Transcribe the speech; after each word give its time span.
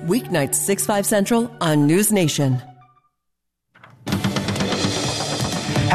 Weeknights 0.00 0.54
6, 0.56 0.86
5 0.86 1.06
Central 1.06 1.50
on 1.60 1.86
News 1.86 2.12
Nation. 2.12 2.62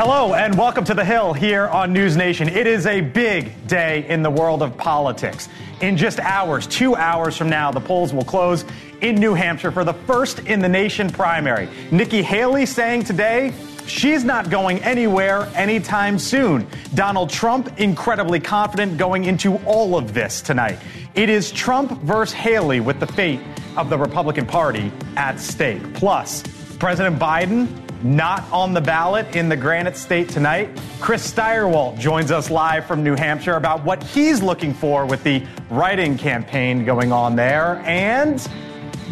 Hello 0.01 0.33
and 0.33 0.57
welcome 0.57 0.85
to 0.85 0.93
The 0.93 1.03
Hill 1.03 1.33
here 1.33 1.67
on 1.67 1.91
News 1.91 2.15
Nation. 2.15 2.47
It 2.47 2.67
is 2.67 2.85
a 2.85 3.01
big 3.01 3.67
day 3.67 4.07
in 4.07 4.23
the 4.23 4.29
world 4.29 4.63
of 4.63 4.77
politics. 4.77 5.49
In 5.81 5.97
just 5.97 6.21
hours, 6.21 6.67
two 6.67 6.95
hours 6.95 7.35
from 7.35 7.49
now, 7.49 7.69
the 7.69 7.81
polls 7.81 8.13
will 8.13 8.23
close 8.23 8.63
in 9.01 9.15
New 9.15 9.33
Hampshire 9.33 9.71
for 9.71 9.83
the 9.83 9.93
first 9.93 10.39
in 10.39 10.61
the 10.61 10.69
nation 10.69 11.09
primary. 11.09 11.67
Nikki 11.91 12.21
Haley 12.21 12.65
saying 12.65 13.03
today 13.03 13.53
she's 13.87 14.23
not 14.23 14.49
going 14.49 14.79
anywhere 14.83 15.49
anytime 15.55 16.17
soon. 16.17 16.65
Donald 16.93 17.29
Trump 17.29 17.79
incredibly 17.79 18.39
confident 18.39 18.97
going 18.97 19.25
into 19.25 19.57
all 19.65 19.97
of 19.97 20.13
this 20.13 20.41
tonight. 20.41 20.79
It 21.15 21.27
is 21.27 21.51
Trump 21.51 21.99
versus 22.01 22.33
Haley 22.33 22.79
with 22.79 22.99
the 22.99 23.07
fate 23.07 23.41
of 23.75 23.89
the 23.89 23.97
Republican 23.97 24.45
Party 24.45 24.91
at 25.15 25.39
stake. 25.39 25.93
Plus, 25.95 26.43
President 26.77 27.17
Biden 27.17 27.67
not 28.03 28.49
on 28.51 28.73
the 28.73 28.79
ballot 28.79 29.35
in 29.35 29.49
the 29.49 29.57
Granite 29.57 29.97
State 29.97 30.29
tonight. 30.29 30.69
Chris 31.01 31.29
Stirewalt 31.29 31.99
joins 31.99 32.31
us 32.31 32.49
live 32.49 32.85
from 32.85 33.03
New 33.03 33.15
Hampshire 33.15 33.55
about 33.55 33.83
what 33.83 34.01
he's 34.03 34.41
looking 34.41 34.73
for 34.73 35.05
with 35.05 35.23
the 35.23 35.43
write-in 35.69 36.17
campaign 36.17 36.85
going 36.85 37.11
on 37.11 37.35
there. 37.35 37.77
And 37.85 38.47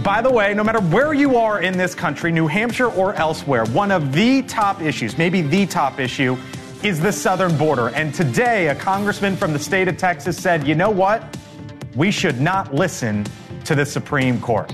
by 0.03 0.21
the 0.21 0.31
way, 0.31 0.53
no 0.53 0.63
matter 0.63 0.79
where 0.79 1.13
you 1.13 1.35
are 1.35 1.61
in 1.61 1.77
this 1.77 1.95
country, 1.95 2.31
New 2.31 2.47
Hampshire 2.47 2.91
or 2.91 3.15
elsewhere, 3.15 3.65
one 3.65 3.91
of 3.91 4.13
the 4.13 4.43
top 4.43 4.81
issues, 4.81 5.17
maybe 5.17 5.41
the 5.41 5.65
top 5.65 5.99
issue, 5.99 6.37
is 6.83 6.99
the 6.99 7.11
southern 7.11 7.57
border. 7.57 7.89
And 7.89 8.13
today, 8.13 8.67
a 8.67 8.75
congressman 8.75 9.35
from 9.35 9.51
the 9.51 9.59
state 9.59 9.87
of 9.87 9.97
Texas 9.97 10.37
said, 10.37 10.65
you 10.65 10.75
know 10.75 10.91
what? 10.91 11.35
We 11.97 12.11
should 12.11 12.39
not 12.39 12.75
listen 12.75 13.25
to 13.65 13.73
the 13.73 13.83
Supreme 13.83 14.39
Court. 14.39 14.71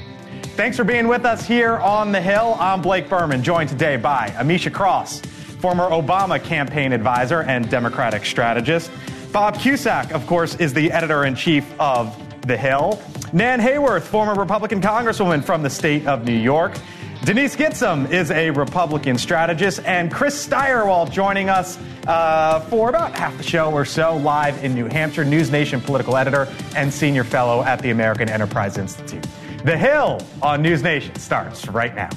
Thanks 0.58 0.76
for 0.76 0.84
being 0.84 1.08
with 1.08 1.24
us 1.24 1.48
here 1.48 1.78
on 1.78 2.12
the 2.12 2.20
Hill. 2.20 2.58
I'm 2.60 2.82
Blake 2.82 3.08
Burman, 3.08 3.42
joined 3.42 3.70
today 3.70 3.96
by 3.96 4.28
Amisha 4.32 4.74
Cross, 4.74 5.22
former 5.22 5.86
Obama 5.90 6.44
campaign 6.44 6.92
advisor 6.92 7.44
and 7.44 7.70
Democratic 7.70 8.26
strategist. 8.26 8.92
Bob 9.32 9.58
Cusack, 9.58 10.12
of 10.12 10.28
course, 10.28 10.56
is 10.56 10.74
the 10.74 10.92
editor 10.92 11.24
in 11.24 11.34
chief 11.34 11.66
of 11.80 12.14
The 12.46 12.58
Hill. 12.58 13.02
Nan 13.32 13.62
Hayworth, 13.62 14.04
former 14.04 14.34
Republican 14.34 14.82
congresswoman 14.82 15.46
from 15.46 15.64
the 15.64 15.70
state 15.70 16.06
of 16.06 16.26
New 16.26 16.36
York. 16.36 16.78
Denise 17.26 17.56
Gitsham 17.56 18.12
is 18.12 18.32
a 18.32 18.50
Republican 18.50 19.18
strategist, 19.18 19.80
and 19.86 20.12
Chris 20.12 20.46
Stirewalt 20.46 21.10
joining 21.10 21.48
us 21.48 21.80
uh, 22.06 22.60
for 22.70 22.90
about 22.90 23.16
half 23.16 23.38
the 23.38 23.44
show 23.44 23.72
or 23.72 23.86
so 23.86 24.18
live 24.18 24.62
in 24.62 24.76
New 24.76 24.88
Hampshire, 24.88 25.24
News 25.24 25.50
Nation 25.50 25.80
political 25.80 26.18
editor 26.18 26.52
and 26.76 26.94
senior 26.94 27.24
fellow 27.24 27.64
at 27.64 27.82
the 27.82 27.92
American 27.92 28.28
Enterprise 28.28 28.78
Institute. 28.78 29.26
The 29.64 29.78
Hill 29.78 30.20
on 30.42 30.62
News 30.62 30.84
Nation 30.84 31.16
starts 31.16 31.66
right 31.70 31.96
now. 31.96 32.10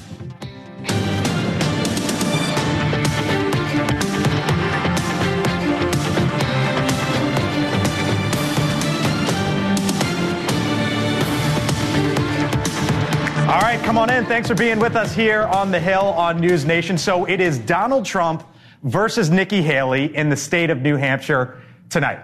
Come 13.97 14.11
on 14.11 14.14
in. 14.14 14.27
Thanks 14.27 14.47
for 14.47 14.55
being 14.55 14.78
with 14.78 14.94
us 14.94 15.14
here 15.14 15.44
on 15.44 15.70
the 15.70 15.80
Hill 15.80 16.02
on 16.02 16.39
News 16.39 16.66
Nation. 16.66 16.98
So 16.98 17.25
it 17.25 17.41
is 17.41 17.58
Donald 17.58 18.05
Trump 18.05 18.47
versus 18.83 19.30
Nikki 19.30 19.62
Haley 19.62 20.14
in 20.14 20.28
the 20.28 20.36
state 20.36 20.69
of 20.69 20.83
New 20.83 20.97
Hampshire 20.97 21.62
tonight. 21.88 22.19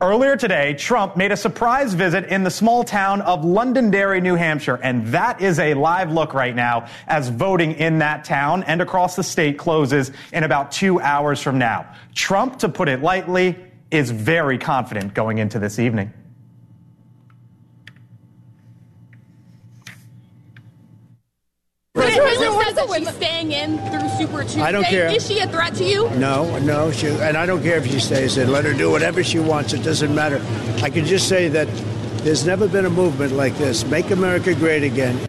Earlier 0.00 0.36
today, 0.36 0.74
Trump 0.74 1.16
made 1.16 1.32
a 1.32 1.36
surprise 1.36 1.94
visit 1.94 2.26
in 2.26 2.44
the 2.44 2.50
small 2.50 2.84
town 2.84 3.22
of 3.22 3.44
Londonderry, 3.44 4.20
New 4.20 4.36
Hampshire, 4.36 4.76
and 4.76 5.04
that 5.08 5.40
is 5.40 5.58
a 5.58 5.74
live 5.74 6.12
look 6.12 6.32
right 6.32 6.54
now 6.54 6.86
as 7.08 7.28
voting 7.28 7.72
in 7.72 7.98
that 7.98 8.22
town 8.22 8.62
and 8.62 8.80
across 8.80 9.16
the 9.16 9.24
state 9.24 9.58
closes 9.58 10.12
in 10.32 10.44
about 10.44 10.70
two 10.70 11.00
hours 11.00 11.42
from 11.42 11.58
now. 11.58 11.92
Trump, 12.14 12.60
to 12.60 12.68
put 12.68 12.88
it 12.88 13.02
lightly, 13.02 13.56
is 13.90 14.12
very 14.12 14.58
confident 14.58 15.12
going 15.12 15.38
into 15.38 15.58
this 15.58 15.80
evening. 15.80 16.12
Haley 22.22 22.64
says 22.64 22.74
that 22.74 22.94
she's 22.98 23.14
staying 23.16 23.52
in 23.52 23.78
through 23.90 24.08
Super 24.18 24.42
Tuesday. 24.42 24.62
I 24.62 24.72
don't 24.72 24.84
care. 24.84 25.08
Is 25.08 25.26
she 25.26 25.38
a 25.38 25.46
threat 25.48 25.74
to 25.74 25.84
you? 25.84 26.08
No, 26.10 26.58
no, 26.60 26.90
she, 26.90 27.08
and 27.08 27.36
I 27.36 27.46
don't 27.46 27.62
care 27.62 27.78
if 27.78 27.86
she 27.86 28.00
stays 28.00 28.36
in. 28.36 28.50
Let 28.50 28.64
her 28.64 28.72
do 28.72 28.90
whatever 28.90 29.22
she 29.22 29.38
wants. 29.38 29.72
It 29.72 29.82
doesn't 29.82 30.14
matter. 30.14 30.40
I 30.82 30.90
can 30.90 31.04
just 31.04 31.28
say 31.28 31.48
that 31.48 31.68
there's 32.24 32.44
never 32.44 32.68
been 32.68 32.86
a 32.86 32.90
movement 32.90 33.32
like 33.32 33.56
this. 33.56 33.84
Make 33.86 34.10
America 34.10 34.54
great 34.54 34.82
again. 34.82 35.28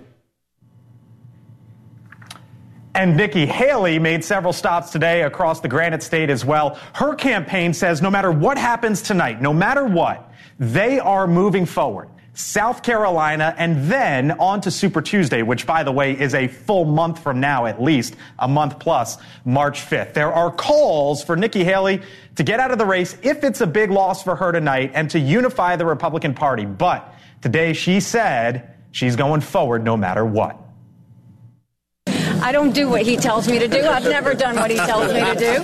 And 2.95 3.15
Nikki 3.15 3.45
Haley 3.45 3.99
made 3.99 4.25
several 4.25 4.51
stops 4.51 4.89
today 4.89 5.21
across 5.21 5.59
the 5.59 5.67
Granite 5.67 6.01
State 6.01 6.31
as 6.31 6.43
well. 6.43 6.79
Her 6.95 7.13
campaign 7.13 7.71
says 7.71 8.01
no 8.01 8.09
matter 8.09 8.31
what 8.31 8.57
happens 8.57 9.03
tonight, 9.03 9.39
no 9.39 9.53
matter 9.53 9.85
what, 9.85 10.31
they 10.57 10.99
are 10.99 11.27
moving 11.27 11.67
forward. 11.67 12.09
South 12.37 12.83
Carolina, 12.83 13.55
and 13.57 13.89
then 13.89 14.29
on 14.33 14.61
to 14.61 14.69
Super 14.69 15.01
Tuesday, 15.01 15.41
which, 15.41 15.65
by 15.65 15.81
the 15.81 15.91
way, 15.91 16.11
is 16.17 16.35
a 16.35 16.47
full 16.47 16.85
month 16.85 17.17
from 17.17 17.39
now, 17.39 17.65
at 17.65 17.81
least 17.81 18.15
a 18.37 18.47
month 18.47 18.77
plus, 18.77 19.17
March 19.43 19.81
5th. 19.81 20.13
There 20.13 20.31
are 20.31 20.51
calls 20.51 21.23
for 21.23 21.35
Nikki 21.35 21.63
Haley 21.63 22.03
to 22.35 22.43
get 22.43 22.59
out 22.59 22.69
of 22.69 22.77
the 22.77 22.85
race 22.85 23.17
if 23.23 23.43
it's 23.43 23.61
a 23.61 23.65
big 23.65 23.89
loss 23.89 24.21
for 24.21 24.35
her 24.35 24.51
tonight 24.51 24.91
and 24.93 25.09
to 25.09 25.19
unify 25.19 25.75
the 25.77 25.85
Republican 25.87 26.35
Party. 26.35 26.65
But 26.65 27.11
today 27.41 27.73
she 27.73 27.99
said 27.99 28.75
she's 28.91 29.15
going 29.15 29.41
forward 29.41 29.83
no 29.83 29.97
matter 29.97 30.23
what. 30.23 30.66
I 32.41 32.51
don't 32.51 32.73
do 32.73 32.89
what 32.89 33.01
he 33.03 33.17
tells 33.17 33.47
me 33.47 33.59
to 33.59 33.67
do. 33.67 33.81
I've 33.85 34.03
never 34.03 34.33
done 34.33 34.55
what 34.55 34.71
he 34.71 34.77
tells 34.77 35.13
me 35.13 35.19
to 35.19 35.35
do. 35.35 35.55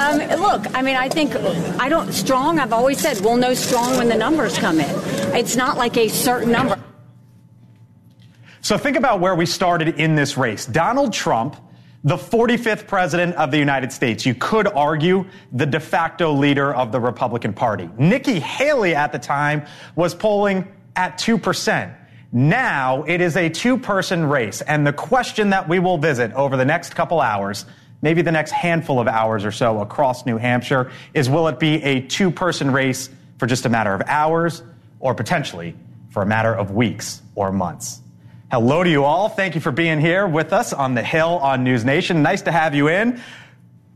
Um, 0.00 0.40
look, 0.40 0.74
I 0.74 0.82
mean, 0.82 0.96
I 0.96 1.08
think 1.08 1.34
I 1.80 1.88
don't 1.88 2.12
strong. 2.12 2.58
I've 2.58 2.72
always 2.72 3.00
said 3.00 3.20
we'll 3.20 3.36
know 3.36 3.54
strong 3.54 3.96
when 3.96 4.08
the 4.08 4.16
numbers 4.16 4.58
come 4.58 4.80
in. 4.80 4.90
It's 5.36 5.56
not 5.56 5.76
like 5.76 5.96
a 5.96 6.08
certain 6.08 6.52
number. 6.52 6.82
So 8.60 8.78
think 8.78 8.96
about 8.96 9.20
where 9.20 9.34
we 9.34 9.46
started 9.46 10.00
in 10.00 10.14
this 10.14 10.36
race. 10.36 10.66
Donald 10.66 11.12
Trump, 11.12 11.56
the 12.04 12.16
45th 12.16 12.86
president 12.86 13.34
of 13.36 13.50
the 13.50 13.58
United 13.58 13.92
States, 13.92 14.24
you 14.24 14.34
could 14.34 14.68
argue 14.68 15.24
the 15.52 15.66
de 15.66 15.80
facto 15.80 16.32
leader 16.32 16.72
of 16.74 16.92
the 16.92 17.00
Republican 17.00 17.52
Party. 17.52 17.90
Nikki 17.98 18.38
Haley 18.38 18.94
at 18.94 19.12
the 19.12 19.18
time 19.18 19.66
was 19.96 20.14
polling 20.14 20.66
at 20.96 21.18
2%. 21.18 21.94
Now 22.32 23.04
it 23.06 23.20
is 23.20 23.36
a 23.36 23.50
two 23.50 23.76
person 23.76 24.24
race. 24.24 24.62
And 24.62 24.86
the 24.86 24.92
question 24.92 25.50
that 25.50 25.68
we 25.68 25.78
will 25.78 25.98
visit 25.98 26.32
over 26.32 26.56
the 26.56 26.64
next 26.64 26.94
couple 26.94 27.20
hours, 27.20 27.66
maybe 28.00 28.22
the 28.22 28.32
next 28.32 28.52
handful 28.52 28.98
of 28.98 29.06
hours 29.06 29.44
or 29.44 29.52
so 29.52 29.80
across 29.80 30.24
New 30.24 30.38
Hampshire, 30.38 30.90
is 31.12 31.28
will 31.28 31.46
it 31.48 31.58
be 31.58 31.82
a 31.82 32.00
two 32.00 32.30
person 32.30 32.70
race 32.70 33.10
for 33.38 33.46
just 33.46 33.66
a 33.66 33.68
matter 33.68 33.92
of 33.92 34.00
hours 34.06 34.62
or 34.98 35.14
potentially 35.14 35.74
for 36.10 36.22
a 36.22 36.26
matter 36.26 36.54
of 36.54 36.70
weeks 36.70 37.20
or 37.34 37.52
months? 37.52 38.00
Hello 38.50 38.82
to 38.82 38.90
you 38.90 39.04
all. 39.04 39.28
Thank 39.28 39.54
you 39.54 39.60
for 39.60 39.72
being 39.72 40.00
here 40.00 40.26
with 40.26 40.52
us 40.52 40.72
on 40.72 40.94
the 40.94 41.02
Hill 41.02 41.38
on 41.38 41.64
News 41.64 41.84
Nation. 41.84 42.22
Nice 42.22 42.42
to 42.42 42.52
have 42.52 42.74
you 42.74 42.88
in. 42.88 43.20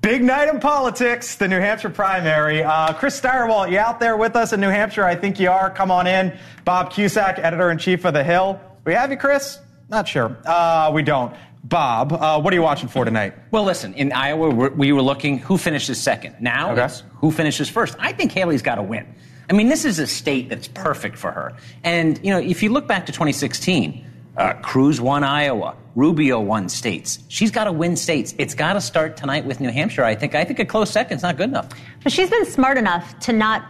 Big 0.07 0.23
night 0.23 0.49
in 0.49 0.61
politics, 0.61 1.35
the 1.35 1.49
New 1.49 1.59
Hampshire 1.59 1.91
primary. 1.91 2.63
Uh, 2.63 2.93
Chris 2.93 3.21
Stirewalt, 3.21 3.73
you 3.73 3.79
out 3.81 3.99
there 3.99 4.17
with 4.17 4.37
us 4.37 4.53
in 4.53 4.61
New 4.61 4.69
Hampshire? 4.69 5.05
I 5.05 5.17
think 5.17 5.41
you 5.41 5.51
are. 5.51 5.69
Come 5.69 5.91
on 5.91 6.07
in. 6.07 6.33
Bob 6.65 6.93
Cusack, 6.93 7.41
editor 7.41 7.73
in 7.73 7.79
chief 7.79 8.05
of 8.05 8.15
The 8.15 8.23
Hill. 8.23 8.61
We 8.85 8.95
have 8.95 9.11
you, 9.11 9.17
Chris? 9.17 9.59
Not 9.89 10.07
sure. 10.07 10.39
Uh, 10.45 10.93
we 10.95 11.03
don't. 11.03 11.35
Bob, 11.65 12.13
uh, 12.13 12.41
what 12.41 12.53
are 12.53 12.57
you 12.57 12.63
watching 12.63 12.89
for 12.89 13.05
tonight? 13.05 13.35
Well, 13.51 13.65
listen, 13.65 13.95
in 13.95 14.13
Iowa, 14.13 14.71
we 14.71 14.93
were 14.93 15.03
looking 15.03 15.41
who 15.41 15.59
finishes 15.59 16.01
second. 16.01 16.37
Now 16.39 16.71
okay. 16.71 16.89
who 17.17 17.33
finishes 17.33 17.69
first. 17.69 17.97
I 17.99 18.13
think 18.13 18.31
Haley's 18.31 18.63
got 18.63 18.77
to 18.77 18.85
win. 18.85 19.13
I 19.51 19.55
mean, 19.55 19.69
this 19.69 19.85
is 19.85 19.99
a 19.99 20.07
state 20.07 20.49
that's 20.49 20.69
perfect 20.69 21.19
for 21.19 21.33
her. 21.33 21.57
And, 21.83 22.25
you 22.25 22.31
know, 22.31 22.39
if 22.39 22.63
you 22.63 22.71
look 22.71 22.87
back 22.87 23.07
to 23.07 23.13
2016, 23.13 24.05
uh, 24.37 24.55
Cruz 24.55 25.01
won 25.01 25.25
Iowa. 25.25 25.77
Rubio 25.95 26.41
won 26.41 26.69
states. 26.69 27.21
She's 27.29 27.51
got 27.51 27.65
to 27.65 27.73
win 27.73 27.97
states. 27.97 28.35
It's 28.39 28.55
got 28.55 28.75
to 28.75 28.81
start 28.81 29.17
tonight 29.17 29.47
with 29.47 29.61
New 29.61 29.71
Hampshire. 29.71 30.05
I 30.05 30.15
think. 30.15 30.35
I 30.35 30.45
think 30.45 30.59
a 30.59 30.65
close 30.65 30.91
second 30.91 31.17
is 31.17 31.23
not 31.23 31.37
good 31.37 31.49
enough. 31.49 31.69
But 32.03 32.13
she's 32.13 32.29
been 32.29 32.45
smart 32.45 32.77
enough 32.77 33.19
to 33.21 33.33
not 33.33 33.65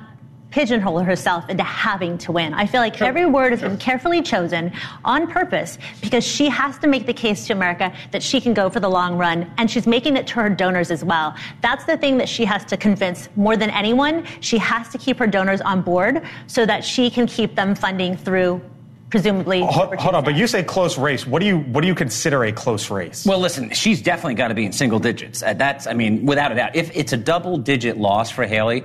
pigeonhole 0.50 1.00
herself 1.00 1.48
into 1.48 1.62
having 1.62 2.16
to 2.16 2.32
win. 2.32 2.54
I 2.54 2.66
feel 2.66 2.80
like 2.80 2.96
sure. 2.96 3.06
every 3.06 3.26
word 3.26 3.52
has 3.52 3.60
been 3.60 3.76
carefully 3.76 4.22
chosen 4.22 4.72
on 5.04 5.26
purpose 5.26 5.76
because 6.00 6.24
she 6.24 6.48
has 6.48 6.78
to 6.78 6.86
make 6.86 7.04
the 7.04 7.12
case 7.12 7.46
to 7.48 7.52
America 7.52 7.92
that 8.12 8.22
she 8.22 8.40
can 8.40 8.54
go 8.54 8.70
for 8.70 8.80
the 8.80 8.88
long 8.88 9.18
run 9.18 9.52
and 9.58 9.70
she's 9.70 9.86
making 9.86 10.16
it 10.16 10.26
to 10.28 10.34
her 10.34 10.48
donors 10.48 10.90
as 10.90 11.04
well. 11.04 11.34
That's 11.60 11.84
the 11.84 11.96
thing 11.96 12.16
that 12.18 12.28
she 12.28 12.44
has 12.44 12.64
to 12.66 12.76
convince 12.76 13.28
more 13.36 13.56
than 13.56 13.70
anyone. 13.70 14.24
She 14.40 14.56
has 14.58 14.88
to 14.90 14.98
keep 14.98 15.18
her 15.18 15.26
donors 15.26 15.60
on 15.60 15.82
board 15.82 16.22
so 16.46 16.64
that 16.64 16.84
she 16.84 17.10
can 17.10 17.26
keep 17.26 17.54
them 17.54 17.74
funding 17.74 18.16
through 18.16 18.62
presumably. 19.10 19.60
Hold, 19.60 19.94
hold 19.96 20.14
on, 20.14 20.24
but 20.24 20.36
you 20.36 20.46
say 20.46 20.62
close 20.62 20.98
race. 20.98 21.26
What 21.26 21.40
do 21.40 21.46
you 21.46 21.58
what 21.58 21.82
do 21.82 21.88
you 21.88 21.94
consider 21.94 22.44
a 22.44 22.52
close 22.52 22.90
race? 22.90 23.24
Well, 23.24 23.38
listen, 23.38 23.70
she's 23.70 24.02
definitely 24.02 24.34
got 24.34 24.48
to 24.48 24.54
be 24.54 24.66
in 24.66 24.72
single 24.72 24.98
digits. 24.98 25.42
Uh, 25.42 25.54
that's, 25.54 25.86
I 25.86 25.94
mean, 25.94 26.26
without 26.26 26.52
a 26.52 26.54
doubt. 26.54 26.76
If 26.76 26.94
it's 26.96 27.12
a 27.12 27.16
double 27.16 27.58
digit 27.58 27.96
loss 27.96 28.30
for 28.30 28.44
Haley, 28.44 28.84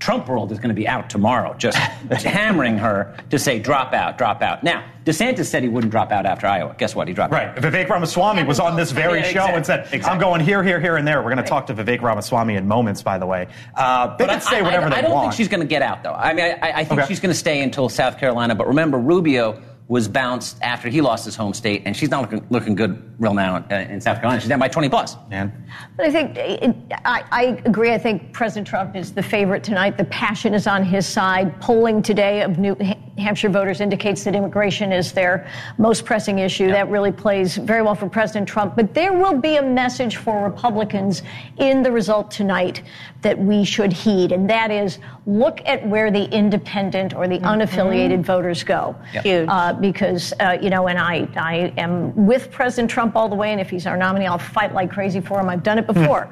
Trump 0.00 0.26
world 0.28 0.50
is 0.50 0.58
going 0.58 0.70
to 0.70 0.74
be 0.74 0.88
out 0.88 1.10
tomorrow, 1.10 1.54
just 1.58 1.76
hammering 2.10 2.78
her 2.78 3.14
to 3.28 3.38
say, 3.38 3.58
drop 3.58 3.92
out, 3.92 4.16
drop 4.18 4.40
out. 4.42 4.64
Now, 4.64 4.82
DeSantis 5.04 5.44
said 5.46 5.62
he 5.62 5.68
wouldn't 5.68 5.90
drop 5.90 6.10
out 6.10 6.24
after 6.24 6.46
Iowa. 6.46 6.74
Guess 6.78 6.94
what? 6.96 7.06
He 7.06 7.12
dropped 7.14 7.32
right. 7.34 7.48
out. 7.48 7.62
Right. 7.62 7.72
Vivek 7.72 7.88
Ramaswamy 7.88 8.44
was 8.44 8.58
on 8.58 8.76
this 8.76 8.92
very 8.92 9.18
Yeah, 9.20 9.24
show 9.32 9.46
and 9.46 9.64
said, 9.64 9.88
I'm 10.04 10.18
going 10.18 10.40
here, 10.40 10.62
here, 10.62 10.80
here, 10.80 10.96
and 10.96 11.06
there. 11.06 11.18
We're 11.22 11.32
going 11.34 11.44
to 11.44 11.48
talk 11.48 11.66
to 11.66 11.74
Vivek 11.74 12.00
Ramaswamy 12.00 12.54
in 12.54 12.66
moments, 12.66 13.02
by 13.02 13.18
the 13.18 13.26
way. 13.26 13.46
Uh, 13.74 14.16
they 14.16 14.24
But 14.26 14.32
can 14.32 14.40
say 14.40 14.62
whatever 14.62 14.84
I, 14.84 14.86
I, 14.86 14.90
they 14.90 14.96
I 14.96 15.00
don't 15.02 15.10
want. 15.12 15.24
think 15.26 15.34
she's 15.36 15.48
going 15.48 15.60
to 15.60 15.66
get 15.66 15.82
out, 15.82 16.02
though. 16.02 16.12
I 16.14 16.32
mean, 16.32 16.44
I, 16.62 16.72
I 16.80 16.84
think 16.84 17.00
Okay. 17.00 17.08
she's 17.08 17.20
going 17.20 17.32
to 17.32 17.38
stay 17.38 17.62
until 17.62 17.88
South 17.90 18.18
Carolina. 18.18 18.54
But 18.54 18.68
remember, 18.68 18.98
Rubio 18.98 19.60
was 19.90 20.06
bounced 20.06 20.56
after 20.62 20.88
he 20.88 21.00
lost 21.00 21.24
his 21.24 21.34
home 21.34 21.52
state, 21.52 21.82
and 21.84 21.96
she's 21.96 22.10
not 22.10 22.20
looking, 22.22 22.46
looking 22.48 22.74
good 22.76 23.12
real 23.18 23.34
now 23.34 23.56
in, 23.56 23.90
in 23.90 24.00
South 24.00 24.18
Carolina. 24.18 24.40
She's 24.40 24.48
down 24.48 24.60
by 24.60 24.68
20 24.68 24.88
plus. 24.88 25.16
Man. 25.28 25.52
But 25.96 26.06
I 26.06 26.12
think 26.12 26.36
it, 26.36 26.76
I, 27.04 27.24
I 27.32 27.42
agree. 27.64 27.92
I 27.92 27.98
think 27.98 28.32
President 28.32 28.68
Trump 28.68 28.94
is 28.94 29.12
the 29.12 29.22
favorite 29.22 29.64
tonight. 29.64 29.98
The 29.98 30.04
passion 30.04 30.54
is 30.54 30.68
on 30.68 30.84
his 30.84 31.08
side. 31.08 31.60
Polling 31.60 32.02
today 32.02 32.42
of 32.42 32.56
New 32.56 32.76
Hampshire 33.18 33.48
voters 33.48 33.80
indicates 33.80 34.22
that 34.24 34.36
immigration 34.36 34.92
is 34.92 35.10
their 35.10 35.50
most 35.76 36.04
pressing 36.04 36.38
issue. 36.38 36.68
That 36.68 36.88
really 36.88 37.12
plays 37.12 37.56
very 37.56 37.82
well 37.82 37.96
for 37.96 38.08
President 38.08 38.48
Trump. 38.48 38.76
But 38.76 38.94
there 38.94 39.12
will 39.12 39.38
be 39.38 39.56
a 39.56 39.62
message 39.62 40.16
for 40.16 40.44
Republicans 40.44 41.22
in 41.58 41.82
the 41.82 41.90
result 41.90 42.30
tonight 42.30 42.82
that 43.22 43.38
we 43.38 43.64
should 43.64 43.92
heed, 43.92 44.32
and 44.32 44.48
that 44.48 44.70
is 44.70 44.98
look 45.26 45.60
at 45.66 45.86
where 45.86 46.10
the 46.10 46.24
independent 46.30 47.12
or 47.12 47.28
the 47.28 47.38
unaffiliated 47.40 48.22
voters 48.22 48.64
go. 48.64 48.96
Yeah. 49.12 49.22
Huge. 49.22 49.48
Uh, 49.48 49.79
because 49.80 50.32
uh, 50.40 50.58
you 50.60 50.70
know, 50.70 50.88
and 50.88 50.98
I, 50.98 51.28
I 51.36 51.72
am 51.76 52.26
with 52.26 52.50
President 52.50 52.90
Trump 52.90 53.16
all 53.16 53.28
the 53.28 53.36
way, 53.36 53.52
and 53.52 53.60
if 53.60 53.70
he's 53.70 53.86
our 53.86 53.96
nominee, 53.96 54.26
I'll 54.26 54.38
fight 54.38 54.74
like 54.74 54.90
crazy 54.90 55.20
for 55.20 55.40
him. 55.40 55.48
I've 55.48 55.62
done 55.62 55.78
it 55.78 55.86
before. 55.86 56.30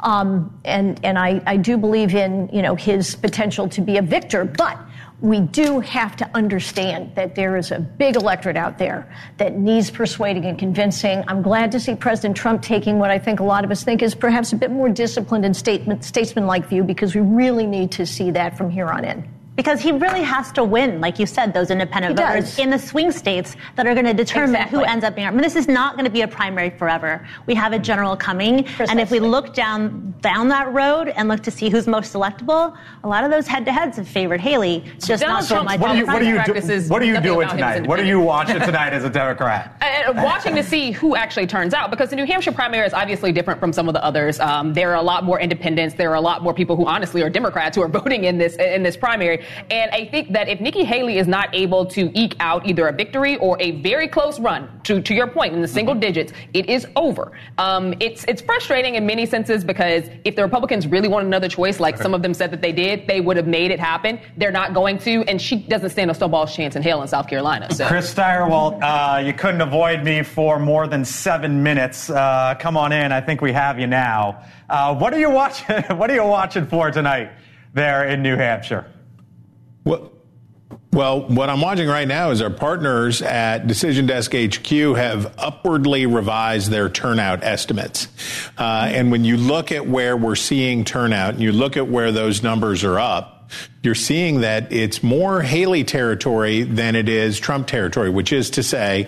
Um, 0.00 0.58
and 0.64 0.98
and 1.04 1.18
I, 1.18 1.40
I 1.46 1.56
do 1.56 1.78
believe 1.78 2.14
in 2.14 2.48
you 2.52 2.62
know 2.62 2.74
his 2.74 3.14
potential 3.14 3.68
to 3.70 3.80
be 3.80 3.98
a 3.98 4.02
victor, 4.02 4.44
but 4.44 4.78
we 5.22 5.38
do 5.38 5.78
have 5.78 6.16
to 6.16 6.28
understand 6.34 7.14
that 7.14 7.36
there 7.36 7.56
is 7.56 7.70
a 7.70 7.78
big 7.78 8.16
electorate 8.16 8.56
out 8.56 8.76
there 8.76 9.08
that 9.36 9.56
needs 9.56 9.88
persuading 9.88 10.44
and 10.46 10.58
convincing. 10.58 11.22
I'm 11.28 11.42
glad 11.42 11.70
to 11.72 11.80
see 11.80 11.94
President 11.94 12.36
Trump 12.36 12.60
taking 12.60 12.98
what 12.98 13.12
I 13.12 13.20
think 13.20 13.38
a 13.38 13.44
lot 13.44 13.64
of 13.64 13.70
us 13.70 13.84
think 13.84 14.02
is 14.02 14.16
perhaps 14.16 14.52
a 14.52 14.56
bit 14.56 14.72
more 14.72 14.88
disciplined 14.88 15.44
and 15.44 15.56
statement, 15.56 16.04
statesman-like 16.04 16.66
view, 16.66 16.82
because 16.82 17.14
we 17.14 17.20
really 17.20 17.66
need 17.66 17.92
to 17.92 18.04
see 18.04 18.32
that 18.32 18.58
from 18.58 18.68
here 18.68 18.88
on 18.88 19.04
in. 19.04 19.41
Because 19.54 19.82
he 19.82 19.92
really 19.92 20.22
has 20.22 20.50
to 20.52 20.64
win, 20.64 21.00
like 21.00 21.18
you 21.18 21.26
said, 21.26 21.52
those 21.52 21.70
independent 21.70 22.18
He 22.18 22.24
voters 22.24 22.50
does. 22.50 22.58
in 22.58 22.70
the 22.70 22.78
swing 22.78 23.12
states 23.12 23.54
that 23.76 23.86
are 23.86 23.92
going 23.92 24.06
to 24.06 24.14
determine 24.14 24.62
who 24.68 24.82
ends 24.82 25.04
up 25.04 25.14
being. 25.14 25.26
I 25.26 25.30
mean, 25.30 25.42
this 25.42 25.56
is 25.56 25.68
not 25.68 25.94
going 25.94 26.06
to 26.06 26.10
be 26.10 26.22
a 26.22 26.28
primary 26.28 26.70
forever. 26.70 27.26
We 27.46 27.54
have 27.54 27.74
a 27.74 27.78
general 27.78 28.16
coming, 28.16 28.66
and 28.78 28.98
if 28.98 29.10
we 29.10 29.20
look 29.20 29.52
down 29.52 30.14
down 30.22 30.48
that 30.48 30.72
road 30.72 31.08
and 31.08 31.28
look 31.28 31.42
to 31.42 31.50
see 31.50 31.68
who's 31.68 31.86
most 31.86 32.14
electable, 32.14 32.76
a 33.04 33.08
lot 33.08 33.24
of 33.24 33.30
those 33.30 33.46
head-to-heads 33.46 33.96
have 33.96 34.08
favored 34.08 34.40
Haley. 34.40 34.84
It's 34.94 35.06
just 35.06 35.22
Donald 35.22 35.40
not 35.40 35.44
so 35.44 35.62
much. 35.64 35.80
What 35.80 35.90
are 35.90 35.96
you, 35.96 36.06
what 36.06 36.22
are 36.22 36.24
you, 36.24 36.42
do, 36.44 36.88
what 36.88 37.02
are 37.02 37.04
you 37.04 37.20
doing 37.20 37.48
about 37.48 37.58
him 37.58 37.64
as 37.64 37.74
tonight? 37.74 37.86
What 37.88 37.98
are 38.00 38.04
you 38.04 38.20
watching 38.20 38.60
tonight 38.60 38.92
as 38.92 39.04
a 39.04 39.10
Democrat? 39.10 39.76
and 39.82 40.16
watching 40.22 40.54
to 40.54 40.62
see 40.62 40.92
who 40.92 41.16
actually 41.16 41.46
turns 41.46 41.74
out 41.74 41.90
because 41.90 42.10
the 42.10 42.16
New 42.16 42.24
Hampshire 42.24 42.52
primary 42.52 42.86
is 42.86 42.94
obviously 42.94 43.32
different 43.32 43.60
from 43.60 43.72
some 43.72 43.88
of 43.88 43.94
the 43.94 44.04
others. 44.04 44.40
Um, 44.40 44.72
there 44.72 44.90
are 44.90 44.96
a 44.96 45.02
lot 45.02 45.24
more 45.24 45.40
independents. 45.40 45.94
There 45.94 46.10
are 46.10 46.16
a 46.16 46.20
lot 46.20 46.42
more 46.42 46.54
people 46.54 46.76
who 46.76 46.86
honestly 46.86 47.22
are 47.22 47.30
Democrats 47.30 47.76
who 47.76 47.82
are 47.82 47.88
voting 48.02 48.24
in 48.24 48.38
this 48.38 48.56
in 48.56 48.82
this 48.82 48.96
primary. 48.96 49.41
And 49.70 49.90
I 49.90 50.04
think 50.06 50.32
that 50.32 50.48
if 50.48 50.60
Nikki 50.60 50.84
Haley 50.84 51.18
is 51.18 51.26
not 51.26 51.54
able 51.54 51.86
to 51.86 52.10
eke 52.14 52.36
out 52.40 52.66
either 52.66 52.88
a 52.88 52.92
victory 52.92 53.36
or 53.36 53.56
a 53.60 53.72
very 53.82 54.08
close 54.08 54.38
run, 54.40 54.68
to 54.84 55.00
to 55.00 55.14
your 55.14 55.26
point, 55.26 55.54
in 55.54 55.62
the 55.62 55.68
single 55.68 55.94
digits, 55.94 56.32
it 56.54 56.68
is 56.68 56.86
over. 56.96 57.32
Um, 57.58 57.94
it's 58.00 58.24
it's 58.24 58.42
frustrating 58.42 58.94
in 58.94 59.06
many 59.06 59.26
senses 59.26 59.64
because 59.64 60.08
if 60.24 60.36
the 60.36 60.42
Republicans 60.42 60.86
really 60.86 61.08
want 61.08 61.26
another 61.26 61.48
choice, 61.48 61.80
like 61.80 61.96
some 61.96 62.14
of 62.14 62.22
them 62.22 62.34
said 62.34 62.50
that 62.50 62.62
they 62.62 62.72
did, 62.72 63.06
they 63.06 63.20
would 63.20 63.36
have 63.36 63.46
made 63.46 63.70
it 63.70 63.80
happen. 63.80 64.20
They're 64.36 64.52
not 64.52 64.74
going 64.74 64.98
to, 65.00 65.22
and 65.28 65.40
she 65.40 65.56
doesn't 65.56 65.90
stand 65.90 66.10
a 66.10 66.14
snowball's 66.14 66.54
chance 66.54 66.76
in 66.76 66.82
hell 66.82 67.02
in 67.02 67.08
South 67.08 67.28
Carolina. 67.28 67.72
So. 67.72 67.86
Chris 67.86 68.12
Stirewalt, 68.12 68.80
uh, 68.82 69.18
you 69.18 69.32
couldn't 69.32 69.60
avoid 69.60 70.04
me 70.04 70.22
for 70.22 70.58
more 70.58 70.86
than 70.86 71.04
seven 71.04 71.62
minutes. 71.62 72.10
Uh, 72.10 72.54
come 72.58 72.76
on 72.76 72.92
in. 72.92 73.12
I 73.12 73.20
think 73.20 73.40
we 73.40 73.52
have 73.52 73.78
you 73.78 73.86
now. 73.86 74.44
Uh, 74.68 74.94
what 74.94 75.12
are 75.12 75.18
you 75.18 75.30
watching? 75.30 75.82
What 76.02 76.10
are 76.10 76.14
you 76.14 76.24
watching 76.24 76.66
for 76.66 76.90
tonight 76.90 77.30
there 77.74 78.08
in 78.08 78.22
New 78.22 78.36
Hampshire? 78.36 78.86
Well, 80.92 81.22
what 81.22 81.48
I'm 81.48 81.62
watching 81.62 81.88
right 81.88 82.06
now 82.06 82.32
is 82.32 82.42
our 82.42 82.50
partners 82.50 83.22
at 83.22 83.66
Decision 83.66 84.06
Desk 84.06 84.30
HQ 84.34 84.68
have 84.96 85.34
upwardly 85.38 86.04
revised 86.04 86.70
their 86.70 86.90
turnout 86.90 87.42
estimates. 87.42 88.08
Uh, 88.58 88.88
and 88.92 89.10
when 89.10 89.24
you 89.24 89.38
look 89.38 89.72
at 89.72 89.86
where 89.86 90.18
we're 90.18 90.34
seeing 90.34 90.84
turnout 90.84 91.34
and 91.34 91.42
you 91.42 91.50
look 91.52 91.78
at 91.78 91.88
where 91.88 92.12
those 92.12 92.42
numbers 92.42 92.84
are 92.84 92.98
up, 92.98 93.50
you're 93.82 93.94
seeing 93.94 94.42
that 94.42 94.70
it's 94.70 95.02
more 95.02 95.40
Haley 95.40 95.84
territory 95.84 96.62
than 96.62 96.94
it 96.94 97.08
is 97.08 97.40
Trump 97.40 97.66
territory, 97.66 98.10
which 98.10 98.32
is 98.32 98.50
to 98.50 98.62
say, 98.62 99.04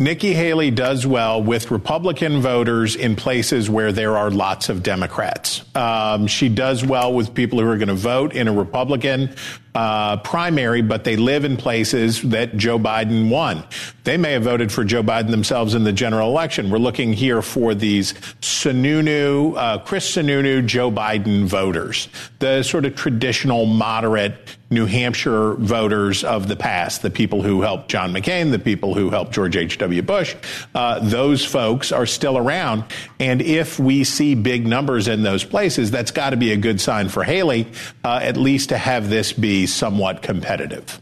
Nikki 0.00 0.32
Haley 0.32 0.70
does 0.70 1.04
well 1.04 1.42
with 1.42 1.72
Republican 1.72 2.40
voters 2.40 2.94
in 2.94 3.16
places 3.16 3.68
where 3.68 3.90
there 3.90 4.16
are 4.16 4.30
lots 4.30 4.68
of 4.68 4.84
Democrats. 4.84 5.64
Um, 5.74 6.28
she 6.28 6.48
does 6.48 6.84
well 6.84 7.12
with 7.12 7.34
people 7.34 7.58
who 7.58 7.68
are 7.68 7.76
going 7.76 7.88
to 7.88 7.94
vote 7.94 8.32
in 8.32 8.46
a 8.46 8.52
Republican 8.52 9.34
uh, 9.74 10.16
primary, 10.18 10.82
but 10.82 11.04
they 11.04 11.16
live 11.16 11.44
in 11.44 11.56
places 11.56 12.22
that 12.22 12.56
Joe 12.56 12.78
Biden 12.78 13.30
won. 13.30 13.64
They 14.04 14.16
may 14.16 14.32
have 14.32 14.44
voted 14.44 14.72
for 14.72 14.84
Joe 14.84 15.02
Biden 15.02 15.30
themselves 15.30 15.74
in 15.74 15.84
the 15.84 15.92
general 15.92 16.30
election. 16.30 16.70
We're 16.70 16.78
looking 16.78 17.12
here 17.12 17.42
for 17.42 17.74
these 17.74 18.14
Sununu, 18.40 19.56
uh, 19.56 19.78
Chris 19.78 20.10
Sununu, 20.16 20.64
Joe 20.66 20.90
Biden 20.90 21.44
voters, 21.44 22.08
the 22.38 22.62
sort 22.62 22.86
of 22.86 22.94
traditional 22.96 23.66
moderate 23.66 24.56
New 24.70 24.84
Hampshire 24.84 25.54
voters 25.54 26.24
of 26.24 26.46
the 26.46 26.56
past, 26.56 27.00
the 27.00 27.10
people 27.10 27.42
who 27.42 27.62
helped 27.62 27.88
John 27.88 28.12
McCain, 28.12 28.50
the 28.50 28.58
people 28.58 28.94
who 28.94 29.08
helped 29.08 29.32
George 29.32 29.56
H.W. 29.56 30.02
Bush, 30.02 30.36
uh, 30.74 30.98
those 31.00 31.42
folks 31.42 31.90
are 31.90 32.04
still 32.04 32.36
around. 32.36 32.84
And 33.18 33.40
if 33.40 33.78
we 33.78 34.04
see 34.04 34.34
big 34.34 34.66
numbers 34.66 35.08
in 35.08 35.22
those 35.22 35.42
places, 35.42 35.90
that's 35.90 36.10
got 36.10 36.30
to 36.30 36.36
be 36.36 36.52
a 36.52 36.56
good 36.56 36.82
sign 36.82 37.08
for 37.08 37.24
Haley, 37.24 37.66
uh, 38.04 38.20
at 38.22 38.36
least 38.36 38.68
to 38.68 38.78
have 38.78 39.08
this 39.08 39.32
be 39.32 39.57
somewhat 39.66 40.22
competitive. 40.22 41.00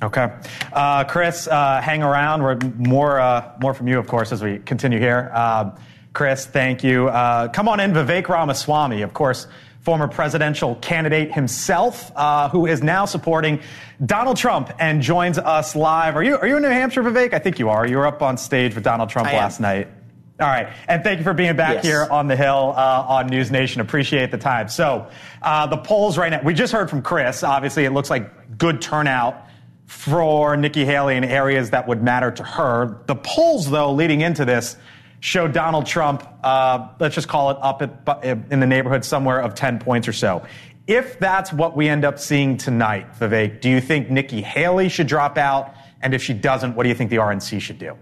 Okay, 0.00 0.32
uh, 0.72 1.04
Chris, 1.04 1.48
uh, 1.48 1.80
hang 1.80 2.04
around. 2.04 2.42
We're 2.42 2.58
more 2.76 3.18
uh, 3.18 3.52
more 3.60 3.74
from 3.74 3.88
you, 3.88 3.98
of 3.98 4.06
course, 4.06 4.30
as 4.30 4.42
we 4.42 4.58
continue 4.58 5.00
here. 5.00 5.30
Uh, 5.34 5.76
Chris, 6.12 6.46
thank 6.46 6.84
you. 6.84 7.08
Uh, 7.08 7.48
come 7.48 7.68
on 7.68 7.80
in, 7.80 7.92
Vivek 7.92 8.28
Ramaswamy, 8.28 9.02
of 9.02 9.12
course, 9.12 9.48
former 9.80 10.06
presidential 10.06 10.76
candidate 10.76 11.32
himself, 11.32 12.12
uh, 12.14 12.48
who 12.48 12.66
is 12.66 12.82
now 12.82 13.04
supporting 13.06 13.60
Donald 14.06 14.36
Trump 14.36 14.70
and 14.78 15.02
joins 15.02 15.38
us 15.38 15.74
live. 15.74 16.14
Are 16.14 16.22
you 16.22 16.36
are 16.36 16.46
you 16.46 16.56
in 16.56 16.62
New 16.62 16.68
Hampshire, 16.68 17.02
Vivek? 17.02 17.34
I 17.34 17.40
think 17.40 17.58
you 17.58 17.68
are. 17.68 17.86
You 17.86 17.96
were 17.96 18.06
up 18.06 18.22
on 18.22 18.36
stage 18.36 18.74
with 18.76 18.84
Donald 18.84 19.10
Trump 19.10 19.28
I 19.28 19.32
am. 19.32 19.38
last 19.38 19.60
night. 19.60 19.88
All 20.40 20.46
right, 20.46 20.68
and 20.86 21.02
thank 21.02 21.18
you 21.18 21.24
for 21.24 21.34
being 21.34 21.56
back 21.56 21.74
Yes. 21.76 21.84
here 21.84 22.06
on 22.08 22.28
the 22.28 22.36
Hill 22.36 22.72
uh, 22.76 23.04
on 23.08 23.26
News 23.26 23.50
Nation. 23.50 23.80
Appreciate 23.80 24.30
the 24.30 24.38
time. 24.38 24.68
So, 24.68 25.08
uh, 25.42 25.66
the 25.66 25.78
polls 25.78 26.16
right 26.16 26.30
now, 26.30 26.40
we 26.44 26.54
just 26.54 26.72
heard 26.72 26.88
from 26.88 27.02
Chris. 27.02 27.42
Obviously, 27.42 27.84
it 27.86 27.90
looks 27.90 28.08
like 28.08 28.56
good 28.56 28.80
turnout 28.80 29.46
for 29.86 30.56
Nikki 30.56 30.84
Haley 30.84 31.16
in 31.16 31.24
areas 31.24 31.70
that 31.70 31.88
would 31.88 32.04
matter 32.04 32.30
to 32.30 32.44
her. 32.44 33.02
The 33.06 33.16
polls, 33.16 33.68
though, 33.68 33.92
leading 33.92 34.20
into 34.20 34.44
this, 34.44 34.76
show 35.18 35.48
Donald 35.48 35.86
Trump, 35.86 36.22
uh, 36.44 36.86
let's 37.00 37.16
just 37.16 37.26
call 37.26 37.50
it 37.50 37.56
up 37.60 37.82
at, 37.82 38.38
in 38.52 38.60
the 38.60 38.66
neighborhood 38.66 39.04
somewhere 39.04 39.40
of 39.40 39.56
10 39.56 39.80
points 39.80 40.06
or 40.06 40.12
so. 40.12 40.46
If 40.86 41.18
that's 41.18 41.52
what 41.52 41.76
we 41.76 41.88
end 41.88 42.04
up 42.04 42.18
seeing 42.20 42.56
tonight, 42.56 43.12
Vivek, 43.18 43.60
do 43.60 43.68
you 43.68 43.80
think 43.80 44.08
Nikki 44.08 44.40
Haley 44.40 44.88
should 44.88 45.08
drop 45.08 45.36
out? 45.36 45.74
And 46.00 46.14
if 46.14 46.22
she 46.22 46.32
doesn't, 46.32 46.76
what 46.76 46.84
do 46.84 46.90
you 46.90 46.94
think 46.94 47.10
the 47.10 47.16
RNC 47.16 47.60
should 47.60 47.78
do? 47.80 47.96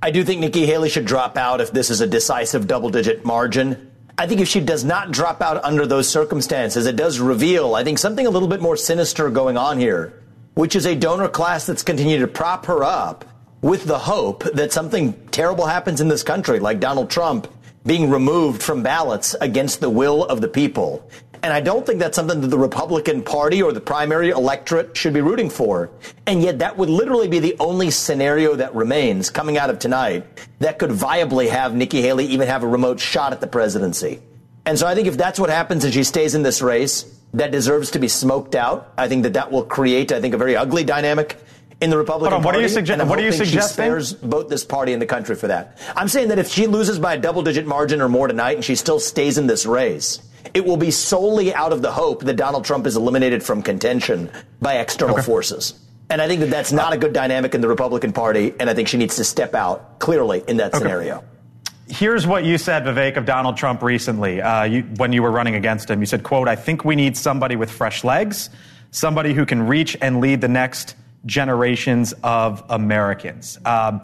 I 0.00 0.12
do 0.12 0.22
think 0.22 0.40
Nikki 0.40 0.64
Haley 0.64 0.90
should 0.90 1.06
drop 1.06 1.36
out 1.36 1.60
if 1.60 1.72
this 1.72 1.90
is 1.90 2.00
a 2.00 2.06
decisive 2.06 2.68
double 2.68 2.88
digit 2.88 3.24
margin. 3.24 3.90
I 4.16 4.28
think 4.28 4.40
if 4.40 4.46
she 4.46 4.60
does 4.60 4.84
not 4.84 5.10
drop 5.10 5.42
out 5.42 5.64
under 5.64 5.86
those 5.86 6.08
circumstances, 6.08 6.86
it 6.86 6.94
does 6.94 7.18
reveal, 7.18 7.74
I 7.74 7.82
think, 7.82 7.98
something 7.98 8.24
a 8.24 8.30
little 8.30 8.46
bit 8.46 8.60
more 8.60 8.76
sinister 8.76 9.28
going 9.28 9.56
on 9.56 9.78
here, 9.78 10.22
which 10.54 10.76
is 10.76 10.86
a 10.86 10.94
donor 10.94 11.28
class 11.28 11.66
that's 11.66 11.82
continued 11.82 12.20
to 12.20 12.28
prop 12.28 12.66
her 12.66 12.84
up 12.84 13.24
with 13.60 13.86
the 13.86 13.98
hope 13.98 14.44
that 14.54 14.72
something 14.72 15.14
terrible 15.30 15.66
happens 15.66 16.00
in 16.00 16.06
this 16.06 16.22
country, 16.22 16.60
like 16.60 16.78
Donald 16.78 17.10
Trump 17.10 17.48
being 17.84 18.08
removed 18.08 18.62
from 18.62 18.84
ballots 18.84 19.34
against 19.40 19.80
the 19.80 19.90
will 19.90 20.24
of 20.24 20.40
the 20.40 20.48
people. 20.48 21.10
And 21.42 21.52
I 21.52 21.60
don't 21.60 21.86
think 21.86 22.00
that's 22.00 22.16
something 22.16 22.40
that 22.40 22.48
the 22.48 22.58
Republican 22.58 23.22
Party 23.22 23.62
or 23.62 23.72
the 23.72 23.80
primary 23.80 24.30
electorate 24.30 24.96
should 24.96 25.12
be 25.12 25.20
rooting 25.20 25.50
for. 25.50 25.90
And 26.26 26.42
yet 26.42 26.58
that 26.58 26.76
would 26.76 26.90
literally 26.90 27.28
be 27.28 27.38
the 27.38 27.56
only 27.60 27.90
scenario 27.90 28.56
that 28.56 28.74
remains 28.74 29.30
coming 29.30 29.56
out 29.56 29.70
of 29.70 29.78
tonight 29.78 30.26
that 30.58 30.78
could 30.78 30.90
viably 30.90 31.48
have 31.48 31.74
Nikki 31.74 32.02
Haley 32.02 32.26
even 32.26 32.48
have 32.48 32.64
a 32.64 32.68
remote 32.68 32.98
shot 33.00 33.32
at 33.32 33.40
the 33.40 33.46
presidency. 33.46 34.20
And 34.66 34.78
so 34.78 34.86
I 34.86 34.94
think 34.94 35.06
if 35.06 35.16
that's 35.16 35.38
what 35.38 35.50
happens 35.50 35.84
and 35.84 35.94
she 35.94 36.04
stays 36.04 36.34
in 36.34 36.42
this 36.42 36.60
race, 36.60 37.14
that 37.34 37.50
deserves 37.50 37.90
to 37.92 37.98
be 37.98 38.08
smoked 38.08 38.54
out. 38.54 38.92
I 38.96 39.08
think 39.08 39.22
that 39.22 39.34
that 39.34 39.52
will 39.52 39.64
create, 39.64 40.12
I 40.12 40.20
think, 40.20 40.34
a 40.34 40.38
very 40.38 40.56
ugly 40.56 40.84
dynamic 40.84 41.36
in 41.80 41.90
the 41.90 41.98
Republican 41.98 42.34
on, 42.34 42.42
what 42.42 42.56
are 42.56 42.60
you 42.60 42.66
sugge- 42.66 43.06
what 43.06 43.18
are 43.18 43.22
you 43.22 43.32
suggesting? 43.32 43.84
She 43.84 43.84
spares 43.84 44.12
both 44.12 44.48
this 44.48 44.64
party 44.64 44.92
and 44.92 45.00
the 45.00 45.06
country 45.06 45.36
for 45.36 45.46
that. 45.46 45.78
I'm 45.94 46.08
saying 46.08 46.28
that 46.28 46.38
if 46.38 46.48
she 46.48 46.66
loses 46.66 46.98
by 46.98 47.14
a 47.14 47.18
double 47.18 47.42
digit 47.42 47.66
margin 47.66 48.00
or 48.00 48.08
more 48.08 48.26
tonight 48.26 48.56
and 48.56 48.64
she 48.64 48.74
still 48.74 48.98
stays 48.98 49.38
in 49.38 49.46
this 49.46 49.64
race, 49.64 50.20
it 50.54 50.64
will 50.64 50.76
be 50.76 50.90
solely 50.90 51.54
out 51.54 51.72
of 51.72 51.82
the 51.82 51.92
hope 51.92 52.22
that 52.24 52.36
Donald 52.36 52.64
Trump 52.64 52.86
is 52.86 52.96
eliminated 52.96 53.42
from 53.42 53.62
contention 53.62 54.30
by 54.60 54.78
external 54.78 55.16
okay. 55.16 55.24
forces. 55.24 55.74
And 56.10 56.22
I 56.22 56.26
think 56.26 56.40
that 56.40 56.50
that's 56.50 56.72
not 56.72 56.92
a 56.92 56.96
good 56.96 57.12
dynamic 57.12 57.54
in 57.54 57.60
the 57.60 57.68
Republican 57.68 58.12
Party, 58.12 58.54
and 58.58 58.70
I 58.70 58.74
think 58.74 58.88
she 58.88 58.96
needs 58.96 59.16
to 59.16 59.24
step 59.24 59.54
out 59.54 59.98
clearly 59.98 60.42
in 60.48 60.56
that 60.56 60.74
okay. 60.74 60.78
scenario. 60.78 61.22
Here's 61.88 62.26
what 62.26 62.44
you 62.44 62.58
said, 62.58 62.84
Vivek, 62.84 63.16
of 63.16 63.24
Donald 63.24 63.56
Trump 63.56 63.82
recently 63.82 64.40
uh, 64.40 64.64
you, 64.64 64.82
when 64.96 65.12
you 65.12 65.22
were 65.22 65.30
running 65.30 65.54
against 65.54 65.90
him. 65.90 66.00
You 66.00 66.06
said, 66.06 66.22
"quote 66.22 66.48
I 66.48 66.56
think 66.56 66.84
we 66.84 66.96
need 66.96 67.16
somebody 67.16 67.56
with 67.56 67.70
fresh 67.70 68.04
legs, 68.04 68.50
somebody 68.90 69.32
who 69.32 69.46
can 69.46 69.66
reach 69.66 69.96
and 70.00 70.20
lead 70.20 70.40
the 70.40 70.48
next 70.48 70.96
generations 71.24 72.14
of 72.22 72.62
Americans." 72.68 73.58
Um, 73.64 74.02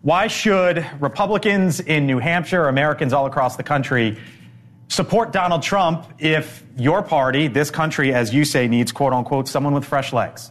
why 0.00 0.28
should 0.28 0.86
Republicans 1.00 1.80
in 1.80 2.06
New 2.06 2.18
Hampshire, 2.18 2.68
Americans 2.68 3.12
all 3.12 3.26
across 3.26 3.56
the 3.56 3.62
country, 3.62 4.18
support 4.88 5.32
Donald 5.32 5.62
Trump 5.62 6.06
if 6.18 6.62
your 6.76 7.02
party, 7.02 7.48
this 7.48 7.70
country, 7.70 8.14
as 8.14 8.32
you 8.32 8.44
say, 8.44 8.68
needs 8.68 8.92
"quote 8.92 9.12
unquote" 9.12 9.48
someone 9.48 9.74
with 9.74 9.84
fresh 9.84 10.12
legs? 10.12 10.50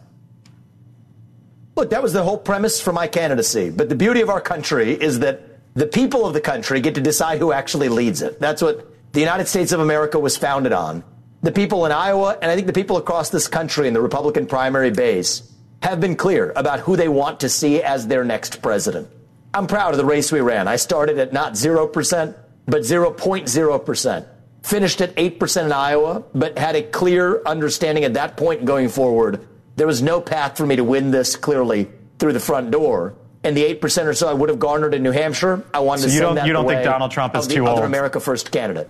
Look, 1.75 1.89
that 1.89 2.01
was 2.01 2.13
the 2.13 2.23
whole 2.23 2.37
premise 2.37 2.79
for 2.79 2.93
my 2.93 3.07
candidacy. 3.07 3.69
But 3.69 3.89
the 3.89 3.95
beauty 3.95 4.21
of 4.21 4.29
our 4.29 4.41
country 4.41 4.93
is 4.93 5.19
that 5.19 5.41
the 5.73 5.85
people 5.85 6.25
of 6.25 6.33
the 6.33 6.41
country 6.41 6.79
get 6.79 6.95
to 6.95 7.01
decide 7.01 7.39
who 7.39 7.51
actually 7.51 7.89
leads 7.89 8.21
it. 8.21 8.39
That's 8.39 8.61
what 8.61 8.87
the 9.11 9.19
United 9.19 9.47
States 9.47 9.73
of 9.73 9.81
America 9.81 10.17
was 10.17 10.37
founded 10.37 10.71
on. 10.71 11.03
The 11.43 11.51
people 11.51 11.85
in 11.85 11.91
Iowa, 11.91 12.37
and 12.41 12.49
I 12.49 12.55
think 12.55 12.67
the 12.67 12.73
people 12.73 12.97
across 12.97 13.29
this 13.29 13.47
country 13.47 13.87
in 13.87 13.93
the 13.93 14.01
Republican 14.01 14.45
primary 14.45 14.89
base, 14.89 15.43
have 15.83 15.99
been 15.99 16.15
clear 16.15 16.53
about 16.55 16.79
who 16.79 16.95
they 16.95 17.09
want 17.09 17.41
to 17.41 17.49
see 17.49 17.83
as 17.83 18.07
their 18.07 18.23
next 18.23 18.61
president. 18.61 19.09
I'm 19.53 19.67
proud 19.67 19.91
of 19.91 19.97
the 19.97 20.05
race 20.05 20.31
we 20.31 20.39
ran. 20.39 20.67
I 20.67 20.77
started 20.77 21.19
at 21.19 21.33
not 21.33 21.53
0%, 21.53 22.35
but 22.65 22.81
0.0%. 22.81 24.27
Finished 24.63 25.01
at 25.01 25.15
8% 25.15 25.65
in 25.65 25.71
Iowa, 25.71 26.23
but 26.33 26.57
had 26.57 26.75
a 26.75 26.81
clear 26.83 27.41
understanding 27.45 28.03
at 28.03 28.15
that 28.15 28.35
point 28.35 28.65
going 28.65 28.89
forward. 28.89 29.47
There 29.75 29.87
was 29.87 30.01
no 30.01 30.21
path 30.21 30.57
for 30.57 30.65
me 30.65 30.75
to 30.77 30.83
win 30.83 31.11
this 31.11 31.35
clearly 31.35 31.87
through 32.17 32.33
the 32.33 32.39
front 32.39 32.71
door 32.71 33.15
and 33.45 33.55
the 33.55 33.63
eight 33.63 33.79
percent 33.79 34.07
or 34.07 34.13
so 34.13 34.27
I 34.27 34.33
would 34.33 34.49
have 34.49 34.57
garnered 34.57 34.93
in 34.95 35.03
New 35.03 35.11
Hampshire, 35.11 35.63
I 35.73 35.79
wanted 35.79 36.01
so 36.01 36.07
to 36.07 36.13
you 36.13 36.17
send 36.17 36.27
don't, 36.27 36.35
that 36.35 36.47
You 36.47 36.53
don't 36.53 36.67
think 36.67 36.83
Donald 36.83 37.11
Trump 37.11 37.35
is 37.35 37.47
the 37.47 37.55
too 37.55 37.67
other 37.67 37.81
old? 37.81 37.85
America 37.85 38.19
First 38.19 38.51
candidate. 38.51 38.89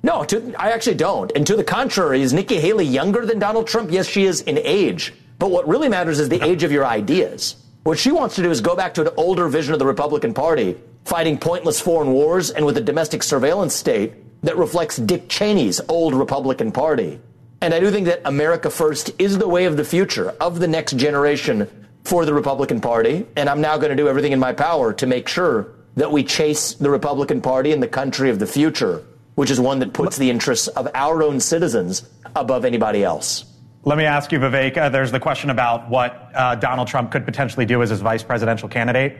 No, 0.00 0.22
to, 0.24 0.54
I 0.56 0.70
actually 0.70 0.94
don't. 0.94 1.32
And 1.34 1.44
to 1.48 1.56
the 1.56 1.64
contrary, 1.64 2.22
is 2.22 2.32
Nikki 2.32 2.60
Haley 2.60 2.86
younger 2.86 3.26
than 3.26 3.40
Donald 3.40 3.66
Trump? 3.66 3.90
Yes, 3.90 4.06
she 4.06 4.24
is 4.24 4.42
in 4.42 4.58
age. 4.58 5.12
But 5.40 5.50
what 5.50 5.66
really 5.66 5.88
matters 5.88 6.20
is 6.20 6.28
the 6.28 6.40
age 6.40 6.62
of 6.62 6.70
your 6.70 6.86
ideas. 6.86 7.56
What 7.82 7.98
she 7.98 8.12
wants 8.12 8.36
to 8.36 8.42
do 8.42 8.50
is 8.50 8.60
go 8.60 8.76
back 8.76 8.94
to 8.94 9.02
an 9.02 9.14
older 9.16 9.48
vision 9.48 9.72
of 9.72 9.80
the 9.80 9.86
Republican 9.86 10.34
Party, 10.34 10.76
fighting 11.04 11.38
pointless 11.38 11.80
foreign 11.80 12.12
wars 12.12 12.50
and 12.50 12.64
with 12.66 12.76
a 12.76 12.80
domestic 12.80 13.22
surveillance 13.22 13.74
state 13.74 14.12
that 14.42 14.56
reflects 14.56 14.96
Dick 14.96 15.28
Cheney's 15.28 15.80
old 15.88 16.14
Republican 16.14 16.72
Party. 16.72 17.20
And 17.60 17.74
I 17.74 17.80
do 17.80 17.90
think 17.90 18.06
that 18.06 18.20
America 18.24 18.70
First 18.70 19.10
is 19.18 19.38
the 19.38 19.48
way 19.48 19.64
of 19.64 19.76
the 19.76 19.84
future, 19.84 20.30
of 20.40 20.60
the 20.60 20.68
next 20.68 20.96
generation 20.96 21.68
for 22.04 22.24
the 22.24 22.32
Republican 22.32 22.80
Party, 22.80 23.26
and 23.36 23.48
I'm 23.48 23.60
now 23.60 23.76
going 23.76 23.90
to 23.90 23.96
do 23.96 24.08
everything 24.08 24.32
in 24.32 24.38
my 24.38 24.52
power 24.52 24.92
to 24.94 25.06
make 25.06 25.28
sure 25.28 25.72
that 25.96 26.12
we 26.12 26.22
chase 26.22 26.74
the 26.74 26.88
Republican 26.88 27.40
Party 27.40 27.72
and 27.72 27.82
the 27.82 27.88
country 27.88 28.30
of 28.30 28.38
the 28.38 28.46
future, 28.46 29.04
which 29.34 29.50
is 29.50 29.60
one 29.60 29.80
that 29.80 29.92
puts 29.92 30.16
the 30.16 30.30
interests 30.30 30.68
of 30.68 30.88
our 30.94 31.22
own 31.22 31.40
citizens 31.40 32.08
above 32.36 32.64
anybody 32.64 33.02
else. 33.02 33.44
Let 33.84 33.98
me 33.98 34.04
ask 34.04 34.30
you, 34.32 34.38
Vivek. 34.38 34.76
Uh, 34.76 34.88
there's 34.88 35.12
the 35.12 35.20
question 35.20 35.50
about 35.50 35.88
what 35.90 36.30
uh, 36.34 36.54
Donald 36.54 36.88
Trump 36.88 37.10
could 37.10 37.24
potentially 37.24 37.66
do 37.66 37.82
as 37.82 37.90
his 37.90 38.00
vice 38.00 38.22
presidential 38.22 38.68
candidate. 38.68 39.16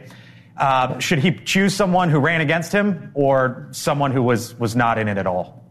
Uh, 0.59 0.99
should 0.99 1.21
he 1.21 1.33
choose 1.33 1.75
someone 1.75 2.11
who 2.11 2.19
ran 2.19 2.41
against 2.41 2.73
him 2.73 3.13
or 3.15 3.69
someone 3.71 4.11
who 4.11 4.23
was, 4.23 4.55
was 4.59 4.75
not 4.75 4.99
in 4.99 5.09
it 5.09 5.17
at 5.17 5.27
all? 5.27 5.65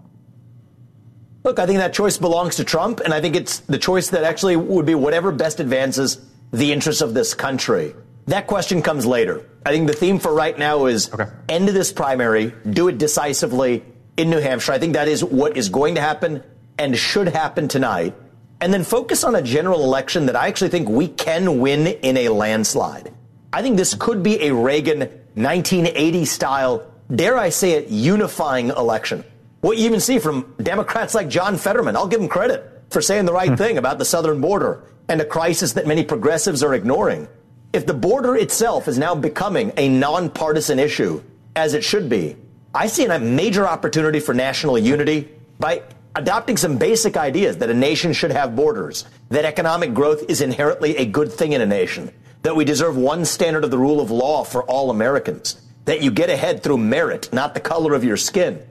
Look, 1.43 1.59
I 1.59 1.65
think 1.65 1.79
that 1.79 1.93
choice 1.93 2.17
belongs 2.17 2.55
to 2.57 2.63
Trump, 2.63 2.99
and 2.99 3.13
I 3.13 3.21
think 3.21 3.35
it's 3.35 3.59
the 3.59 3.77
choice 3.77 4.09
that 4.09 4.23
actually 4.23 4.55
would 4.55 4.85
be 4.85 4.95
whatever 4.95 5.31
best 5.31 5.59
advances 5.59 6.19
the 6.51 6.71
interests 6.71 7.01
of 7.01 7.13
this 7.13 7.33
country? 7.33 7.95
That 8.27 8.47
question 8.47 8.81
comes 8.81 9.05
later. 9.05 9.45
I 9.65 9.71
think 9.71 9.87
the 9.87 9.93
theme 9.93 10.19
for 10.19 10.33
right 10.33 10.57
now 10.57 10.85
is 10.85 11.13
okay. 11.13 11.27
end 11.47 11.69
this 11.69 11.91
primary, 11.91 12.53
do 12.69 12.87
it 12.87 12.97
decisively 12.97 13.83
in 14.17 14.29
New 14.29 14.39
Hampshire. 14.39 14.73
I 14.73 14.79
think 14.79 14.93
that 14.93 15.07
is 15.07 15.23
what 15.23 15.57
is 15.57 15.69
going 15.69 15.95
to 15.95 16.01
happen 16.01 16.43
and 16.77 16.97
should 16.97 17.27
happen 17.27 17.67
tonight. 17.67 18.15
And 18.59 18.73
then 18.73 18.83
focus 18.83 19.23
on 19.23 19.35
a 19.35 19.41
general 19.41 19.83
election 19.83 20.25
that 20.25 20.35
I 20.35 20.47
actually 20.47 20.69
think 20.69 20.89
we 20.89 21.07
can 21.07 21.59
win 21.59 21.87
in 21.87 22.17
a 22.17 22.29
landslide. 22.29 23.13
I 23.57 23.63
think 23.63 23.75
this 23.75 23.95
could 23.95 24.21
be 24.21 24.39
a 24.43 24.53
Reagan 24.53 24.99
1980 25.33 26.25
style, 26.25 26.93
dare 27.09 27.39
I 27.39 27.49
say 27.49 27.71
it, 27.71 27.87
unifying 27.87 28.69
election. 28.69 29.23
What 29.61 29.79
you 29.79 29.85
even 29.85 29.99
see 29.99 30.19
from 30.19 30.53
Democrats 30.61 31.15
like 31.15 31.27
John 31.27 31.57
Fetterman, 31.57 31.95
I'll 31.95 32.05
give 32.05 32.21
him 32.21 32.27
credit 32.27 32.83
for 32.91 33.01
saying 33.01 33.25
the 33.25 33.33
right 33.33 33.49
hmm. 33.49 33.55
thing 33.55 33.79
about 33.79 33.97
the 33.97 34.05
southern 34.05 34.41
border 34.41 34.83
and 35.09 35.19
a 35.21 35.25
crisis 35.25 35.73
that 35.73 35.87
many 35.87 36.05
progressives 36.05 36.61
are 36.61 36.75
ignoring. 36.75 37.27
If 37.73 37.87
the 37.87 37.95
border 37.95 38.35
itself 38.35 38.87
is 38.87 38.99
now 38.99 39.15
becoming 39.15 39.73
a 39.75 39.89
nonpartisan 39.89 40.77
issue, 40.77 41.23
as 41.55 41.73
it 41.73 41.83
should 41.83 42.09
be, 42.09 42.35
I 42.75 42.85
see 42.85 43.05
a 43.05 43.17
major 43.17 43.67
opportunity 43.67 44.19
for 44.19 44.35
national 44.35 44.77
unity 44.77 45.29
by 45.59 45.81
adopting 46.15 46.57
some 46.57 46.77
basic 46.77 47.17
ideas 47.17 47.57
that 47.57 47.71
a 47.71 47.73
nation 47.73 48.13
should 48.13 48.33
have 48.33 48.55
borders, 48.55 49.05
that 49.29 49.45
economic 49.45 49.95
growth 49.95 50.25
is 50.29 50.41
inherently 50.41 50.95
a 50.97 51.05
good 51.07 51.33
thing 51.33 51.53
in 51.53 51.61
a 51.61 51.65
nation, 51.65 52.11
that 52.43 52.55
we 52.55 52.65
deserve 52.65 52.97
one 52.97 53.25
standard 53.25 53.63
of 53.63 53.71
the 53.71 53.77
rule 53.77 53.99
of 53.99 54.11
law 54.11 54.43
for 54.43 54.63
all 54.63 54.89
Americans, 54.89 55.61
that 55.85 56.01
you 56.01 56.11
get 56.11 56.29
ahead 56.29 56.63
through 56.63 56.77
merit, 56.77 57.31
not 57.33 57.53
the 57.53 57.59
color 57.59 57.93
of 57.93 58.03
your 58.03 58.17
skin. 58.17 58.65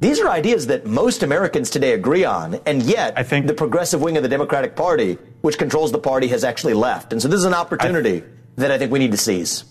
These 0.00 0.18
are 0.18 0.28
ideas 0.28 0.66
that 0.66 0.84
most 0.84 1.22
Americans 1.22 1.70
today 1.70 1.92
agree 1.92 2.24
on, 2.24 2.54
and 2.66 2.82
yet 2.82 3.14
I 3.16 3.22
think 3.22 3.46
the 3.46 3.54
progressive 3.54 4.02
wing 4.02 4.16
of 4.16 4.24
the 4.24 4.28
Democratic 4.28 4.74
Party, 4.74 5.16
which 5.42 5.58
controls 5.58 5.92
the 5.92 5.98
party, 5.98 6.26
has 6.28 6.42
actually 6.42 6.74
left. 6.74 7.12
And 7.12 7.22
so 7.22 7.28
this 7.28 7.38
is 7.38 7.44
an 7.44 7.54
opportunity 7.54 8.22
I, 8.22 8.24
that 8.56 8.72
I 8.72 8.78
think 8.78 8.90
we 8.90 8.98
need 8.98 9.12
to 9.12 9.16
seize. 9.16 9.64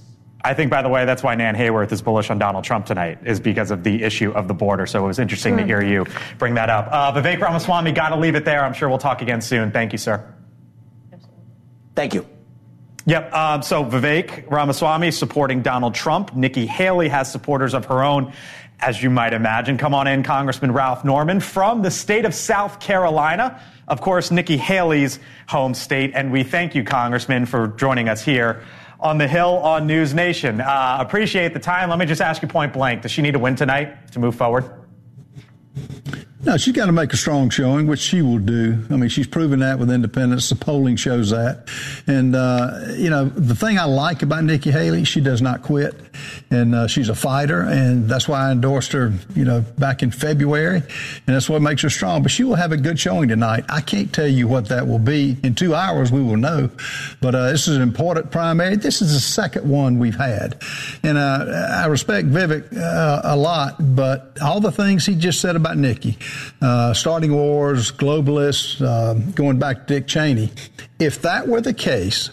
I 0.43 0.53
think, 0.53 0.72
by 0.72 0.81
the 0.81 0.89
way, 0.89 1.05
that's 1.05 1.22
why 1.22 1.36
Nan 1.36 1.55
Hayworth 1.55 1.91
is 1.91 2.01
bullish 2.01 2.29
on 2.29 2.39
Donald 2.39 2.63
Trump 2.63 2.86
tonight, 2.86 3.20
is 3.25 3.39
because 3.39 3.72
of 3.72 3.84
the 3.84 4.03
issue 4.03 4.31
of 4.31 4.48
the 4.48 4.53
border. 4.53 4.86
So 4.86 5.03
it 5.03 5.08
was 5.08 5.20
interesting 5.20 5.58
to 5.58 5.63
hmm. 5.63 5.67
hear 5.67 5.84
you 5.84 6.05
bring 6.39 6.53
that 6.55 6.70
up. 6.70 6.88
Uh, 6.89 7.22
Vivek 7.22 7.39
Ramaswamy, 7.39 7.91
got 7.91 8.10
to 8.10 8.15
leave 8.15 8.36
it 8.36 8.46
there. 8.46 8.63
I'm 8.63 8.74
sure 8.74 8.89
we'll 8.89 8.98
talk 8.98 9.22
again 9.22 9.41
soon. 9.41 9.72
Thank 9.72 9.91
you, 9.91 9.98
sir. 9.98 10.34
Thank 11.93 12.13
you. 12.13 12.25
Yep. 13.12 13.34
Um, 13.34 13.62
so 13.62 13.84
Vivek 13.84 14.50
Ramaswamy 14.50 15.12
supporting 15.12 15.62
Donald 15.62 15.94
Trump. 15.94 16.34
Nikki 16.34 16.65
Haley 16.65 17.10
has 17.10 17.30
supporters 17.30 17.74
of 17.74 17.84
her 17.88 18.06
own 18.06 18.32
as 18.80 19.03
you 19.03 19.10
might 19.10 19.34
imagine. 19.34 19.77
Come 19.77 19.94
on 19.94 20.08
in, 20.08 20.24
Congressman 20.24 20.72
Ralph 20.72 21.03
Norman 21.03 21.41
from 21.41 21.82
the 21.82 21.91
state 21.91 22.24
of 22.24 22.34
South 22.34 22.80
Carolina. 22.80 23.62
Of 23.89 24.00
course, 24.00 24.32
Nikki 24.32 24.56
Haley's 24.56 25.20
home 25.50 25.74
state. 25.74 26.13
And 26.15 26.32
we 26.32 26.44
thank 26.44 26.74
you, 26.74 26.86
Congressman, 26.86 27.48
for 27.48 27.68
joining 27.68 28.08
us 28.08 28.24
here 28.24 28.63
on 28.98 29.18
the 29.18 29.27
Hill 29.27 29.58
on 29.58 29.88
News 29.88 30.13
Nation. 30.13 30.62
Uh, 30.62 30.96
appreciate 31.01 31.53
the 31.53 31.60
time. 31.60 31.89
Let 31.89 32.00
me 32.00 32.06
just 32.06 32.22
ask 32.22 32.41
you 32.41 32.48
point 32.48 32.72
blank 32.72 33.01
does 33.01 33.12
she 33.12 33.22
need 33.22 33.34
to 33.34 33.39
win 33.39 33.58
tonight 33.58 34.13
to 34.13 34.20
move 34.20 34.36
forward? 34.36 34.72
No, 36.43 36.57
she's 36.57 36.74
got 36.74 36.88
to 36.88 36.91
make 36.91 37.13
a 37.13 37.17
strong 37.17 37.51
showing, 37.51 37.86
which 37.86 38.00
she 38.00 38.24
will 38.24 38.39
do. 38.39 38.83
I 38.89 38.95
mean, 38.95 39.10
she's 39.10 39.27
proven 39.27 39.60
that 39.60 39.77
with 39.77 39.91
independence. 39.91 40.50
The 40.50 40.55
polling 40.55 40.95
shows 40.95 41.29
that. 41.29 41.69
And, 42.07 42.36
uh, 42.36 42.79
you 42.95 43.12
know, 43.12 43.25
the 43.25 43.55
thing 43.55 43.77
I 43.77 43.83
like 43.83 44.24
about 44.24 44.43
Nikki 44.43 44.71
Haley, 44.71 45.03
she 45.03 45.21
does 45.21 45.39
not 45.39 45.62
quit. 45.62 45.93
And 46.50 46.74
uh, 46.74 46.88
she's 46.88 47.10
a 47.10 47.15
fighter. 47.15 47.62
And 47.62 48.10
that's 48.10 48.27
why 48.27 48.48
I 48.48 48.51
endorsed 48.51 48.91
her, 48.93 49.13
you 49.36 49.45
know, 49.45 49.62
back 49.77 50.01
in 50.01 50.10
February. 50.10 50.77
And 50.77 51.36
that's 51.36 51.48
what 51.48 51.62
makes 51.62 51.83
her 51.83 51.91
strong. 51.91 52.24
But 52.24 52.31
she 52.31 52.43
will 52.43 52.55
have 52.55 52.71
a 52.71 52.77
good 52.77 53.00
showing 53.00 53.29
tonight. 53.29 53.65
I 53.69 53.81
can't 53.81 54.12
tell 54.12 54.27
you 54.27 54.48
what 54.48 54.69
that 54.69 54.88
will 54.88 55.00
be. 55.00 55.38
In 55.43 55.53
two 55.53 55.75
hours, 55.75 56.12
we 56.12 56.24
will 56.24 56.38
know. 56.38 56.71
But 57.21 57.36
uh, 57.36 57.51
this 57.51 57.67
is 57.67 57.75
an 57.75 57.83
important 57.83 58.31
primary. 58.31 58.77
This 58.77 59.03
is 59.03 59.13
the 59.13 59.19
second 59.19 59.69
one 59.69 60.00
we've 60.00 60.17
had. 60.17 60.60
And 61.03 61.19
uh, 61.19 61.67
I 61.83 61.86
respect 61.86 62.27
Vivek 62.29 62.75
uh, 62.75 63.21
a 63.24 63.36
lot, 63.36 63.75
but 63.79 64.38
all 64.41 64.60
the 64.60 64.71
things 64.71 65.05
he 65.05 65.13
just 65.13 65.39
said 65.39 65.55
about 65.55 65.77
Nikki, 65.77 66.17
uh, 66.61 66.93
starting 66.93 67.33
wars, 67.33 67.91
globalists, 67.91 68.81
uh, 68.81 69.13
going 69.33 69.59
back 69.59 69.88
to 69.88 69.93
Dick 69.93 70.07
Cheney. 70.07 70.51
If 71.00 71.21
that 71.21 71.47
were 71.47 71.61
the 71.61 71.73
case, 71.73 72.29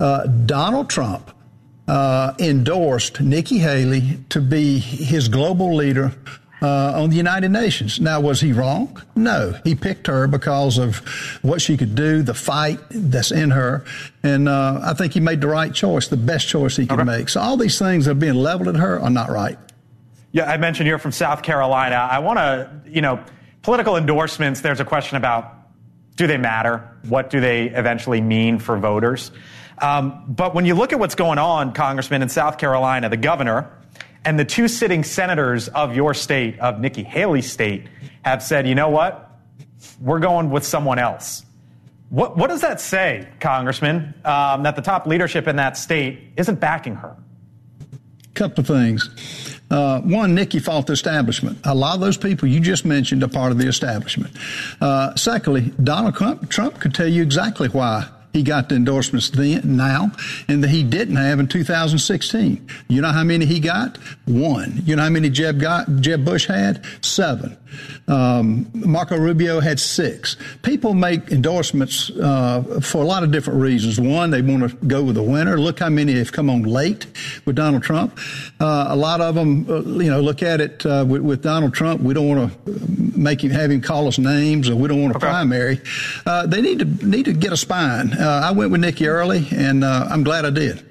uh, 0.00 0.26
Donald 0.26 0.90
Trump 0.90 1.30
uh, 1.88 2.34
endorsed 2.38 3.20
Nikki 3.20 3.58
Haley 3.58 4.18
to 4.30 4.40
be 4.40 4.78
his 4.78 5.28
global 5.28 5.74
leader 5.74 6.12
uh, 6.62 6.92
on 6.94 7.10
the 7.10 7.16
United 7.16 7.50
Nations. 7.50 8.00
Now, 8.00 8.20
was 8.20 8.40
he 8.40 8.52
wrong? 8.52 9.02
No. 9.16 9.52
He 9.64 9.74
picked 9.74 10.06
her 10.06 10.28
because 10.28 10.78
of 10.78 10.98
what 11.42 11.60
she 11.60 11.76
could 11.76 11.94
do, 11.94 12.22
the 12.22 12.34
fight 12.34 12.78
that's 12.90 13.32
in 13.32 13.50
her. 13.50 13.84
And 14.22 14.48
uh, 14.48 14.80
I 14.82 14.94
think 14.94 15.12
he 15.12 15.20
made 15.20 15.40
the 15.40 15.48
right 15.48 15.74
choice, 15.74 16.08
the 16.08 16.16
best 16.16 16.48
choice 16.48 16.76
he 16.76 16.86
could 16.86 17.00
okay. 17.00 17.18
make. 17.18 17.28
So 17.28 17.40
all 17.40 17.56
these 17.56 17.78
things 17.78 18.04
that 18.04 18.12
are 18.12 18.14
being 18.14 18.34
leveled 18.34 18.68
at 18.68 18.76
her 18.76 19.00
are 19.00 19.10
not 19.10 19.28
right. 19.30 19.58
Yeah, 20.32 20.50
I 20.50 20.56
mentioned 20.56 20.88
you're 20.88 20.98
from 20.98 21.12
South 21.12 21.42
Carolina. 21.42 21.96
I 21.96 22.18
want 22.18 22.38
to, 22.38 22.70
you 22.86 23.02
know, 23.02 23.22
political 23.62 23.96
endorsements, 23.96 24.62
there's 24.62 24.80
a 24.80 24.84
question 24.84 25.16
about 25.16 25.54
do 26.16 26.26
they 26.26 26.36
matter? 26.36 26.88
What 27.08 27.30
do 27.30 27.40
they 27.40 27.68
eventually 27.68 28.20
mean 28.20 28.58
for 28.58 28.76
voters? 28.78 29.30
Um, 29.78 30.24
but 30.28 30.54
when 30.54 30.64
you 30.64 30.74
look 30.74 30.92
at 30.92 30.98
what's 30.98 31.14
going 31.14 31.38
on, 31.38 31.72
Congressman, 31.72 32.22
in 32.22 32.28
South 32.28 32.58
Carolina, 32.58 33.08
the 33.08 33.16
governor 33.16 33.70
And 34.24 34.38
the 34.38 34.44
two 34.44 34.68
sitting 34.68 35.02
senators 35.02 35.68
of 35.68 35.96
your 35.96 36.14
state, 36.14 36.58
of 36.60 36.78
Nikki 36.78 37.02
Haley's 37.02 37.50
state, 37.50 37.88
have 38.24 38.42
said, 38.42 38.68
you 38.68 38.74
know 38.74 38.88
what? 38.88 39.30
We're 40.00 40.20
going 40.20 40.50
with 40.50 40.64
someone 40.64 40.98
else. 40.98 41.44
What, 42.10 42.36
what 42.36 42.48
does 42.48 42.60
that 42.60 42.80
say, 42.80 43.26
Congressman, 43.40 44.14
um, 44.24 44.62
that 44.62 44.76
the 44.76 44.82
top 44.82 45.06
leadership 45.06 45.48
in 45.48 45.56
that 45.56 45.76
state 45.76 46.32
isn't 46.36 46.60
backing 46.60 46.94
her? 46.96 47.16
Couple 48.34 48.60
of 48.60 48.66
things. 48.66 49.60
Uh, 49.72 50.02
one, 50.02 50.34
Nikki 50.34 50.58
fought 50.58 50.86
the 50.86 50.92
establishment. 50.92 51.58
A 51.64 51.74
lot 51.74 51.94
of 51.94 52.00
those 52.00 52.18
people 52.18 52.46
you 52.46 52.60
just 52.60 52.84
mentioned 52.84 53.22
are 53.22 53.28
part 53.28 53.52
of 53.52 53.58
the 53.58 53.66
establishment. 53.66 54.36
Uh, 54.82 55.14
secondly, 55.16 55.72
Donald 55.82 56.14
Trump, 56.14 56.50
Trump 56.50 56.78
could 56.78 56.94
tell 56.94 57.08
you 57.08 57.22
exactly 57.22 57.68
why 57.68 58.06
he 58.32 58.42
got 58.42 58.68
the 58.68 58.76
endorsements 58.76 59.30
then, 59.30 59.76
now, 59.76 60.10
and 60.48 60.64
that 60.64 60.68
he 60.68 60.82
didn't 60.82 61.16
have 61.16 61.38
in 61.38 61.48
2016. 61.48 62.66
You 62.88 63.00
know 63.00 63.12
how 63.12 63.24
many 63.24 63.44
he 63.44 63.60
got? 63.60 63.98
One. 64.24 64.80
You 64.84 64.96
know 64.96 65.02
how 65.02 65.10
many 65.10 65.28
Jeb 65.28 65.60
got? 65.60 65.86
Jeb 66.00 66.24
Bush 66.24 66.46
had 66.46 66.84
seven. 67.02 67.56
Um, 68.08 68.70
Marco 68.74 69.16
Rubio 69.16 69.60
had 69.60 69.78
six. 69.80 70.36
People 70.62 70.94
make 70.94 71.30
endorsements 71.30 72.10
uh, 72.10 72.80
for 72.82 73.02
a 73.02 73.06
lot 73.06 73.22
of 73.22 73.30
different 73.30 73.60
reasons. 73.60 74.00
One, 74.00 74.30
they 74.30 74.42
want 74.42 74.68
to 74.68 74.76
go 74.86 75.02
with 75.02 75.14
the 75.14 75.22
winner. 75.22 75.58
Look 75.58 75.78
how 75.78 75.88
many 75.88 76.14
have 76.18 76.32
come 76.32 76.50
on 76.50 76.62
late 76.62 77.06
with 77.44 77.56
Donald 77.56 77.82
Trump. 77.82 78.18
Uh, 78.60 78.86
a 78.88 78.96
lot 78.96 79.20
of 79.20 79.34
them, 79.34 79.68
uh, 79.70 79.80
you 80.02 80.10
know, 80.10 80.20
look 80.20 80.42
at 80.42 80.60
it 80.60 80.84
uh, 80.84 81.04
with, 81.06 81.22
with, 81.22 81.42
Donald 81.42 81.74
Trump. 81.74 82.00
We 82.00 82.14
don't 82.14 82.28
want 82.28 82.64
to 82.64 83.18
make 83.18 83.42
him 83.42 83.50
have 83.50 83.70
him 83.70 83.80
call 83.80 84.06
us 84.06 84.18
names, 84.18 84.68
or 84.70 84.76
we 84.76 84.88
don't 84.88 85.00
want 85.00 85.14
a 85.14 85.16
okay. 85.16 85.26
primary. 85.26 85.80
Uh, 86.24 86.46
they 86.46 86.62
need 86.62 86.78
to 86.78 87.06
need 87.06 87.24
to 87.24 87.32
get 87.32 87.52
a 87.52 87.56
spine. 87.56 88.12
Uh, 88.22 88.40
I 88.44 88.52
went 88.52 88.70
with 88.70 88.80
Nikki 88.80 89.08
early, 89.08 89.48
and 89.50 89.84
I'm 89.84 90.22
glad 90.22 90.44
I 90.44 90.50
did. 90.50 90.88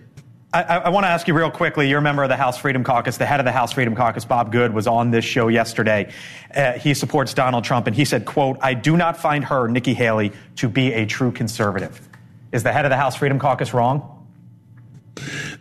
I, 0.53 0.63
I 0.63 0.89
want 0.89 1.05
to 1.05 1.07
ask 1.07 1.29
you 1.29 1.33
real 1.33 1.49
quickly. 1.49 1.87
You're 1.87 1.99
a 1.99 2.01
member 2.01 2.23
of 2.23 2.29
the 2.29 2.35
House 2.35 2.57
Freedom 2.57 2.83
Caucus. 2.83 3.15
The 3.15 3.25
head 3.25 3.39
of 3.39 3.45
the 3.45 3.53
House 3.53 3.71
Freedom 3.71 3.95
Caucus, 3.95 4.25
Bob 4.25 4.51
Good, 4.51 4.73
was 4.73 4.85
on 4.85 5.11
this 5.11 5.23
show 5.23 5.47
yesterday. 5.47 6.11
Uh, 6.53 6.73
he 6.73 6.93
supports 6.93 7.33
Donald 7.33 7.63
Trump, 7.63 7.87
and 7.87 7.95
he 7.95 8.03
said, 8.03 8.25
"quote 8.25 8.57
I 8.59 8.73
do 8.73 8.97
not 8.97 9.15
find 9.15 9.45
her, 9.45 9.69
Nikki 9.69 9.93
Haley, 9.93 10.33
to 10.57 10.67
be 10.67 10.91
a 10.91 11.05
true 11.05 11.31
conservative." 11.31 12.01
Is 12.51 12.63
the 12.63 12.73
head 12.73 12.83
of 12.83 12.89
the 12.89 12.97
House 12.97 13.15
Freedom 13.15 13.39
Caucus 13.39 13.73
wrong? 13.73 14.27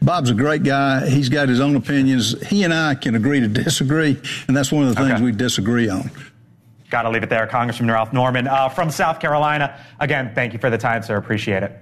Bob's 0.03 0.31
a 0.31 0.35
great 0.35 0.65
guy. 0.65 1.09
He's 1.09 1.29
got 1.29 1.49
his 1.49 1.61
own 1.61 1.77
opinions. 1.77 2.35
He 2.49 2.65
and 2.65 2.75
I 2.75 2.97
can 2.97 3.15
agree 3.15 3.39
to 3.39 3.49
disagree, 3.49 4.21
and 4.49 4.57
that's 4.57 4.73
one 4.73 4.89
of 4.89 4.89
the 4.89 4.97
things 4.97 5.13
okay. 5.13 5.23
we 5.23 5.31
disagree 5.31 5.89
on. 5.89 6.11
Got 6.91 7.03
to 7.03 7.11
leave 7.11 7.23
it 7.23 7.31
there. 7.31 7.47
Congressman 7.47 7.91
Ralph 7.91 8.13
Norman 8.13 8.49
uh, 8.49 8.69
from 8.69 8.91
South 8.91 9.21
Carolina. 9.21 9.81
Again, 10.01 10.33
thank 10.35 10.53
you 10.53 10.59
for 10.59 10.71
the 10.71 10.79
time, 10.79 11.03
sir. 11.03 11.17
Appreciate 11.17 11.63
it. 11.63 11.79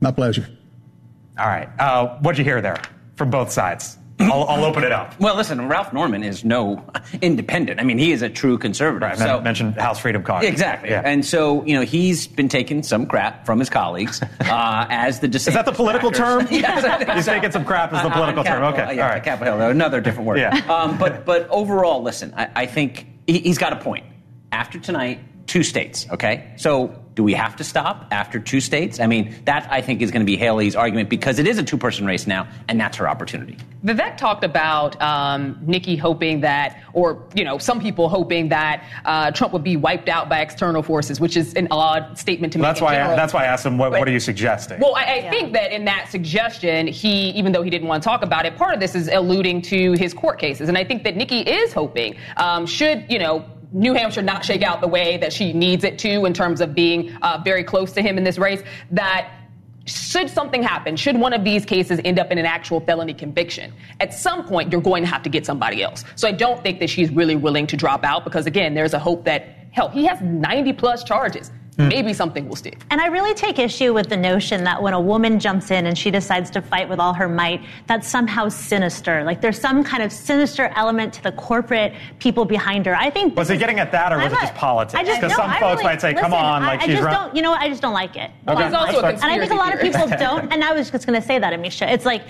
My 0.00 0.12
pleasure. 0.12 0.48
All 1.38 1.46
right. 1.46 1.68
Uh, 1.78 2.16
what'd 2.20 2.38
you 2.38 2.44
hear 2.44 2.60
there 2.60 2.80
from 3.16 3.30
both 3.30 3.50
sides? 3.50 3.98
I'll, 4.18 4.44
I'll, 4.44 4.64
open 4.64 4.82
it 4.82 4.92
up. 4.92 5.18
Well, 5.20 5.36
listen, 5.36 5.68
Ralph 5.68 5.92
Norman 5.92 6.22
is 6.22 6.42
no 6.42 6.82
independent. 7.20 7.80
I 7.80 7.82
mean, 7.82 7.98
he 7.98 8.12
is 8.12 8.22
a 8.22 8.30
true 8.30 8.56
conservative. 8.56 9.06
Right, 9.06 9.18
so, 9.18 9.40
mentioned 9.42 9.74
House 9.74 9.98
Freedom 9.98 10.22
Caucus. 10.22 10.48
Exactly. 10.48 10.88
Yeah. 10.88 11.02
And 11.04 11.22
so, 11.24 11.62
you 11.66 11.74
know, 11.74 11.82
he's 11.82 12.26
been 12.26 12.48
taking 12.48 12.82
some 12.82 13.04
crap 13.04 13.44
from 13.44 13.58
his 13.58 13.68
colleagues 13.68 14.22
uh, 14.40 14.86
as 14.88 15.20
the 15.20 15.28
DeSantis 15.28 15.48
Is 15.48 15.54
that 15.54 15.66
the 15.66 15.72
political 15.72 16.10
backers. 16.10 16.48
term? 16.48 16.48
yes, 16.50 17.14
he's 17.14 17.26
so. 17.26 17.34
taking 17.34 17.50
some 17.50 17.66
crap 17.66 17.92
as 17.92 18.02
the 18.02 18.10
political 18.10 18.42
term. 18.42 18.62
okay. 18.64 18.96
Yeah, 18.96 19.04
All 19.04 19.10
right. 19.10 19.22
Capitol 19.22 19.58
Hill, 19.58 19.70
another 19.70 20.00
different 20.00 20.26
word. 20.26 20.38
Yeah. 20.38 20.54
Um, 20.66 20.96
but, 20.96 21.26
but 21.26 21.46
overall, 21.50 22.02
listen, 22.02 22.32
I, 22.34 22.48
I 22.56 22.66
think 22.66 23.06
he, 23.26 23.40
he's 23.40 23.58
got 23.58 23.72
a 23.72 23.76
point. 23.76 24.04
After 24.52 24.78
tonight, 24.78 25.20
two 25.46 25.62
states, 25.62 26.06
okay? 26.10 26.54
So 26.56 26.94
do 27.16 27.24
we 27.24 27.32
have 27.32 27.56
to 27.56 27.64
stop 27.64 28.06
after 28.10 28.38
two 28.38 28.60
states? 28.60 29.00
I 29.00 29.06
mean, 29.06 29.34
that 29.46 29.66
I 29.72 29.80
think 29.80 30.02
is 30.02 30.10
going 30.10 30.20
to 30.20 30.26
be 30.26 30.36
Haley's 30.36 30.76
argument 30.76 31.08
because 31.08 31.38
it 31.38 31.48
is 31.48 31.56
a 31.58 31.62
two 31.62 31.78
person 31.78 32.06
race 32.06 32.26
now, 32.26 32.46
and 32.68 32.78
that's 32.78 32.98
her 32.98 33.08
opportunity. 33.08 33.56
Vivek 33.84 34.18
talked 34.18 34.44
about 34.44 35.00
um, 35.00 35.58
Nikki 35.62 35.96
hoping 35.96 36.42
that, 36.42 36.82
or, 36.92 37.24
you 37.34 37.42
know, 37.42 37.56
some 37.56 37.80
people 37.80 38.10
hoping 38.10 38.50
that 38.50 38.84
uh, 39.06 39.30
Trump 39.30 39.54
would 39.54 39.64
be 39.64 39.76
wiped 39.76 40.10
out 40.10 40.28
by 40.28 40.40
external 40.40 40.82
forces, 40.82 41.18
which 41.18 41.38
is 41.38 41.54
an 41.54 41.68
odd 41.70 42.18
statement 42.18 42.52
to 42.52 42.58
well, 42.58 42.68
make. 42.68 42.74
That's 42.74 42.82
why, 42.82 43.00
I, 43.00 43.16
that's 43.16 43.32
why 43.32 43.44
I 43.44 43.46
asked 43.46 43.64
him, 43.64 43.78
what, 43.78 43.92
but, 43.92 44.00
what 44.00 44.08
are 44.08 44.12
you 44.12 44.20
suggesting? 44.20 44.80
Well, 44.80 44.94
I, 44.94 45.04
I 45.04 45.14
yeah. 45.16 45.30
think 45.30 45.54
that 45.54 45.72
in 45.72 45.86
that 45.86 46.08
suggestion, 46.10 46.86
he, 46.86 47.30
even 47.30 47.52
though 47.52 47.62
he 47.62 47.70
didn't 47.70 47.88
want 47.88 48.02
to 48.02 48.06
talk 48.06 48.22
about 48.22 48.44
it, 48.44 48.56
part 48.56 48.74
of 48.74 48.80
this 48.80 48.94
is 48.94 49.08
alluding 49.08 49.62
to 49.62 49.92
his 49.92 50.12
court 50.12 50.38
cases. 50.38 50.68
And 50.68 50.76
I 50.76 50.84
think 50.84 51.02
that 51.04 51.16
Nikki 51.16 51.40
is 51.40 51.72
hoping, 51.72 52.16
um, 52.36 52.66
should, 52.66 53.06
you 53.08 53.18
know, 53.18 53.42
New 53.72 53.94
Hampshire 53.94 54.22
not 54.22 54.44
shake 54.44 54.62
out 54.62 54.80
the 54.80 54.88
way 54.88 55.16
that 55.18 55.32
she 55.32 55.52
needs 55.52 55.84
it 55.84 55.98
to 56.00 56.24
in 56.24 56.32
terms 56.32 56.60
of 56.60 56.74
being 56.74 57.12
uh, 57.22 57.40
very 57.44 57.64
close 57.64 57.92
to 57.92 58.02
him 58.02 58.18
in 58.18 58.24
this 58.24 58.38
race, 58.38 58.62
that 58.90 59.32
should 59.86 60.28
something 60.28 60.62
happen, 60.62 60.96
should 60.96 61.16
one 61.16 61.32
of 61.32 61.44
these 61.44 61.64
cases 61.64 62.00
end 62.04 62.18
up 62.18 62.30
in 62.30 62.38
an 62.38 62.46
actual 62.46 62.80
felony 62.80 63.14
conviction, 63.14 63.72
at 64.00 64.12
some 64.12 64.44
point 64.44 64.72
you're 64.72 64.80
going 64.80 65.02
to 65.02 65.08
have 65.08 65.22
to 65.22 65.30
get 65.30 65.46
somebody 65.46 65.82
else. 65.82 66.04
So 66.16 66.26
I 66.26 66.32
don't 66.32 66.62
think 66.62 66.80
that 66.80 66.90
she's 66.90 67.10
really 67.10 67.36
willing 67.36 67.66
to 67.68 67.76
drop 67.76 68.04
out 68.04 68.24
because, 68.24 68.46
again, 68.46 68.74
there's 68.74 68.94
a 68.94 68.98
hope 68.98 69.24
that, 69.24 69.46
hell, 69.70 69.88
he 69.88 70.04
has 70.06 70.20
90 70.20 70.72
plus 70.72 71.04
charges. 71.04 71.52
Mm. 71.78 71.88
Maybe 71.88 72.12
something 72.14 72.48
will 72.48 72.56
stick. 72.56 72.80
And 72.90 73.02
I 73.02 73.08
really 73.08 73.34
take 73.34 73.58
issue 73.58 73.92
with 73.92 74.08
the 74.08 74.16
notion 74.16 74.64
that 74.64 74.82
when 74.82 74.94
a 74.94 75.00
woman 75.00 75.38
jumps 75.38 75.70
in 75.70 75.84
and 75.84 75.96
she 75.96 76.10
decides 76.10 76.48
to 76.50 76.62
fight 76.62 76.88
with 76.88 76.98
all 76.98 77.12
her 77.12 77.28
might, 77.28 77.62
that's 77.86 78.08
somehow 78.08 78.48
sinister. 78.48 79.22
Like 79.24 79.42
there's 79.42 79.60
some 79.60 79.84
kind 79.84 80.02
of 80.02 80.10
sinister 80.10 80.72
element 80.74 81.12
to 81.14 81.22
the 81.22 81.32
corporate 81.32 81.92
people 82.18 82.46
behind 82.46 82.86
her. 82.86 82.96
I 82.96 83.10
think. 83.10 83.36
Was 83.36 83.50
it 83.50 83.58
getting 83.58 83.78
at 83.78 83.92
that, 83.92 84.10
or 84.10 84.16
was 84.16 84.32
I'm 84.32 84.38
it 84.38 84.40
just 84.40 84.54
politics? 84.54 85.02
Because 85.02 85.30
no, 85.32 85.36
some 85.36 85.50
I 85.50 85.60
folks 85.60 85.82
really, 85.82 85.84
might 85.84 86.00
say, 86.00 86.14
"Come 86.14 86.32
on, 86.32 86.62
like 86.62 86.80
I, 86.80 86.86
she's." 86.86 86.98
I 86.98 87.02
just 87.02 87.10
don't. 87.10 87.36
You 87.36 87.42
know 87.42 87.50
what? 87.50 87.60
I 87.60 87.68
just 87.68 87.82
don't 87.82 87.92
like 87.92 88.16
it. 88.16 88.30
Okay. 88.48 88.70
Well, 88.70 88.76
also 88.76 89.02
and 89.02 89.24
I 89.24 89.38
think 89.38 89.52
a 89.52 89.54
lot 89.54 89.74
of 89.74 89.80
people 89.80 90.06
don't. 90.06 90.50
And 90.50 90.64
I 90.64 90.72
was 90.72 90.90
just 90.90 91.06
going 91.06 91.20
to 91.20 91.26
say 91.26 91.38
that, 91.38 91.52
Amisha. 91.52 91.92
It's 91.92 92.06
like 92.06 92.22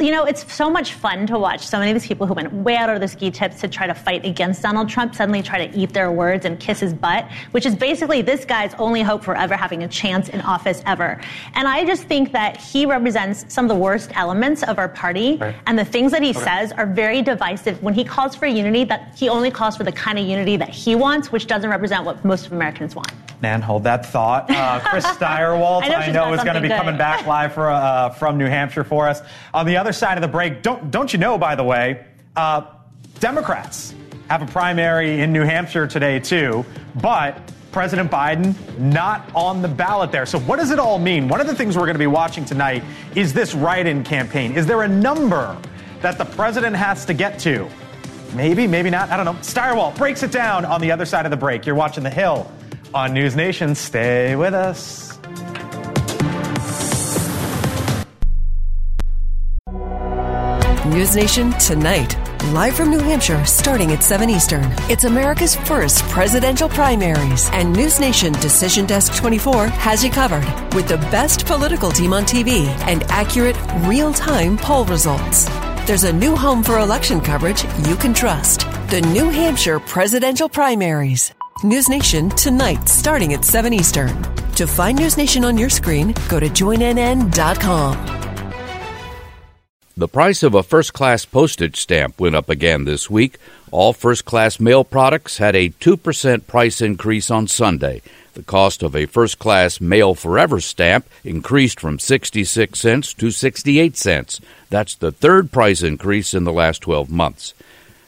you 0.00 0.10
know, 0.10 0.24
it's 0.24 0.52
so 0.52 0.70
much 0.70 0.94
fun 0.94 1.26
to 1.26 1.38
watch 1.38 1.66
so 1.66 1.78
many 1.78 1.90
of 1.90 1.94
these 1.94 2.06
people 2.06 2.26
who 2.26 2.34
went 2.34 2.52
way 2.52 2.76
out 2.76 2.90
of 2.90 2.98
their 3.00 3.08
ski 3.08 3.30
tips 3.30 3.60
to 3.60 3.68
try 3.68 3.86
to 3.86 3.94
fight 3.94 4.24
against 4.24 4.62
Donald 4.62 4.88
Trump 4.88 5.14
suddenly 5.14 5.42
try 5.42 5.66
to 5.66 5.78
eat 5.78 5.92
their 5.92 6.10
words 6.10 6.44
and 6.44 6.60
kiss 6.60 6.80
his 6.80 6.92
butt, 6.92 7.28
which 7.52 7.66
is 7.66 7.74
basically 7.74 8.22
this 8.22 8.44
guy's 8.54 8.74
only 8.74 9.02
hope 9.02 9.24
for 9.24 9.36
ever 9.36 9.56
having 9.56 9.82
a 9.82 9.88
chance 9.88 10.28
in 10.28 10.40
office 10.42 10.82
ever. 10.86 11.20
And 11.54 11.66
I 11.66 11.84
just 11.84 12.04
think 12.04 12.32
that 12.32 12.56
he 12.56 12.86
represents 12.86 13.44
some 13.52 13.64
of 13.64 13.68
the 13.68 13.80
worst 13.88 14.10
elements 14.14 14.62
of 14.62 14.78
our 14.78 14.88
party, 14.88 15.36
right. 15.36 15.54
and 15.66 15.78
the 15.78 15.84
things 15.84 16.12
that 16.12 16.22
he 16.22 16.30
okay. 16.30 16.40
says 16.40 16.72
are 16.72 16.86
very 16.86 17.20
divisive. 17.22 17.82
When 17.82 17.94
he 17.94 18.04
calls 18.04 18.36
for 18.36 18.46
unity, 18.46 18.84
that 18.84 19.14
he 19.16 19.28
only 19.28 19.50
calls 19.50 19.76
for 19.76 19.84
the 19.84 19.92
kind 19.92 20.18
of 20.18 20.26
unity 20.26 20.56
that 20.56 20.68
he 20.68 20.94
wants, 20.94 21.32
which 21.32 21.46
doesn't 21.46 21.68
represent 21.68 22.04
what 22.04 22.24
most 22.24 22.46
of 22.46 22.52
Americans 22.52 22.94
want. 22.94 23.12
Man, 23.40 23.60
hold 23.60 23.84
that 23.84 24.06
thought. 24.06 24.50
Uh, 24.50 24.80
Chris 24.84 25.04
Stirewalt, 25.04 25.82
I 25.82 25.88
know, 25.88 25.96
I 25.96 26.12
know 26.12 26.32
is 26.32 26.44
going 26.44 26.54
to 26.54 26.60
be 26.60 26.68
good. 26.68 26.76
coming 26.76 26.96
back 26.96 27.26
live 27.34 27.52
for, 27.52 27.70
uh, 27.70 28.10
from 28.10 28.38
New 28.38 28.46
Hampshire 28.46 28.84
for 28.84 29.08
us. 29.08 29.20
On 29.52 29.66
the 29.66 29.76
other 29.76 29.92
side 29.92 30.16
of 30.16 30.22
the 30.22 30.28
break, 30.28 30.62
don't, 30.62 30.90
don't 30.90 31.12
you 31.12 31.18
know, 31.18 31.36
by 31.36 31.54
the 31.54 31.64
way, 31.64 32.04
uh, 32.36 32.62
Democrats 33.18 33.94
have 34.30 34.42
a 34.42 34.46
primary 34.46 35.20
in 35.20 35.32
New 35.32 35.42
Hampshire 35.42 35.86
today, 35.86 36.20
too, 36.20 36.64
but 37.02 37.36
President 37.74 38.08
Biden 38.08 38.54
not 38.78 39.28
on 39.34 39.60
the 39.60 39.66
ballot 39.66 40.12
there. 40.12 40.26
So, 40.26 40.38
what 40.38 40.60
does 40.60 40.70
it 40.70 40.78
all 40.78 40.96
mean? 40.96 41.26
One 41.26 41.40
of 41.40 41.48
the 41.48 41.56
things 41.56 41.76
we're 41.76 41.86
going 41.86 41.96
to 41.96 41.98
be 41.98 42.06
watching 42.06 42.44
tonight 42.44 42.84
is 43.16 43.32
this 43.32 43.52
write 43.52 43.88
in 43.88 44.04
campaign. 44.04 44.52
Is 44.52 44.64
there 44.64 44.82
a 44.82 44.88
number 44.88 45.60
that 46.00 46.16
the 46.16 46.24
president 46.24 46.76
has 46.76 47.04
to 47.06 47.14
get 47.14 47.40
to? 47.40 47.68
Maybe, 48.32 48.68
maybe 48.68 48.90
not. 48.90 49.10
I 49.10 49.16
don't 49.16 49.26
know. 49.26 49.34
Stirewalt 49.42 49.96
breaks 49.96 50.22
it 50.22 50.30
down 50.30 50.64
on 50.64 50.80
the 50.80 50.92
other 50.92 51.04
side 51.04 51.26
of 51.26 51.32
the 51.32 51.36
break. 51.36 51.66
You're 51.66 51.74
watching 51.74 52.04
The 52.04 52.10
Hill 52.10 52.48
on 52.94 53.12
News 53.12 53.34
Nation. 53.34 53.74
Stay 53.74 54.36
with 54.36 54.54
us. 54.54 55.18
News 60.86 61.16
Nation 61.16 61.50
tonight. 61.58 62.33
Live 62.52 62.76
from 62.76 62.90
New 62.90 62.98
Hampshire, 62.98 63.42
starting 63.46 63.92
at 63.92 64.02
7 64.02 64.28
Eastern. 64.28 64.64
It's 64.90 65.04
America's 65.04 65.56
first 65.56 66.04
presidential 66.10 66.68
primaries, 66.68 67.48
and 67.52 67.72
News 67.72 67.98
Nation 67.98 68.34
Decision 68.34 68.84
Desk 68.84 69.14
24 69.14 69.68
has 69.68 70.04
you 70.04 70.10
covered 70.10 70.44
with 70.74 70.86
the 70.86 70.98
best 71.10 71.46
political 71.46 71.90
team 71.90 72.12
on 72.12 72.24
TV 72.24 72.66
and 72.86 73.02
accurate, 73.04 73.56
real 73.86 74.12
time 74.12 74.58
poll 74.58 74.84
results. 74.84 75.46
There's 75.86 76.04
a 76.04 76.12
new 76.12 76.36
home 76.36 76.62
for 76.62 76.78
election 76.80 77.20
coverage 77.22 77.64
you 77.88 77.96
can 77.96 78.12
trust. 78.12 78.60
The 78.90 79.00
New 79.00 79.30
Hampshire 79.30 79.80
presidential 79.80 80.48
primaries. 80.48 81.32
News 81.62 81.88
Nation 81.88 82.28
tonight, 82.28 82.88
starting 82.90 83.32
at 83.32 83.44
7 83.44 83.72
Eastern. 83.72 84.22
To 84.56 84.66
find 84.66 84.98
News 84.98 85.16
Nation 85.16 85.46
on 85.46 85.56
your 85.56 85.70
screen, 85.70 86.14
go 86.28 86.38
to 86.38 86.48
joinnn.com. 86.48 88.23
The 89.96 90.08
price 90.08 90.42
of 90.42 90.56
a 90.56 90.64
first 90.64 90.92
class 90.92 91.24
postage 91.24 91.80
stamp 91.80 92.18
went 92.18 92.34
up 92.34 92.50
again 92.50 92.84
this 92.84 93.08
week. 93.08 93.38
All 93.70 93.92
first 93.92 94.24
class 94.24 94.58
mail 94.58 94.82
products 94.82 95.38
had 95.38 95.54
a 95.54 95.70
2% 95.70 96.48
price 96.48 96.80
increase 96.80 97.30
on 97.30 97.46
Sunday. 97.46 98.02
The 98.32 98.42
cost 98.42 98.82
of 98.82 98.96
a 98.96 99.06
first 99.06 99.38
class 99.38 99.80
Mail 99.80 100.16
Forever 100.16 100.58
stamp 100.58 101.06
increased 101.22 101.78
from 101.78 102.00
66 102.00 102.76
cents 102.76 103.14
to 103.14 103.30
68 103.30 103.96
cents. 103.96 104.40
That's 104.68 104.96
the 104.96 105.12
third 105.12 105.52
price 105.52 105.80
increase 105.80 106.34
in 106.34 106.42
the 106.42 106.52
last 106.52 106.80
12 106.80 107.08
months. 107.08 107.54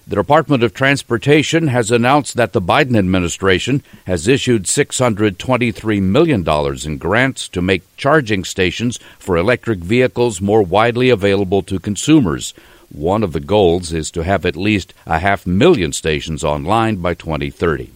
The 0.08 0.14
Department 0.14 0.62
of 0.62 0.72
Transportation 0.72 1.66
has 1.66 1.90
announced 1.90 2.36
that 2.36 2.52
the 2.52 2.62
Biden 2.62 2.96
administration 2.96 3.82
has 4.06 4.28
issued 4.28 4.62
$623 4.62 6.00
million 6.00 6.48
in 6.86 6.98
grants 6.98 7.48
to 7.48 7.60
make 7.60 7.96
charging 7.96 8.44
stations 8.44 9.00
for 9.18 9.36
electric 9.36 9.80
vehicles 9.80 10.40
more 10.40 10.62
widely 10.62 11.10
available 11.10 11.60
to 11.62 11.80
consumers. 11.80 12.54
One 12.88 13.24
of 13.24 13.32
the 13.32 13.40
goals 13.40 13.92
is 13.92 14.12
to 14.12 14.22
have 14.22 14.46
at 14.46 14.54
least 14.54 14.94
a 15.06 15.18
half 15.18 15.44
million 15.44 15.92
stations 15.92 16.44
online 16.44 16.98
by 16.98 17.14
2030. 17.14 17.95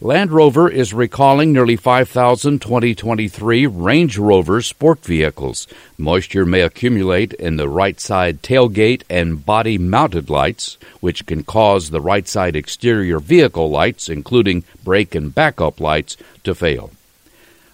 Land 0.00 0.30
Rover 0.30 0.68
is 0.70 0.94
recalling 0.94 1.52
nearly 1.52 1.74
5,000 1.74 2.62
2023 2.62 3.66
Range 3.66 4.16
Rover 4.16 4.62
sport 4.62 5.00
vehicles. 5.04 5.66
Moisture 5.98 6.46
may 6.46 6.60
accumulate 6.60 7.32
in 7.32 7.56
the 7.56 7.68
right 7.68 7.98
side 7.98 8.40
tailgate 8.40 9.02
and 9.10 9.44
body 9.44 9.76
mounted 9.76 10.30
lights, 10.30 10.78
which 11.00 11.26
can 11.26 11.42
cause 11.42 11.90
the 11.90 12.00
right 12.00 12.28
side 12.28 12.54
exterior 12.54 13.18
vehicle 13.18 13.70
lights, 13.70 14.08
including 14.08 14.62
brake 14.84 15.16
and 15.16 15.34
backup 15.34 15.80
lights, 15.80 16.16
to 16.44 16.54
fail. 16.54 16.92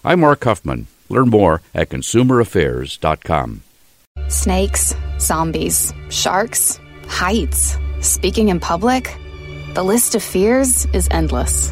I'm 0.03 0.21
Mark 0.21 0.43
Huffman. 0.45 0.87
Learn 1.09 1.29
more 1.29 1.61
at 1.75 1.89
consumeraffairs.com. 1.89 3.61
Snakes, 4.29 4.95
zombies, 5.19 5.93
sharks, 6.09 6.79
heights, 7.07 7.77
speaking 8.01 8.49
in 8.49 8.59
public. 8.59 9.15
The 9.75 9.83
list 9.83 10.15
of 10.15 10.23
fears 10.23 10.87
is 10.87 11.07
endless. 11.11 11.71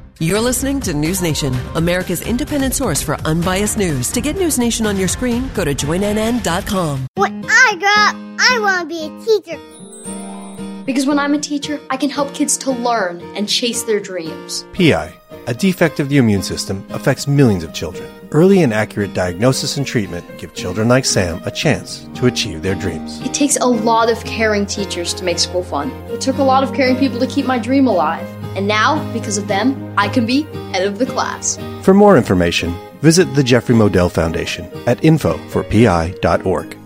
You're 0.19 0.39
listening 0.39 0.79
to 0.81 0.93
News 0.93 1.21
Nation, 1.21 1.53
America's 1.75 2.21
independent 2.21 2.75
source 2.75 3.01
for 3.01 3.15
unbiased 3.21 3.77
news. 3.77 4.11
To 4.11 4.21
get 4.21 4.35
News 4.35 4.59
Nation 4.59 4.85
on 4.85 4.97
your 4.97 5.07
screen, 5.07 5.49
go 5.55 5.65
to 5.65 5.73
joinnn.com. 5.73 7.07
When 7.15 7.45
I 7.47 7.75
grow 7.79 7.89
up, 7.89 8.15
I 8.39 8.59
want 8.59 8.81
to 8.81 8.85
be 8.87 9.05
a 9.05 9.25
teacher. 9.25 10.83
Because 10.85 11.07
when 11.07 11.17
I'm 11.17 11.33
a 11.33 11.39
teacher, 11.39 11.79
I 11.89 11.97
can 11.97 12.09
help 12.09 12.33
kids 12.33 12.57
to 12.59 12.71
learn 12.71 13.21
and 13.35 13.47
chase 13.49 13.83
their 13.83 13.99
dreams. 13.99 14.65
PI, 14.73 15.11
a 15.47 15.53
defect 15.53 15.99
of 15.99 16.09
the 16.09 16.17
immune 16.17 16.43
system, 16.43 16.85
affects 16.89 17.27
millions 17.27 17.63
of 17.63 17.73
children. 17.73 18.11
Early 18.31 18.61
and 18.61 18.73
accurate 18.73 19.13
diagnosis 19.13 19.77
and 19.77 19.87
treatment 19.87 20.25
give 20.37 20.53
children 20.53 20.87
like 20.87 21.05
Sam 21.05 21.41
a 21.45 21.51
chance 21.51 22.07
to 22.15 22.27
achieve 22.27 22.61
their 22.61 22.75
dreams. 22.75 23.21
It 23.21 23.33
takes 23.33 23.57
a 23.57 23.65
lot 23.65 24.11
of 24.11 24.23
caring 24.23 24.65
teachers 24.65 25.13
to 25.15 25.23
make 25.23 25.39
school 25.39 25.63
fun. 25.63 25.89
It 26.11 26.21
took 26.21 26.37
a 26.37 26.43
lot 26.43 26.63
of 26.63 26.73
caring 26.73 26.97
people 26.97 27.19
to 27.19 27.27
keep 27.27 27.45
my 27.45 27.57
dream 27.57 27.87
alive. 27.87 28.27
And 28.55 28.67
now, 28.67 29.11
because 29.13 29.37
of 29.37 29.47
them, 29.47 29.93
I 29.97 30.09
can 30.09 30.25
be 30.25 30.43
head 30.73 30.87
of 30.87 30.99
the 30.99 31.05
class. 31.05 31.57
For 31.83 31.93
more 31.93 32.17
information, 32.17 32.75
visit 33.01 33.33
the 33.35 33.43
Jeffrey 33.43 33.75
Modell 33.75 34.11
Foundation 34.11 34.65
at 34.87 34.99
info4pi.org. 34.99 36.80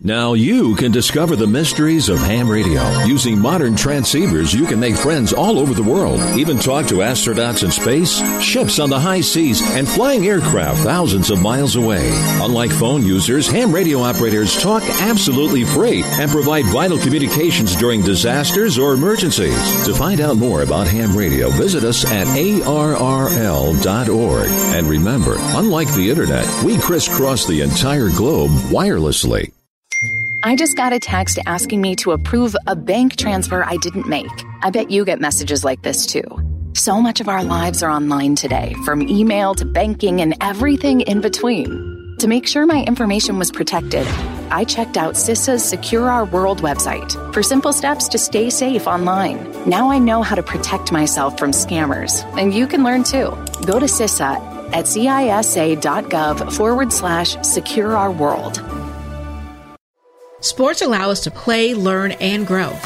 Now 0.00 0.34
you 0.34 0.76
can 0.76 0.92
discover 0.92 1.34
the 1.34 1.48
mysteries 1.48 2.08
of 2.08 2.20
ham 2.20 2.48
radio. 2.48 2.88
Using 3.00 3.36
modern 3.36 3.74
transceivers, 3.74 4.54
you 4.54 4.64
can 4.64 4.78
make 4.78 4.94
friends 4.94 5.32
all 5.32 5.58
over 5.58 5.74
the 5.74 5.82
world. 5.82 6.20
Even 6.38 6.56
talk 6.56 6.86
to 6.86 6.98
astronauts 6.98 7.64
in 7.64 7.72
space, 7.72 8.22
ships 8.40 8.78
on 8.78 8.90
the 8.90 9.00
high 9.00 9.22
seas, 9.22 9.60
and 9.60 9.88
flying 9.88 10.24
aircraft 10.28 10.84
thousands 10.84 11.30
of 11.30 11.42
miles 11.42 11.74
away. 11.74 12.12
Unlike 12.40 12.70
phone 12.70 13.04
users, 13.04 13.48
ham 13.48 13.72
radio 13.72 13.98
operators 13.98 14.56
talk 14.62 14.84
absolutely 15.00 15.64
free 15.64 16.04
and 16.04 16.30
provide 16.30 16.66
vital 16.66 16.98
communications 16.98 17.74
during 17.74 18.00
disasters 18.00 18.78
or 18.78 18.94
emergencies. 18.94 19.84
To 19.84 19.94
find 19.94 20.20
out 20.20 20.36
more 20.36 20.62
about 20.62 20.86
ham 20.86 21.16
radio, 21.16 21.50
visit 21.50 21.82
us 21.82 22.04
at 22.04 22.28
arrl.org. 22.28 22.68
And 24.48 24.86
remember, 24.86 25.34
unlike 25.38 25.92
the 25.94 26.08
internet, 26.08 26.46
we 26.62 26.78
crisscross 26.78 27.48
the 27.48 27.62
entire 27.62 28.10
globe 28.10 28.52
wirelessly. 28.70 29.50
I 30.40 30.54
just 30.54 30.76
got 30.76 30.92
a 30.92 31.00
text 31.00 31.40
asking 31.46 31.80
me 31.80 31.96
to 31.96 32.12
approve 32.12 32.54
a 32.68 32.76
bank 32.76 33.16
transfer 33.16 33.64
I 33.64 33.76
didn't 33.78 34.06
make. 34.06 34.30
I 34.62 34.70
bet 34.70 34.88
you 34.88 35.04
get 35.04 35.20
messages 35.20 35.64
like 35.64 35.82
this 35.82 36.06
too. 36.06 36.22
So 36.74 37.00
much 37.00 37.20
of 37.20 37.28
our 37.28 37.42
lives 37.42 37.82
are 37.82 37.90
online 37.90 38.36
today, 38.36 38.72
from 38.84 39.02
email 39.02 39.56
to 39.56 39.64
banking 39.64 40.20
and 40.20 40.36
everything 40.40 41.00
in 41.00 41.20
between. 41.20 41.68
To 42.20 42.28
make 42.28 42.46
sure 42.46 42.66
my 42.66 42.84
information 42.84 43.36
was 43.36 43.50
protected, 43.50 44.06
I 44.50 44.62
checked 44.62 44.96
out 44.96 45.14
CISA's 45.14 45.64
Secure 45.64 46.08
Our 46.08 46.24
World 46.24 46.62
website 46.62 47.12
for 47.34 47.42
simple 47.42 47.72
steps 47.72 48.06
to 48.08 48.18
stay 48.18 48.48
safe 48.48 48.86
online. 48.86 49.68
Now 49.68 49.90
I 49.90 49.98
know 49.98 50.22
how 50.22 50.36
to 50.36 50.42
protect 50.44 50.92
myself 50.92 51.36
from 51.36 51.50
scammers, 51.50 52.22
and 52.38 52.54
you 52.54 52.68
can 52.68 52.84
learn 52.84 53.02
too. 53.02 53.30
Go 53.66 53.80
to 53.80 53.86
CISA 53.86 54.36
at 54.72 54.84
cisa.gov 54.84 56.52
forward 56.52 56.92
slash 56.92 57.36
secure 57.42 57.96
our 57.96 58.12
world. 58.12 58.62
Sports 60.40 60.82
allow 60.82 61.10
us 61.10 61.20
to 61.24 61.32
play, 61.32 61.74
learn, 61.74 62.12
and 62.12 62.46
grow. 62.46 62.78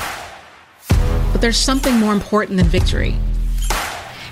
But 0.88 1.42
there's 1.42 1.58
something 1.58 1.94
more 1.96 2.14
important 2.14 2.56
than 2.56 2.66
victory. 2.66 3.14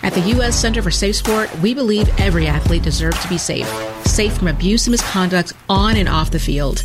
At 0.02 0.14
the 0.14 0.22
U.S. 0.36 0.58
Center 0.58 0.80
for 0.80 0.90
Safe 0.90 1.16
Sport, 1.16 1.54
we 1.58 1.74
believe 1.74 2.08
every 2.18 2.46
athlete 2.46 2.82
deserves 2.82 3.20
to 3.22 3.28
be 3.28 3.36
safe, 3.36 3.68
safe 4.06 4.38
from 4.38 4.48
abuse 4.48 4.86
and 4.86 4.92
misconduct 4.92 5.52
on 5.68 5.98
and 5.98 6.08
off 6.08 6.30
the 6.30 6.38
field. 6.38 6.82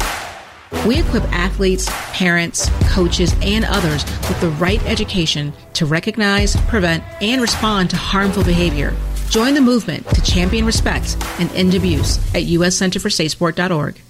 We 0.86 1.00
equip 1.00 1.24
athletes, 1.32 1.88
parents, 2.12 2.70
coaches, 2.90 3.34
and 3.42 3.64
others 3.64 4.04
with 4.28 4.42
the 4.42 4.50
right 4.60 4.84
education 4.86 5.54
to 5.76 5.86
recognize, 5.86 6.58
prevent, 6.68 7.02
and 7.22 7.42
respond 7.42 7.92
to 7.92 7.96
harmful 7.96 8.44
behavior. 8.44 8.94
Join 9.30 9.54
the 9.54 9.62
movement 9.62 10.06
to 10.10 10.22
champion 10.22 10.66
respect 10.66 11.16
and 11.40 11.50
end 11.52 11.76
abuse 11.76 12.18
at 12.36 12.44
uscenterforsafesport.org. 12.44 14.02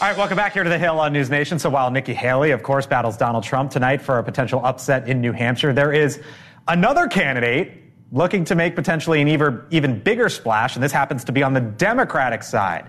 All 0.00 0.06
right, 0.06 0.16
welcome 0.16 0.36
back 0.36 0.52
here 0.52 0.62
to 0.62 0.70
the 0.70 0.78
Hill 0.78 1.00
on 1.00 1.12
News 1.12 1.28
Nation. 1.28 1.58
So 1.58 1.70
while 1.70 1.90
Nikki 1.90 2.14
Haley, 2.14 2.52
of 2.52 2.62
course, 2.62 2.86
battles 2.86 3.16
Donald 3.16 3.42
Trump 3.42 3.72
tonight 3.72 4.00
for 4.00 4.20
a 4.20 4.22
potential 4.22 4.64
upset 4.64 5.08
in 5.08 5.20
New 5.20 5.32
Hampshire, 5.32 5.72
there 5.72 5.92
is 5.92 6.20
another 6.68 7.08
candidate 7.08 7.72
looking 8.12 8.44
to 8.44 8.54
make 8.54 8.76
potentially 8.76 9.20
an 9.20 9.26
even, 9.26 9.60
even 9.70 9.98
bigger 9.98 10.28
splash, 10.28 10.76
and 10.76 10.84
this 10.84 10.92
happens 10.92 11.24
to 11.24 11.32
be 11.32 11.42
on 11.42 11.52
the 11.52 11.60
Democratic 11.60 12.44
side. 12.44 12.88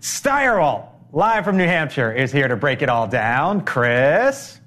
Stirewalt, 0.00 0.88
live 1.12 1.44
from 1.44 1.58
New 1.58 1.66
Hampshire, 1.66 2.10
is 2.10 2.32
here 2.32 2.48
to 2.48 2.56
break 2.56 2.80
it 2.80 2.88
all 2.88 3.06
down. 3.06 3.62
Chris? 3.62 4.58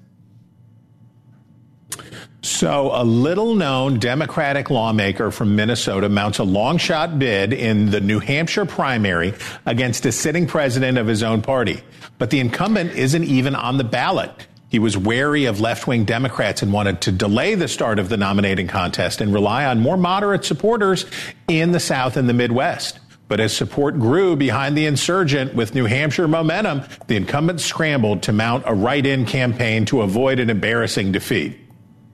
So, 2.42 2.90
a 2.94 3.04
little 3.04 3.54
known 3.54 3.98
Democratic 3.98 4.70
lawmaker 4.70 5.30
from 5.30 5.56
Minnesota 5.56 6.08
mounts 6.08 6.38
a 6.38 6.44
long 6.44 6.78
shot 6.78 7.18
bid 7.18 7.52
in 7.52 7.90
the 7.90 8.00
New 8.00 8.18
Hampshire 8.18 8.64
primary 8.64 9.34
against 9.66 10.06
a 10.06 10.12
sitting 10.12 10.46
president 10.46 10.96
of 10.96 11.06
his 11.06 11.22
own 11.22 11.42
party. 11.42 11.82
But 12.16 12.30
the 12.30 12.40
incumbent 12.40 12.92
isn't 12.92 13.24
even 13.24 13.54
on 13.54 13.76
the 13.76 13.84
ballot. 13.84 14.46
He 14.70 14.78
was 14.78 14.96
wary 14.96 15.44
of 15.44 15.60
left 15.60 15.86
wing 15.86 16.04
Democrats 16.04 16.62
and 16.62 16.72
wanted 16.72 17.02
to 17.02 17.12
delay 17.12 17.56
the 17.56 17.68
start 17.68 17.98
of 17.98 18.08
the 18.08 18.16
nominating 18.16 18.68
contest 18.68 19.20
and 19.20 19.34
rely 19.34 19.66
on 19.66 19.80
more 19.80 19.98
moderate 19.98 20.44
supporters 20.46 21.04
in 21.46 21.72
the 21.72 21.80
South 21.80 22.16
and 22.16 22.26
the 22.26 22.32
Midwest. 22.32 23.00
But 23.28 23.40
as 23.40 23.54
support 23.54 23.98
grew 23.98 24.34
behind 24.34 24.78
the 24.78 24.86
insurgent 24.86 25.54
with 25.54 25.74
New 25.74 25.84
Hampshire 25.84 26.26
momentum, 26.28 26.82
the 27.06 27.16
incumbent 27.16 27.60
scrambled 27.60 28.22
to 28.22 28.32
mount 28.32 28.64
a 28.66 28.74
write 28.74 29.06
in 29.06 29.26
campaign 29.26 29.84
to 29.86 30.00
avoid 30.00 30.38
an 30.38 30.48
embarrassing 30.48 31.12
defeat. 31.12 31.69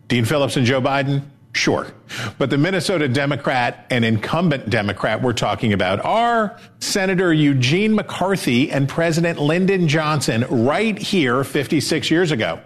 Dean 0.09 0.25
Phillips 0.25 0.57
and 0.57 0.67
Joe 0.67 0.81
Biden? 0.81 1.23
Sure. 1.53 1.87
But 2.39 2.51
the 2.51 2.59
Minnesota 2.59 3.09
Democrat 3.09 3.87
and 3.91 4.05
incumbent 4.05 4.69
Democrat 4.69 5.23
we're 5.23 5.33
talking 5.33 5.73
about 5.73 6.05
are 6.05 6.59
Senator 6.81 7.33
Eugene 7.33 7.95
McCarthy 7.95 8.71
and 8.71 8.87
President 8.89 9.41
Lyndon 9.41 9.89
Johnson 9.89 10.45
right 10.51 10.99
here 10.99 11.43
56 11.43 12.11
years 12.11 12.31
ago. 12.31 12.61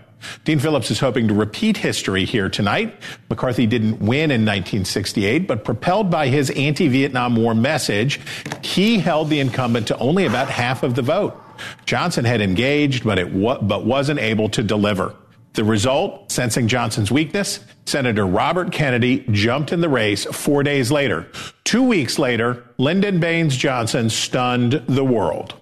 Dean 0.44 0.58
Phillips 0.58 0.90
is 0.90 0.98
hoping 1.00 1.28
to 1.28 1.34
repeat 1.34 1.76
history 1.78 2.24
here 2.24 2.48
tonight. 2.50 2.94
McCarthy 3.30 3.66
didn't 3.66 4.00
win 4.00 4.30
in 4.30 4.42
1968, 4.44 5.46
but 5.46 5.64
propelled 5.64 6.10
by 6.10 6.26
his 6.26 6.50
anti 6.50 6.88
Vietnam 6.88 7.36
War 7.36 7.54
message, 7.54 8.20
he 8.60 8.98
held 8.98 9.30
the 9.30 9.40
incumbent 9.40 9.86
to 9.86 9.96
only 9.98 10.26
about 10.26 10.50
half 10.50 10.82
of 10.82 10.94
the 10.94 11.02
vote. 11.02 11.40
Johnson 11.86 12.24
had 12.24 12.40
engaged, 12.40 13.04
but, 13.04 13.18
it 13.18 13.32
wa- 13.32 13.60
but 13.60 13.86
wasn't 13.86 14.18
able 14.18 14.48
to 14.50 14.62
deliver. 14.62 15.14
The 15.54 15.64
result, 15.64 16.30
sensing 16.30 16.68
Johnson's 16.68 17.10
weakness, 17.10 17.60
Senator 17.84 18.26
Robert 18.26 18.70
Kennedy 18.70 19.24
jumped 19.30 19.72
in 19.72 19.80
the 19.80 19.88
race 19.88 20.24
four 20.26 20.62
days 20.62 20.92
later. 20.92 21.26
Two 21.64 21.82
weeks 21.82 22.18
later, 22.18 22.64
Lyndon 22.78 23.18
Baines 23.18 23.56
Johnson 23.56 24.10
stunned 24.10 24.82
the 24.86 25.04
world. 25.04 25.54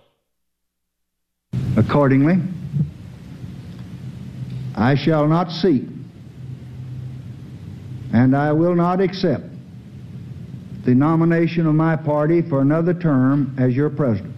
Accordingly, 1.77 2.39
I 4.75 4.95
shall 4.95 5.27
not 5.27 5.51
seek 5.51 5.85
and 8.13 8.37
I 8.37 8.53
will 8.53 8.75
not 8.75 9.01
accept 9.01 9.45
the 10.85 10.95
nomination 10.95 11.67
of 11.67 11.75
my 11.75 11.97
party 11.97 12.43
for 12.43 12.61
another 12.61 12.95
term 12.95 13.55
as 13.59 13.75
your 13.77 13.91
president. 13.91 14.35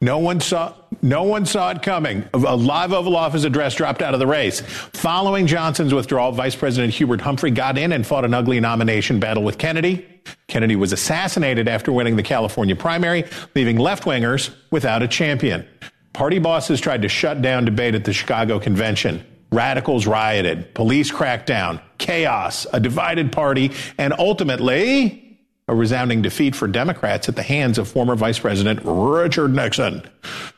No 0.00 0.18
one 0.18 0.40
saw 0.40 0.74
No 1.04 1.24
one 1.24 1.46
saw 1.46 1.70
it 1.72 1.82
coming. 1.82 2.24
A 2.32 2.54
live 2.54 2.92
Oval 2.92 3.16
Office 3.16 3.42
address 3.42 3.74
dropped 3.74 4.02
out 4.02 4.14
of 4.14 4.20
the 4.20 4.26
race. 4.26 4.60
Following 4.60 5.48
Johnson's 5.48 5.92
withdrawal, 5.92 6.30
Vice 6.30 6.54
President 6.54 6.94
Hubert 6.94 7.20
Humphrey 7.20 7.50
got 7.50 7.76
in 7.76 7.90
and 7.90 8.06
fought 8.06 8.24
an 8.24 8.32
ugly 8.32 8.60
nomination 8.60 9.18
battle 9.18 9.42
with 9.42 9.58
Kennedy. 9.58 10.06
Kennedy 10.46 10.76
was 10.76 10.92
assassinated 10.92 11.66
after 11.66 11.90
winning 11.90 12.14
the 12.14 12.22
California 12.22 12.76
primary, 12.76 13.24
leaving 13.56 13.78
left 13.78 14.04
wingers 14.04 14.54
without 14.70 15.02
a 15.02 15.08
champion. 15.08 15.66
Party 16.12 16.38
bosses 16.38 16.80
tried 16.80 17.02
to 17.02 17.08
shut 17.08 17.42
down 17.42 17.64
debate 17.64 17.96
at 17.96 18.04
the 18.04 18.12
Chicago 18.12 18.60
convention. 18.60 19.24
Radicals 19.50 20.06
rioted, 20.06 20.72
police 20.72 21.10
cracked 21.10 21.46
down, 21.46 21.80
chaos, 21.98 22.64
a 22.72 22.78
divided 22.78 23.32
party, 23.32 23.72
and 23.98 24.14
ultimately 24.18 25.21
a 25.68 25.74
resounding 25.74 26.22
defeat 26.22 26.54
for 26.54 26.66
Democrats 26.66 27.28
at 27.28 27.36
the 27.36 27.42
hands 27.42 27.78
of 27.78 27.88
former 27.88 28.16
Vice 28.16 28.38
President 28.38 28.80
Richard 28.84 29.54
Nixon. 29.54 30.02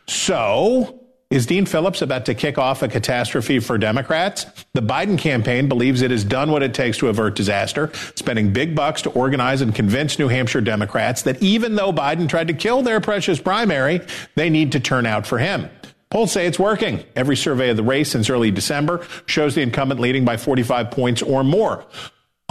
So, 0.09 1.01
is 1.31 1.47
Dean 1.47 1.67
Phillips 1.67 2.01
about 2.01 2.27
to 2.27 2.35
kick 2.35 2.59
off 2.59 2.83
a 2.83 2.88
catastrophe 2.88 3.59
for 3.59 3.77
Democrats? 3.77 4.47
The 4.75 4.83
Biden 4.83 5.19
campaign 5.19 5.69
believes 5.69 6.01
it 6.01 6.11
has 6.11 6.23
done 6.23 6.51
what 6.53 6.62
it 6.62 6.75
takes 6.75 6.99
to 6.99 7.09
avert 7.09 7.35
disaster, 7.35 7.90
spending 8.14 8.53
big 8.53 8.77
bucks 8.77 9.03
to 9.03 9.11
organize 9.11 9.61
and 9.61 9.75
convince 9.75 10.19
New 10.19 10.29
Hampshire 10.29 10.61
Democrats 10.61 11.23
that 11.23 11.43
even 11.43 11.75
though 11.75 11.93
Biden 11.93 12.29
tried 12.29 12.49
to 12.49 12.55
kill 12.55 12.83
their 12.83 13.01
precious 13.01 13.40
primary, 13.40 14.01
they 14.37 14.49
need 14.49 14.73
to 14.73 14.81
turn 14.81 15.07
out 15.07 15.27
for 15.27 15.38
him. 15.38 15.69
Polls 16.11 16.31
say 16.31 16.47
it's 16.47 16.61
working. 16.61 17.03
Every 17.17 17.35
survey 17.35 17.71
of 17.71 17.77
the 17.77 17.83
race 17.83 18.12
since 18.12 18.31
early 18.31 18.53
December 18.53 19.05
shows 19.27 19.57
the 19.57 19.62
incumbent 19.62 19.99
leading 19.99 20.25
by 20.25 20.37
45 20.37 20.93
points 20.93 21.23
or 21.23 21.43
more. 21.43 21.85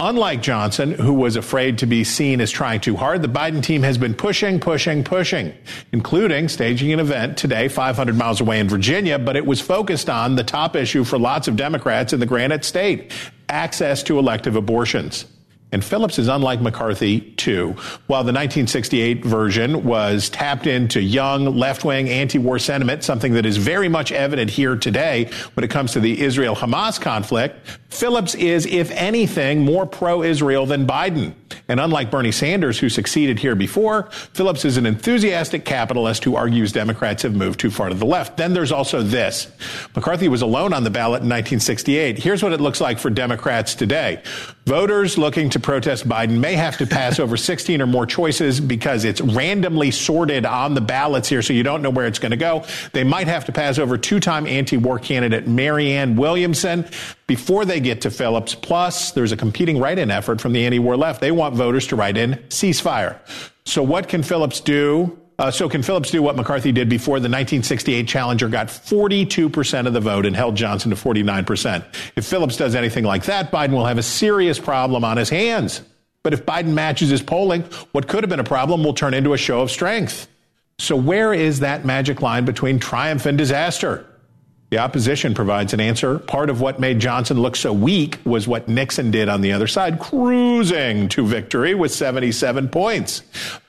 Unlike 0.00 0.42
Johnson, 0.42 0.90
who 0.90 1.12
was 1.12 1.36
afraid 1.36 1.78
to 1.78 1.86
be 1.86 2.02
seen 2.02 2.40
as 2.40 2.50
trying 2.50 2.80
too 2.80 2.96
hard, 2.96 3.22
the 3.22 3.28
Biden 3.28 3.62
team 3.62 3.84
has 3.84 3.96
been 3.96 4.12
pushing, 4.12 4.58
pushing, 4.58 5.04
pushing, 5.04 5.54
including 5.92 6.48
staging 6.48 6.92
an 6.92 6.98
event 6.98 7.38
today 7.38 7.68
500 7.68 8.16
miles 8.16 8.40
away 8.40 8.58
in 8.58 8.68
Virginia, 8.68 9.20
but 9.20 9.36
it 9.36 9.46
was 9.46 9.60
focused 9.60 10.10
on 10.10 10.34
the 10.34 10.42
top 10.42 10.74
issue 10.74 11.04
for 11.04 11.16
lots 11.16 11.46
of 11.46 11.54
Democrats 11.54 12.12
in 12.12 12.18
the 12.18 12.26
Granite 12.26 12.64
State 12.64 13.12
access 13.48 14.02
to 14.02 14.18
elective 14.18 14.56
abortions. 14.56 15.26
And 15.74 15.84
Phillips 15.84 16.20
is 16.20 16.28
unlike 16.28 16.60
McCarthy, 16.60 17.20
too. 17.32 17.70
While 18.06 18.22
the 18.22 18.32
1968 18.32 19.24
version 19.24 19.82
was 19.82 20.28
tapped 20.30 20.68
into 20.68 21.02
young, 21.02 21.46
left 21.46 21.84
wing, 21.84 22.08
anti 22.08 22.38
war 22.38 22.60
sentiment, 22.60 23.02
something 23.02 23.32
that 23.32 23.44
is 23.44 23.56
very 23.56 23.88
much 23.88 24.12
evident 24.12 24.50
here 24.50 24.76
today 24.76 25.28
when 25.54 25.64
it 25.64 25.70
comes 25.70 25.92
to 25.94 26.00
the 26.00 26.22
Israel 26.22 26.54
Hamas 26.54 27.00
conflict, 27.00 27.66
Phillips 27.88 28.36
is, 28.36 28.66
if 28.66 28.90
anything, 28.92 29.64
more 29.64 29.84
pro 29.84 30.22
Israel 30.22 30.64
than 30.64 30.86
Biden. 30.86 31.34
And 31.68 31.80
unlike 31.80 32.10
Bernie 32.10 32.32
Sanders, 32.32 32.78
who 32.78 32.88
succeeded 32.88 33.38
here 33.38 33.54
before, 33.54 34.10
Phillips 34.32 34.64
is 34.64 34.76
an 34.76 34.86
enthusiastic 34.86 35.64
capitalist 35.64 36.24
who 36.24 36.36
argues 36.36 36.72
Democrats 36.72 37.22
have 37.22 37.34
moved 37.34 37.58
too 37.60 37.70
far 37.70 37.88
to 37.88 37.94
the 37.94 38.04
left. 38.04 38.36
Then 38.36 38.52
there's 38.52 38.72
also 38.72 39.02
this 39.02 39.50
McCarthy 39.94 40.28
was 40.28 40.42
alone 40.42 40.72
on 40.72 40.84
the 40.84 40.90
ballot 40.90 41.22
in 41.22 41.28
1968. 41.28 42.18
Here's 42.18 42.42
what 42.42 42.52
it 42.52 42.60
looks 42.60 42.80
like 42.80 42.98
for 42.98 43.10
Democrats 43.10 43.74
today. 43.74 44.22
Voters 44.66 45.18
looking 45.18 45.50
to 45.50 45.60
protest 45.64 46.06
Biden 46.06 46.38
may 46.38 46.54
have 46.54 46.76
to 46.76 46.86
pass 46.86 47.18
over 47.18 47.38
16 47.38 47.80
or 47.80 47.86
more 47.86 48.04
choices 48.04 48.60
because 48.60 49.04
it's 49.04 49.22
randomly 49.22 49.90
sorted 49.90 50.44
on 50.44 50.74
the 50.74 50.80
ballots 50.80 51.26
here, 51.28 51.40
so 51.40 51.54
you 51.54 51.62
don't 51.62 51.80
know 51.80 51.88
where 51.88 52.06
it's 52.06 52.18
going 52.18 52.30
to 52.30 52.36
go. 52.36 52.64
They 52.92 53.02
might 53.02 53.26
have 53.26 53.46
to 53.46 53.52
pass 53.52 53.78
over 53.78 53.96
two 53.96 54.20
time 54.20 54.46
anti 54.46 54.76
war 54.76 54.98
candidate 54.98 55.48
Marianne 55.48 56.16
Williamson 56.16 56.86
before 57.26 57.64
they 57.64 57.80
get 57.80 58.02
to 58.02 58.10
Phillips. 58.10 58.54
Plus, 58.54 59.12
there's 59.12 59.32
a 59.32 59.36
competing 59.36 59.78
write 59.78 59.98
in 59.98 60.10
effort 60.10 60.40
from 60.40 60.52
the 60.52 60.64
anti 60.66 60.78
war 60.78 60.98
left. 60.98 61.22
They 61.22 61.32
want 61.32 61.54
voters 61.54 61.86
to 61.88 61.96
write 61.96 62.18
in 62.18 62.34
ceasefire. 62.50 63.18
So, 63.64 63.82
what 63.82 64.08
can 64.08 64.22
Phillips 64.22 64.60
do? 64.60 65.18
Uh, 65.38 65.50
so, 65.50 65.68
can 65.68 65.82
Phillips 65.82 66.10
do 66.10 66.22
what 66.22 66.36
McCarthy 66.36 66.70
did 66.70 66.88
before 66.88 67.16
the 67.16 67.28
1968 67.28 68.06
challenger 68.06 68.48
got 68.48 68.68
42% 68.68 69.86
of 69.86 69.92
the 69.92 70.00
vote 70.00 70.26
and 70.26 70.36
held 70.36 70.54
Johnson 70.54 70.90
to 70.90 70.96
49%? 70.96 71.84
If 72.14 72.24
Phillips 72.24 72.56
does 72.56 72.74
anything 72.74 73.04
like 73.04 73.24
that, 73.24 73.50
Biden 73.50 73.72
will 73.72 73.86
have 73.86 73.98
a 73.98 74.02
serious 74.02 74.60
problem 74.60 75.04
on 75.04 75.16
his 75.16 75.30
hands. 75.30 75.82
But 76.22 76.34
if 76.34 76.46
Biden 76.46 76.72
matches 76.72 77.10
his 77.10 77.20
polling, 77.20 77.62
what 77.92 78.06
could 78.06 78.22
have 78.22 78.30
been 78.30 78.40
a 78.40 78.44
problem 78.44 78.84
will 78.84 78.94
turn 78.94 79.12
into 79.12 79.32
a 79.32 79.38
show 79.38 79.60
of 79.60 79.70
strength. 79.70 80.28
So, 80.78 80.96
where 80.96 81.34
is 81.34 81.60
that 81.60 81.84
magic 81.84 82.22
line 82.22 82.44
between 82.44 82.78
triumph 82.78 83.26
and 83.26 83.36
disaster? 83.36 84.06
The 84.74 84.80
opposition 84.80 85.34
provides 85.34 85.72
an 85.72 85.78
answer. 85.78 86.18
Part 86.18 86.50
of 86.50 86.60
what 86.60 86.80
made 86.80 86.98
Johnson 86.98 87.40
look 87.40 87.54
so 87.54 87.72
weak 87.72 88.18
was 88.24 88.48
what 88.48 88.66
Nixon 88.66 89.12
did 89.12 89.28
on 89.28 89.40
the 89.40 89.52
other 89.52 89.68
side, 89.68 90.00
cruising 90.00 91.08
to 91.10 91.24
victory 91.24 91.76
with 91.76 91.92
77 91.92 92.70
points. 92.70 93.22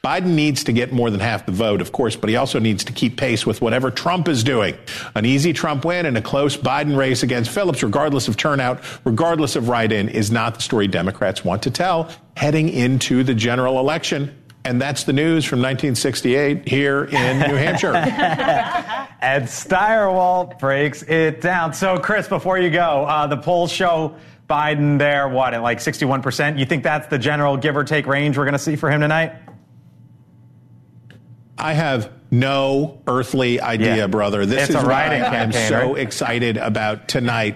Biden 0.04 0.34
needs 0.34 0.64
to 0.64 0.74
get 0.74 0.92
more 0.92 1.12
than 1.12 1.20
half 1.20 1.46
the 1.46 1.52
vote, 1.52 1.80
of 1.80 1.92
course, 1.92 2.16
but 2.16 2.32
he 2.32 2.36
also 2.38 2.58
needs 2.58 2.84
to 2.86 2.92
keep 2.92 3.18
pace 3.18 3.46
with 3.46 3.62
whatever 3.62 3.92
Trump 3.92 4.28
is 4.28 4.44
doing. 4.44 4.76
An 5.14 5.28
easy 5.28 5.54
Trump 5.54 5.86
win 5.86 6.08
and 6.08 6.18
a 6.18 6.24
close 6.24 6.58
Biden 6.58 6.98
race 6.98 7.22
against 7.22 7.52
Phillips, 7.52 7.84
regardless 7.84 8.28
of 8.28 8.36
turnout, 8.36 8.84
regardless 9.06 9.56
of 9.56 9.70
write 9.70 9.92
in, 9.92 10.10
is 10.10 10.32
not 10.32 10.56
the 10.56 10.62
story 10.64 10.88
Democrats 10.88 11.46
want 11.46 11.62
to 11.62 11.70
tell 11.70 12.10
heading 12.36 12.68
into 12.68 13.24
the 13.24 13.36
general 13.36 13.80
election. 13.80 14.36
And 14.66 14.82
that's 14.82 15.04
the 15.04 15.14
news 15.14 15.46
from 15.46 15.60
1968 15.60 16.68
here 16.68 17.04
in 17.06 17.40
New 17.40 17.56
Hampshire. 17.56 17.94
Ed 19.22 19.44
Stirewalt 19.44 20.58
breaks 20.58 21.04
it 21.04 21.40
down. 21.40 21.72
So, 21.72 22.00
Chris, 22.00 22.28
before 22.28 22.58
you 22.58 22.72
go, 22.72 23.06
uh, 23.06 23.28
the 23.28 23.38
polls 23.38 23.72
show 23.72 24.16
Biden 24.50 24.98
there, 24.98 25.30
what, 25.30 25.54
at 25.54 25.62
like 25.62 25.78
61%? 25.78 26.58
You 26.58 26.66
think 26.66 26.82
that's 26.84 27.06
the 27.08 27.20
general 27.20 27.58
give 27.58 27.78
or 27.78 27.84
take 27.84 28.08
range 28.08 28.40
we're 28.40 28.46
going 28.46 28.54
to 28.54 28.60
see 28.60 28.76
for 28.76 28.90
him 28.90 29.02
tonight? 29.02 29.34
I 31.60 31.74
have 31.74 32.12
no 32.32 33.02
earthly 33.06 33.62
idea, 33.62 33.98
yeah. 33.98 34.08
brother. 34.08 34.48
This 34.48 34.70
it's 34.70 34.70
is 34.72 34.84
a 34.84 34.86
write-in 34.86 35.22
campaign. 35.22 35.40
I 35.40 35.44
am 35.44 35.52
campaign, 35.52 35.70
so 35.70 35.94
right? 35.94 36.02
excited 36.02 36.58
about 36.58 37.08
tonight. 37.08 37.56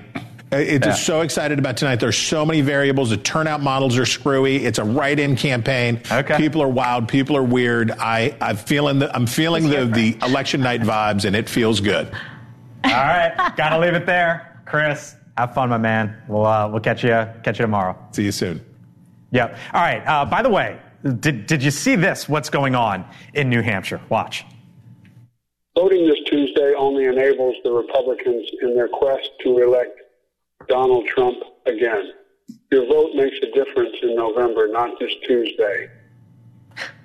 It's 0.52 0.86
yeah. 0.86 0.94
so 0.94 1.22
excited 1.22 1.60
about 1.60 1.78
tonight. 1.78 1.98
There's 1.98 2.18
so 2.18 2.44
many 2.44 2.62
variables. 2.62 3.12
The 3.12 3.18
turnout 3.18 3.62
models 3.62 4.00
are 4.00 4.06
screwy. 4.06 4.66
It's 4.66 4.80
a 4.80 4.84
write-in 4.84 5.36
campaign. 5.36 6.02
Okay. 6.12 6.38
People 6.38 6.64
are 6.64 6.68
wild. 6.68 7.08
People 7.08 7.38
are 7.38 7.44
weird. 7.44 7.92
I, 7.92 8.36
I'm 8.42 8.58
feeling 8.58 8.98
the 8.98 9.16
I'm 9.16 9.28
feeling 9.28 9.70
the, 9.70 9.86
the 9.86 10.18
election 10.26 10.62
night 10.62 10.82
vibes, 10.82 11.26
and 11.26 11.36
it 11.36 11.48
feels 11.48 11.80
good. 11.80 12.12
All 12.84 12.92
right, 12.92 13.54
gotta 13.58 13.78
leave 13.78 13.94
it 13.94 14.08
there, 14.08 14.64
Chris. 14.66 15.16
Have 15.38 15.54
fun, 15.54 15.70
my 15.70 15.78
man. 15.78 16.20
We'll 16.28 16.46
uh, 16.46 16.68
we'll 16.68 16.82
catch 16.82 17.04
you 17.04 17.10
catch 17.44 17.60
you 17.60 17.64
tomorrow. 17.64 17.96
See 18.12 18.24
you 18.24 18.32
soon. 18.32 18.66
Yep. 19.32 19.56
All 19.74 19.82
right. 19.82 20.02
Uh, 20.08 20.26
by 20.26 20.42
the 20.42 20.50
way, 20.50 20.80
did 21.20 21.46
did 21.46 21.62
you 21.62 21.72
see 21.72 21.96
this? 21.96 22.28
What's 22.28 22.50
going 22.50 22.74
on 22.74 23.06
in 23.36 23.50
New 23.50 23.62
Hampshire? 23.62 24.02
Watch. 24.10 24.46
Voting 25.76 26.08
this 26.08 26.18
Tuesday 26.26 26.74
only 26.76 27.06
enables 27.06 27.56
the 27.64 27.72
Republicans 27.72 28.50
in 28.64 28.76
their 28.76 28.88
quest 28.88 29.30
to 29.44 29.60
elect 29.60 30.02
Donald 30.70 31.06
Trump 31.08 31.38
again. 31.66 32.14
Your 32.72 32.86
vote 32.88 33.12
makes 33.16 33.38
a 33.42 33.52
difference 33.52 33.96
in 34.02 34.16
November, 34.16 34.68
not 34.68 34.98
just 35.00 35.16
Tuesday. 35.26 35.90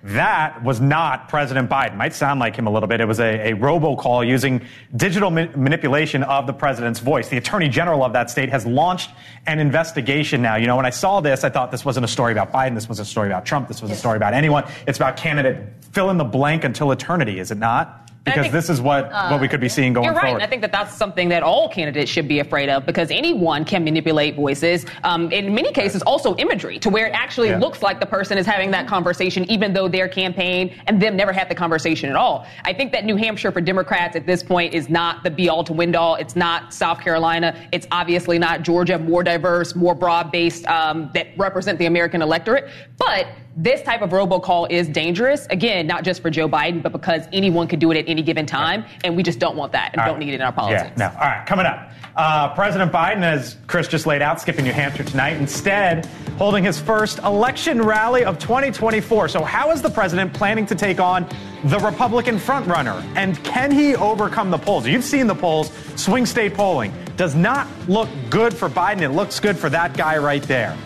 That 0.04 0.62
was 0.62 0.82
not 0.82 1.30
President 1.30 1.70
Biden. 1.70 1.96
Might 1.96 2.12
sound 2.12 2.38
like 2.38 2.54
him 2.54 2.66
a 2.66 2.70
little 2.70 2.86
bit. 2.86 3.00
It 3.00 3.08
was 3.08 3.20
a, 3.20 3.52
a 3.52 3.54
robocall 3.54 4.26
using 4.26 4.60
digital 4.94 5.30
ma- 5.30 5.46
manipulation 5.56 6.22
of 6.22 6.46
the 6.46 6.52
president's 6.52 7.00
voice. 7.00 7.30
The 7.30 7.38
attorney 7.38 7.70
general 7.70 8.04
of 8.04 8.12
that 8.12 8.30
state 8.30 8.50
has 8.50 8.66
launched 8.66 9.10
an 9.46 9.58
investigation 9.58 10.42
now. 10.42 10.56
You 10.56 10.66
know, 10.66 10.76
when 10.76 10.84
I 10.84 10.90
saw 10.90 11.22
this, 11.22 11.42
I 11.42 11.48
thought 11.48 11.70
this 11.70 11.86
wasn't 11.86 12.04
a 12.04 12.08
story 12.08 12.32
about 12.32 12.52
Biden. 12.52 12.74
This 12.74 12.88
was 12.88 13.00
a 13.00 13.04
story 13.04 13.28
about 13.28 13.46
Trump. 13.46 13.66
This 13.66 13.80
was 13.80 13.90
a 13.90 13.96
story 13.96 14.18
about 14.18 14.34
anyone. 14.34 14.64
It's 14.86 14.98
about 14.98 15.16
candidate 15.16 15.68
fill 15.92 16.10
in 16.10 16.18
the 16.18 16.24
blank 16.24 16.64
until 16.64 16.92
eternity, 16.92 17.38
is 17.38 17.50
it 17.50 17.58
not? 17.58 18.03
Because 18.24 18.42
think, 18.42 18.52
this 18.52 18.70
is 18.70 18.80
what, 18.80 19.12
uh, 19.12 19.28
what 19.28 19.40
we 19.40 19.48
could 19.48 19.60
be 19.60 19.68
seeing 19.68 19.92
going 19.92 20.04
you're 20.04 20.14
right. 20.14 20.24
forward. 20.24 20.42
I 20.42 20.46
think 20.46 20.62
that 20.62 20.72
that's 20.72 20.96
something 20.96 21.28
that 21.28 21.42
all 21.42 21.68
candidates 21.68 22.10
should 22.10 22.26
be 22.26 22.38
afraid 22.38 22.68
of 22.68 22.86
because 22.86 23.10
anyone 23.10 23.64
can 23.64 23.84
manipulate 23.84 24.34
voices. 24.34 24.86
Um, 25.02 25.30
in 25.30 25.54
many 25.54 25.72
cases, 25.72 26.02
also 26.02 26.34
imagery 26.36 26.78
to 26.78 26.88
where 26.88 27.06
it 27.06 27.12
actually 27.12 27.48
yeah. 27.48 27.58
looks 27.58 27.82
like 27.82 28.00
the 28.00 28.06
person 28.06 28.38
is 28.38 28.46
having 28.46 28.70
that 28.70 28.86
conversation, 28.86 29.44
even 29.50 29.72
though 29.72 29.88
their 29.88 30.08
campaign 30.08 30.74
and 30.86 31.00
them 31.00 31.16
never 31.16 31.32
had 31.32 31.48
the 31.50 31.54
conversation 31.54 32.08
at 32.08 32.16
all. 32.16 32.46
I 32.64 32.72
think 32.72 32.92
that 32.92 33.04
New 33.04 33.16
Hampshire 33.16 33.52
for 33.52 33.60
Democrats 33.60 34.16
at 34.16 34.26
this 34.26 34.42
point 34.42 34.72
is 34.72 34.88
not 34.88 35.22
the 35.22 35.30
be 35.30 35.48
all 35.48 35.64
to 35.64 35.72
win 35.72 35.94
all. 35.94 36.14
It's 36.16 36.34
not 36.34 36.72
South 36.72 37.00
Carolina. 37.00 37.68
It's 37.72 37.86
obviously 37.92 38.38
not 38.38 38.62
Georgia, 38.62 38.98
more 38.98 39.22
diverse, 39.22 39.74
more 39.74 39.94
broad 39.94 40.32
based 40.32 40.66
um, 40.66 41.10
that 41.14 41.28
represent 41.36 41.78
the 41.78 41.86
American 41.86 42.22
electorate. 42.22 42.70
But 42.96 43.28
this 43.56 43.82
type 43.82 44.02
of 44.02 44.10
robocall 44.10 44.70
is 44.70 44.88
dangerous. 44.88 45.46
Again, 45.50 45.86
not 45.86 46.04
just 46.04 46.22
for 46.22 46.30
Joe 46.30 46.48
Biden, 46.48 46.82
but 46.82 46.92
because 46.92 47.26
anyone 47.32 47.68
could 47.68 47.78
do 47.78 47.90
it 47.92 47.96
at 47.96 48.08
any 48.08 48.22
given 48.22 48.46
time, 48.46 48.84
and 49.04 49.16
we 49.16 49.22
just 49.22 49.38
don't 49.38 49.56
want 49.56 49.72
that 49.72 49.90
and 49.92 50.00
All 50.00 50.06
don't 50.06 50.16
right. 50.16 50.26
need 50.26 50.32
it 50.32 50.36
in 50.36 50.42
our 50.42 50.52
politics. 50.52 50.92
Yeah, 50.98 51.08
no. 51.08 51.14
All 51.14 51.28
right, 51.28 51.46
coming 51.46 51.66
up. 51.66 51.90
Uh, 52.16 52.54
President 52.54 52.92
Biden, 52.92 53.22
as 53.22 53.56
Chris 53.66 53.88
just 53.88 54.06
laid 54.06 54.22
out, 54.22 54.40
skipping 54.40 54.64
New 54.64 54.72
Hampshire 54.72 55.02
tonight, 55.04 55.36
instead 55.36 56.06
holding 56.38 56.64
his 56.64 56.80
first 56.80 57.18
election 57.20 57.82
rally 57.82 58.24
of 58.24 58.38
2024. 58.38 59.28
So, 59.28 59.42
how 59.42 59.70
is 59.72 59.82
the 59.82 59.90
president 59.90 60.32
planning 60.32 60.66
to 60.66 60.74
take 60.74 61.00
on 61.00 61.26
the 61.64 61.78
Republican 61.80 62.36
frontrunner? 62.38 63.02
And 63.16 63.42
can 63.44 63.70
he 63.70 63.96
overcome 63.96 64.50
the 64.50 64.58
polls? 64.58 64.86
You've 64.86 65.04
seen 65.04 65.26
the 65.26 65.34
polls, 65.34 65.72
swing 65.96 66.26
state 66.26 66.54
polling 66.54 66.92
does 67.16 67.34
not 67.34 67.68
look 67.88 68.08
good 68.30 68.54
for 68.54 68.68
Biden. 68.68 69.02
It 69.02 69.10
looks 69.10 69.38
good 69.40 69.56
for 69.56 69.68
that 69.70 69.96
guy 69.96 70.18
right 70.18 70.42
there. 70.42 70.76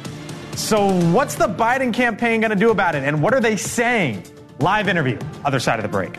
So, 0.59 0.89
what's 1.13 1.37
the 1.37 1.47
Biden 1.47 1.95
campaign 1.95 2.41
going 2.41 2.51
to 2.51 2.57
do 2.57 2.71
about 2.73 2.97
it? 2.97 3.05
And 3.05 3.23
what 3.23 3.33
are 3.33 3.41
they 3.41 3.57
saying? 3.57 4.25
Live 4.59 4.89
interview, 4.89 5.17
other 5.45 5.61
side 5.61 5.79
of 5.79 5.85
the 5.85 5.89
break. 5.89 6.19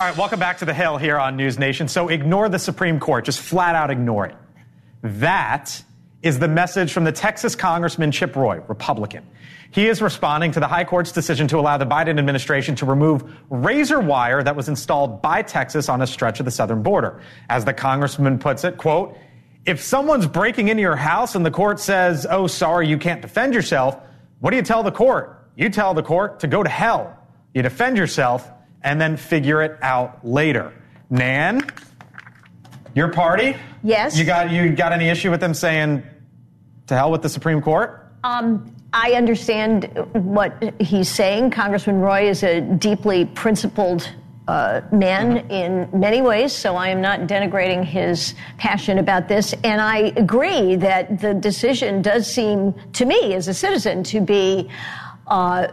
All 0.00 0.06
right, 0.06 0.16
welcome 0.16 0.40
back 0.40 0.56
to 0.56 0.64
the 0.64 0.72
Hill 0.72 0.96
here 0.96 1.18
on 1.18 1.36
News 1.36 1.58
Nation. 1.58 1.86
So 1.86 2.08
ignore 2.08 2.48
the 2.48 2.58
Supreme 2.58 2.98
Court, 2.98 3.26
just 3.26 3.38
flat 3.38 3.74
out 3.74 3.90
ignore 3.90 4.24
it. 4.24 4.34
That 5.02 5.84
is 6.22 6.38
the 6.38 6.48
message 6.48 6.90
from 6.90 7.04
the 7.04 7.12
Texas 7.12 7.54
Congressman 7.54 8.10
Chip 8.10 8.34
Roy, 8.34 8.62
Republican. 8.66 9.26
He 9.70 9.88
is 9.88 10.00
responding 10.00 10.52
to 10.52 10.60
the 10.60 10.66
High 10.66 10.84
Court's 10.84 11.12
decision 11.12 11.48
to 11.48 11.58
allow 11.58 11.76
the 11.76 11.84
Biden 11.84 12.18
administration 12.18 12.74
to 12.76 12.86
remove 12.86 13.30
razor 13.50 14.00
wire 14.00 14.42
that 14.42 14.56
was 14.56 14.70
installed 14.70 15.20
by 15.20 15.42
Texas 15.42 15.90
on 15.90 16.00
a 16.00 16.06
stretch 16.06 16.40
of 16.40 16.46
the 16.46 16.50
southern 16.50 16.82
border. 16.82 17.20
As 17.50 17.66
the 17.66 17.74
congressman 17.74 18.38
puts 18.38 18.64
it, 18.64 18.78
quote, 18.78 19.14
if 19.66 19.82
someone's 19.82 20.26
breaking 20.26 20.68
into 20.68 20.80
your 20.80 20.96
house 20.96 21.34
and 21.34 21.44
the 21.44 21.50
court 21.50 21.78
says, 21.78 22.26
oh, 22.30 22.46
sorry, 22.46 22.88
you 22.88 22.96
can't 22.96 23.20
defend 23.20 23.52
yourself, 23.52 23.98
what 24.38 24.48
do 24.48 24.56
you 24.56 24.62
tell 24.62 24.82
the 24.82 24.92
court? 24.92 25.46
You 25.56 25.68
tell 25.68 25.92
the 25.92 26.02
court 26.02 26.40
to 26.40 26.46
go 26.46 26.62
to 26.62 26.70
hell. 26.70 27.18
You 27.52 27.60
defend 27.60 27.98
yourself 27.98 28.50
and 28.82 29.00
then 29.00 29.16
figure 29.16 29.62
it 29.62 29.78
out 29.82 30.26
later. 30.26 30.72
Nan, 31.10 31.66
your 32.94 33.08
party? 33.08 33.56
Yes. 33.82 34.16
You 34.18 34.24
got 34.24 34.50
you 34.50 34.70
got 34.72 34.92
any 34.92 35.08
issue 35.08 35.30
with 35.30 35.40
them 35.40 35.54
saying 35.54 36.02
to 36.86 36.94
hell 36.94 37.10
with 37.10 37.22
the 37.22 37.28
Supreme 37.28 37.60
Court? 37.60 38.08
Um, 38.24 38.74
I 38.92 39.12
understand 39.12 39.84
what 40.12 40.74
he's 40.80 41.08
saying. 41.08 41.52
Congressman 41.52 42.00
Roy 42.00 42.28
is 42.28 42.42
a 42.42 42.60
deeply 42.60 43.24
principled 43.26 44.08
uh, 44.48 44.80
man 44.90 45.38
Mm-hmm. 45.38 45.50
in 45.50 46.00
many 46.00 46.22
ways, 46.22 46.52
so 46.52 46.74
I 46.74 46.88
am 46.88 47.00
not 47.00 47.20
denigrating 47.20 47.84
his 47.84 48.34
passion 48.58 48.98
about 48.98 49.28
this. 49.28 49.54
And 49.62 49.80
I 49.80 50.12
agree 50.16 50.74
that 50.76 51.20
the 51.20 51.34
decision 51.34 52.02
does 52.02 52.26
seem 52.26 52.74
to 52.94 53.04
me, 53.04 53.34
as 53.34 53.46
a 53.48 53.54
citizen, 53.54 54.02
to 54.04 54.20
be. 54.20 54.68
Uh, 55.30 55.68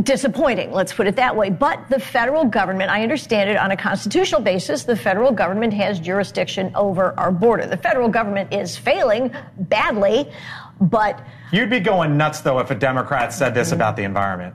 disappointing, 0.00 0.72
let's 0.72 0.94
put 0.94 1.06
it 1.06 1.16
that 1.16 1.36
way. 1.36 1.50
But 1.50 1.86
the 1.90 2.00
federal 2.00 2.46
government, 2.46 2.90
I 2.90 3.02
understand 3.02 3.50
it 3.50 3.58
on 3.58 3.70
a 3.70 3.76
constitutional 3.76 4.40
basis, 4.40 4.84
the 4.84 4.96
federal 4.96 5.30
government 5.32 5.74
has 5.74 6.00
jurisdiction 6.00 6.72
over 6.74 7.12
our 7.20 7.30
border. 7.30 7.66
The 7.66 7.76
federal 7.76 8.08
government 8.08 8.54
is 8.54 8.74
failing 8.74 9.30
badly, 9.58 10.32
but 10.80 11.22
You'd 11.52 11.68
be 11.68 11.78
going 11.78 12.16
nuts 12.16 12.40
though 12.40 12.58
if 12.60 12.70
a 12.70 12.74
Democrat 12.74 13.34
said 13.34 13.52
this 13.52 13.70
about 13.72 13.96
the 13.96 14.04
environment. 14.04 14.54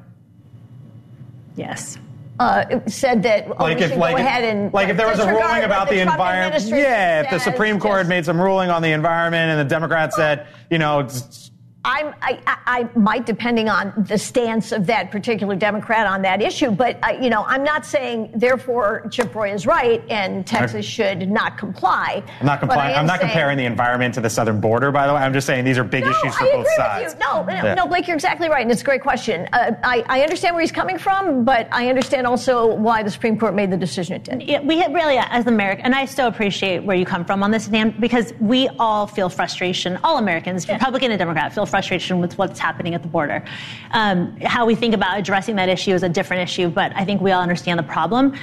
Yes. 1.55 1.99
Uh, 2.39 2.79
said 2.87 3.21
that 3.23 3.59
Like 3.59 3.79
if 3.79 3.95
like 3.95 4.15
go 4.15 4.21
if, 4.21 4.25
ahead 4.27 4.43
and 4.43 4.73
like 4.73 4.89
if 4.89 4.97
there 4.97 5.07
was 5.07 5.19
a 5.19 5.27
ruling 5.27 5.63
about 5.63 5.87
the, 5.87 6.01
Trump 6.01 6.13
environment, 6.13 6.63
yeah. 6.65 7.21
If 7.21 7.29
the 7.29 7.39
Supreme 7.39 7.79
Court 7.79 7.97
had 7.99 8.07
made 8.07 8.25
some 8.25 8.41
ruling 8.41 8.71
on 8.71 8.81
the 8.81 8.91
environment 8.91 9.51
and 9.51 9.59
the 9.59 9.69
Democrat 9.71 10.13
said, 10.13 10.47
you 10.71 10.79
know, 10.79 11.01
it's- 11.01 11.51
I'm, 11.87 12.13
I, 12.21 12.39
I, 12.45 12.57
I 12.65 12.99
might, 12.99 13.25
depending 13.25 13.69
on 13.69 13.93
the 14.09 14.17
stance 14.17 14.73
of 14.73 14.85
that 14.87 15.09
particular 15.09 15.55
Democrat 15.55 16.05
on 16.05 16.21
that 16.23 16.41
issue, 16.41 16.69
but 16.69 16.99
uh, 17.01 17.11
you 17.21 17.29
know, 17.29 17.43
I'm 17.45 17.63
not 17.63 17.85
saying 17.85 18.31
therefore 18.35 19.07
Chip 19.09 19.33
Roy 19.33 19.53
is 19.53 19.65
right 19.65 20.03
and 20.09 20.45
Texas 20.45 20.85
should 20.85 21.29
not 21.29 21.57
comply. 21.57 22.21
I'm 22.41 22.45
not 22.45 22.59
complying. 22.59 22.93
I'm 22.93 23.05
not 23.05 23.19
saying- 23.21 23.31
comparing 23.31 23.57
the 23.57 23.63
environment 23.63 24.13
to 24.15 24.21
the 24.21 24.29
southern 24.29 24.59
border. 24.59 24.91
By 24.91 25.07
the 25.07 25.13
way, 25.13 25.21
I'm 25.21 25.31
just 25.31 25.47
saying 25.47 25.63
these 25.63 25.77
are 25.77 25.85
big 25.85 26.03
issues 26.03 26.35
for 26.35 26.43
I 26.43 26.51
both 26.51 26.65
agree 26.65 26.75
sides. 26.75 27.13
with 27.13 27.23
you. 27.23 27.25
No, 27.25 27.43
no, 27.45 27.53
Yeah. 27.53 27.73
no, 27.75 27.87
Blake, 27.87 28.05
you're 28.07 28.15
exactly 28.17 28.49
right, 28.49 28.61
and 28.63 28.71
it's 28.71 28.81
a 28.81 28.85
great 28.85 29.01
question. 29.01 29.47
Uh, 29.53 29.71
I, 29.83 30.03
I 30.09 30.21
understand 30.23 30.55
where 30.55 30.61
he's 30.61 30.73
coming 30.73 30.97
from, 30.97 31.45
but 31.45 31.69
I 31.71 31.87
understand 31.87 32.27
also 32.27 32.75
why 32.75 33.01
the 33.01 33.09
Supreme 33.11 33.39
Court 33.39 33.55
made 33.55 33.71
the 33.71 33.77
decision 33.77 34.15
it 34.15 34.23
did. 34.25 34.43
Yeah, 34.43 34.59
we 34.59 34.79
have 34.79 34.93
really, 34.93 35.17
as 35.17 35.47
American, 35.47 35.85
and 35.85 35.95
I 35.95 36.03
still 36.03 36.27
appreciate 36.27 36.83
where 36.83 36.97
you 36.97 37.05
come 37.05 37.23
from 37.23 37.43
on 37.43 37.51
this, 37.51 37.67
Dan, 37.67 37.95
because 37.97 38.33
we 38.41 38.67
all 38.77 39.07
feel 39.07 39.29
frustration. 39.29 39.97
All 40.03 40.17
Americans, 40.17 40.67
Republican 40.67 41.11
and 41.11 41.19
Democrat, 41.19 41.53
feel 41.53 41.65
frustration 41.65 41.76
with 42.19 42.37
what's 42.37 42.59
happening 42.59 42.95
at 42.95 43.01
the 43.01 43.07
border. 43.07 43.43
Um, 43.91 44.35
how 44.41 44.65
we 44.65 44.75
think 44.75 44.93
about 44.93 45.17
addressing 45.19 45.55
that 45.57 45.69
issue 45.69 45.91
is 45.91 46.03
a 46.03 46.09
different 46.09 46.43
issue, 46.43 46.69
but 46.69 46.91
I 46.95 47.05
think 47.05 47.21
we 47.21 47.31
all 47.31 47.41
understand 47.41 47.77
the 47.77 47.83
problem. 47.83 48.35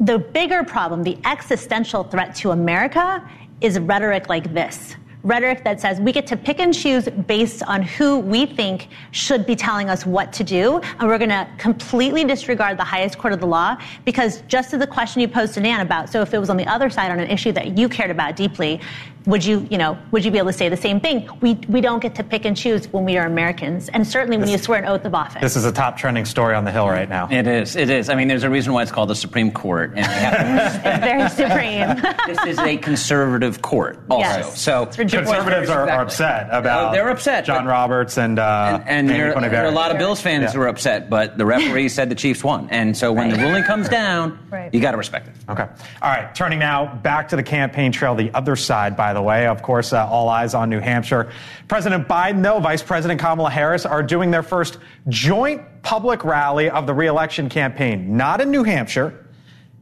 The 0.00 0.18
bigger 0.18 0.64
problem, 0.64 1.02
the 1.02 1.18
existential 1.24 2.04
threat 2.04 2.34
to 2.36 2.52
America, 2.52 3.28
is 3.60 3.78
rhetoric 3.78 4.28
like 4.28 4.54
this. 4.54 4.96
Rhetoric 5.24 5.64
that 5.64 5.80
says 5.80 6.00
we 6.00 6.12
get 6.12 6.26
to 6.28 6.36
pick 6.36 6.60
and 6.60 6.72
choose 6.72 7.08
based 7.26 7.64
on 7.64 7.82
who 7.82 8.20
we 8.20 8.46
think 8.46 8.88
should 9.10 9.44
be 9.44 9.56
telling 9.56 9.90
us 9.90 10.06
what 10.06 10.32
to 10.34 10.44
do, 10.44 10.78
and 10.78 11.08
we're 11.08 11.18
going 11.18 11.30
to 11.30 11.48
completely 11.58 12.24
disregard 12.24 12.78
the 12.78 12.84
highest 12.84 13.18
court 13.18 13.32
of 13.32 13.40
the 13.40 13.46
law 13.46 13.76
because 14.04 14.42
just 14.42 14.70
to 14.70 14.78
the 14.78 14.86
question 14.86 15.20
you 15.20 15.26
posed 15.26 15.54
to 15.54 15.60
Nan 15.60 15.80
about, 15.80 16.08
so 16.08 16.22
if 16.22 16.32
it 16.32 16.38
was 16.38 16.50
on 16.50 16.56
the 16.56 16.66
other 16.66 16.88
side 16.88 17.10
on 17.10 17.18
an 17.18 17.28
issue 17.28 17.50
that 17.52 17.76
you 17.76 17.88
cared 17.88 18.12
about 18.12 18.36
deeply, 18.36 18.80
would 19.28 19.44
you, 19.44 19.66
you 19.70 19.76
know, 19.76 19.98
would 20.10 20.24
you 20.24 20.30
be 20.30 20.38
able 20.38 20.50
to 20.50 20.56
say 20.56 20.70
the 20.70 20.76
same 20.76 21.00
thing? 21.00 21.28
We 21.42 21.54
we 21.68 21.82
don't 21.82 22.00
get 22.00 22.14
to 22.14 22.24
pick 22.24 22.46
and 22.46 22.56
choose 22.56 22.90
when 22.92 23.04
we 23.04 23.18
are 23.18 23.26
Americans, 23.26 23.90
and 23.90 24.06
certainly 24.06 24.38
when 24.38 24.48
you 24.48 24.56
swear 24.56 24.78
an 24.78 24.86
oath 24.86 25.04
of 25.04 25.14
office. 25.14 25.42
This 25.42 25.54
is 25.54 25.66
a 25.66 25.72
top 25.72 25.98
trending 25.98 26.24
story 26.24 26.54
on 26.54 26.64
the 26.64 26.70
Hill 26.72 26.88
right 26.88 27.08
now. 27.08 27.28
It 27.30 27.46
is. 27.46 27.76
It 27.76 27.90
is. 27.90 28.08
I 28.08 28.14
mean, 28.14 28.26
there's 28.26 28.42
a 28.42 28.50
reason 28.50 28.72
why 28.72 28.82
it's 28.82 28.90
called 28.90 29.10
the 29.10 29.14
Supreme 29.14 29.52
Court, 29.52 29.90
and 29.94 29.98
they 29.98 30.02
have 30.02 30.84
It's 30.84 31.04
very 31.04 31.28
supreme. 31.28 32.14
this 32.26 32.44
is 32.46 32.58
a 32.58 32.78
conservative 32.78 33.60
court, 33.60 34.00
also. 34.10 34.22
Yes. 34.22 34.60
So 34.60 34.86
Conservatives 34.86 35.68
are, 35.68 35.88
are 35.90 36.02
upset 36.02 36.48
about 36.50 36.88
Uh, 36.88 36.92
they're 36.92 37.10
upset, 37.10 37.44
John 37.44 37.66
Roberts 37.66 38.16
and 38.16 38.38
uh, 38.38 38.80
and 38.86 39.10
Amy 39.10 39.18
there, 39.18 39.34
there 39.50 39.64
are 39.64 39.68
a 39.68 39.70
lot 39.70 39.90
of 39.90 39.98
Bills 39.98 40.20
fans 40.22 40.44
Yeah. 40.44 40.52
who 40.52 40.60
are 40.62 40.68
upset, 40.68 41.10
but 41.10 41.36
the 41.36 41.44
referee 41.44 41.90
said 41.90 42.08
the 42.08 42.14
Chiefs 42.14 42.42
won, 42.42 42.68
and 42.70 42.96
so 42.96 43.12
when 43.12 43.28
the 43.28 43.36
ruling 43.36 43.64
comes 43.64 43.90
down, 43.90 44.38
Right. 44.50 44.72
you 44.72 44.80
got 44.80 44.92
to 44.92 44.96
respect 44.96 45.28
it. 45.28 45.34
Okay. 45.50 45.64
All 46.02 46.10
right. 46.10 46.34
Turning 46.34 46.58
now 46.58 46.86
back 47.02 47.28
to 47.28 47.36
the 47.36 47.42
campaign 47.42 47.92
trail, 47.92 48.14
the 48.14 48.32
other 48.32 48.56
side, 48.56 48.96
by 48.96 49.12
the 49.12 49.17
way. 49.22 49.46
Of 49.46 49.62
course, 49.62 49.92
uh, 49.92 50.06
all 50.06 50.28
eyes 50.28 50.54
on 50.54 50.70
New 50.70 50.80
Hampshire. 50.80 51.30
President 51.68 52.08
Biden, 52.08 52.42
though, 52.42 52.58
Vice 52.60 52.82
President 52.82 53.20
Kamala 53.20 53.50
Harris 53.50 53.86
are 53.86 54.02
doing 54.02 54.30
their 54.30 54.42
first 54.42 54.78
joint 55.08 55.62
public 55.82 56.24
rally 56.24 56.70
of 56.70 56.86
the 56.86 56.94
reelection 56.94 57.48
campaign, 57.48 58.16
not 58.16 58.40
in 58.40 58.50
New 58.50 58.64
Hampshire, 58.64 59.26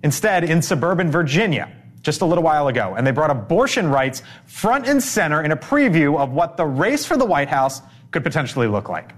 instead 0.03 0.45
in 0.45 0.63
suburban 0.63 1.11
Virginia. 1.11 1.73
Just 2.03 2.21
a 2.21 2.25
little 2.25 2.45
while 2.45 2.69
ago. 2.69 2.95
And 2.97 3.05
they 3.05 3.11
brought 3.11 3.31
abortion 3.31 3.89
rights 3.89 4.23
front 4.45 4.87
and 4.87 5.03
center 5.03 5.43
in 5.43 5.51
a 5.51 5.57
preview 5.57 6.17
of 6.17 6.31
what 6.31 6.57
the 6.57 6.65
race 6.65 7.05
for 7.05 7.17
the 7.17 7.25
White 7.25 7.49
House 7.49 7.83
could 8.13 8.23
potentially 8.23 8.69
look 8.69 8.89
like. 8.89 9.13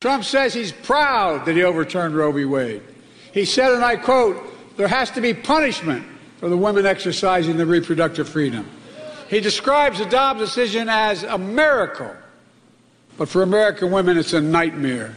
Trump 0.00 0.22
says 0.22 0.54
he's 0.54 0.70
proud 0.70 1.44
that 1.46 1.56
he 1.56 1.64
overturned 1.64 2.14
Roe 2.14 2.30
v. 2.30 2.44
Wade. 2.44 2.82
He 3.32 3.44
said, 3.44 3.72
and 3.72 3.84
I 3.84 3.96
quote, 3.96 4.36
there 4.76 4.86
has 4.86 5.10
to 5.12 5.20
be 5.20 5.34
punishment 5.34 6.06
for 6.38 6.48
the 6.48 6.56
women 6.56 6.86
exercising 6.86 7.56
their 7.56 7.66
reproductive 7.66 8.28
freedom. 8.28 8.68
He 9.28 9.40
describes 9.40 9.98
the 9.98 10.06
Dobbs 10.06 10.40
decision 10.40 10.88
as 10.88 11.22
a 11.24 11.38
miracle, 11.38 12.14
but 13.18 13.28
for 13.28 13.42
American 13.42 13.90
women, 13.90 14.16
it's 14.16 14.32
a 14.32 14.40
nightmare. 14.40 15.16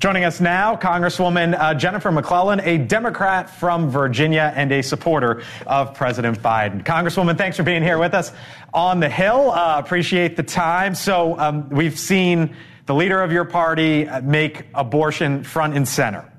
Joining 0.00 0.24
us 0.24 0.40
now, 0.40 0.76
Congresswoman 0.76 1.58
uh, 1.58 1.74
Jennifer 1.74 2.12
McClellan, 2.12 2.60
a 2.60 2.78
Democrat 2.78 3.50
from 3.50 3.90
Virginia 3.90 4.52
and 4.54 4.70
a 4.70 4.80
supporter 4.80 5.42
of 5.66 5.92
President 5.92 6.40
Biden. 6.40 6.84
Congresswoman, 6.84 7.36
thanks 7.36 7.56
for 7.56 7.64
being 7.64 7.82
here 7.82 7.98
with 7.98 8.14
us 8.14 8.32
on 8.72 9.00
the 9.00 9.08
Hill. 9.08 9.50
Uh, 9.50 9.76
appreciate 9.76 10.36
the 10.36 10.42
time. 10.44 10.94
So, 10.94 11.36
um, 11.40 11.68
we've 11.70 11.98
seen 11.98 12.54
the 12.86 12.94
leader 12.94 13.20
of 13.20 13.32
your 13.32 13.44
party 13.44 14.06
uh, 14.06 14.20
make 14.20 14.66
abortion 14.72 15.42
front 15.42 15.74
and 15.74 15.88
center. 15.88 16.30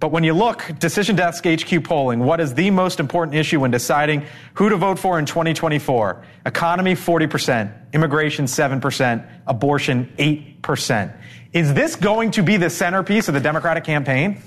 But 0.00 0.12
when 0.12 0.22
you 0.22 0.32
look, 0.32 0.70
Decision 0.78 1.16
Desk 1.16 1.44
HQ 1.44 1.82
polling, 1.82 2.20
what 2.20 2.40
is 2.40 2.54
the 2.54 2.70
most 2.70 3.00
important 3.00 3.36
issue 3.36 3.60
when 3.60 3.72
deciding 3.72 4.24
who 4.54 4.68
to 4.68 4.76
vote 4.76 4.98
for 4.98 5.18
in 5.18 5.26
2024? 5.26 6.24
Economy, 6.46 6.94
40%, 6.94 7.92
immigration, 7.92 8.44
7%, 8.44 9.28
abortion, 9.48 10.12
8%. 10.16 11.16
Is 11.52 11.74
this 11.74 11.96
going 11.96 12.30
to 12.32 12.42
be 12.42 12.56
the 12.56 12.70
centerpiece 12.70 13.26
of 13.26 13.34
the 13.34 13.40
Democratic 13.40 13.82
campaign? 13.82 14.40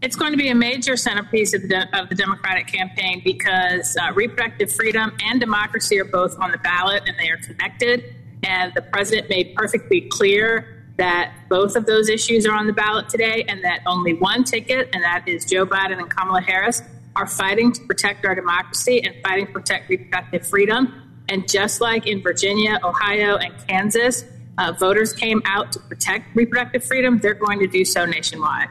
It's 0.00 0.16
going 0.16 0.32
to 0.32 0.38
be 0.38 0.48
a 0.48 0.54
major 0.54 0.96
centerpiece 0.96 1.52
of 1.52 1.62
the, 1.68 1.86
of 1.98 2.08
the 2.08 2.14
Democratic 2.14 2.66
campaign 2.66 3.20
because 3.24 3.96
uh, 4.00 4.12
reproductive 4.14 4.72
freedom 4.72 5.12
and 5.24 5.38
democracy 5.38 6.00
are 6.00 6.04
both 6.04 6.38
on 6.38 6.50
the 6.50 6.58
ballot 6.58 7.02
and 7.06 7.18
they 7.18 7.28
are 7.28 7.38
connected. 7.38 8.14
And 8.42 8.72
the 8.74 8.82
president 8.82 9.28
made 9.28 9.54
perfectly 9.54 10.02
clear 10.02 10.75
that 10.96 11.34
both 11.48 11.76
of 11.76 11.86
those 11.86 12.08
issues 12.08 12.46
are 12.46 12.54
on 12.54 12.66
the 12.66 12.72
ballot 12.72 13.08
today 13.08 13.44
and 13.48 13.62
that 13.64 13.80
only 13.86 14.14
one 14.14 14.44
ticket, 14.44 14.88
and 14.94 15.02
that 15.02 15.26
is 15.26 15.44
Joe 15.44 15.66
Biden 15.66 15.98
and 15.98 16.10
Kamala 16.10 16.40
Harris, 16.40 16.82
are 17.14 17.26
fighting 17.26 17.72
to 17.72 17.82
protect 17.84 18.24
our 18.24 18.34
democracy 18.34 19.02
and 19.02 19.14
fighting 19.22 19.46
to 19.46 19.52
protect 19.52 19.88
reproductive 19.88 20.46
freedom. 20.46 21.02
And 21.28 21.48
just 21.48 21.80
like 21.80 22.06
in 22.06 22.22
Virginia, 22.22 22.78
Ohio, 22.84 23.36
and 23.36 23.54
Kansas, 23.66 24.24
uh, 24.58 24.72
voters 24.72 25.12
came 25.12 25.42
out 25.44 25.72
to 25.72 25.80
protect 25.80 26.34
reproductive 26.34 26.84
freedom, 26.84 27.18
they're 27.18 27.34
going 27.34 27.58
to 27.58 27.66
do 27.66 27.84
so 27.84 28.06
nationwide. 28.06 28.68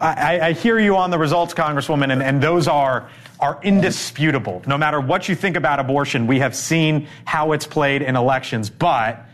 I, 0.00 0.40
I 0.40 0.52
hear 0.52 0.78
you 0.78 0.96
on 0.96 1.10
the 1.10 1.18
results, 1.18 1.52
Congresswoman, 1.52 2.12
and, 2.12 2.22
and 2.22 2.42
those 2.42 2.68
are 2.68 3.10
are 3.38 3.58
indisputable. 3.62 4.62
No 4.66 4.76
matter 4.76 5.00
what 5.00 5.28
you 5.28 5.34
think 5.34 5.56
about 5.56 5.80
abortion, 5.80 6.26
we 6.26 6.40
have 6.40 6.54
seen 6.54 7.08
how 7.24 7.52
it's 7.52 7.66
played 7.66 8.02
in 8.02 8.14
elections. 8.14 8.68
But 8.68 9.24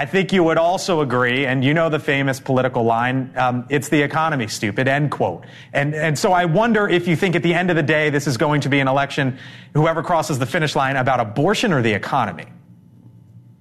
I 0.00 0.06
think 0.06 0.32
you 0.32 0.42
would 0.44 0.56
also 0.56 1.02
agree, 1.02 1.44
and 1.44 1.62
you 1.62 1.74
know 1.74 1.90
the 1.90 1.98
famous 1.98 2.40
political 2.40 2.84
line, 2.84 3.30
um, 3.36 3.66
it's 3.68 3.90
the 3.90 4.00
economy, 4.00 4.48
stupid, 4.48 4.88
end 4.88 5.10
quote. 5.10 5.44
And, 5.74 5.94
and 5.94 6.18
so 6.18 6.32
I 6.32 6.46
wonder 6.46 6.88
if 6.88 7.06
you 7.06 7.16
think 7.16 7.36
at 7.36 7.42
the 7.42 7.52
end 7.52 7.68
of 7.68 7.76
the 7.76 7.82
day 7.82 8.08
this 8.08 8.26
is 8.26 8.38
going 8.38 8.62
to 8.62 8.70
be 8.70 8.80
an 8.80 8.88
election, 8.88 9.38
whoever 9.74 10.02
crosses 10.02 10.38
the 10.38 10.46
finish 10.46 10.74
line, 10.74 10.96
about 10.96 11.20
abortion 11.20 11.70
or 11.70 11.82
the 11.82 11.92
economy? 11.92 12.46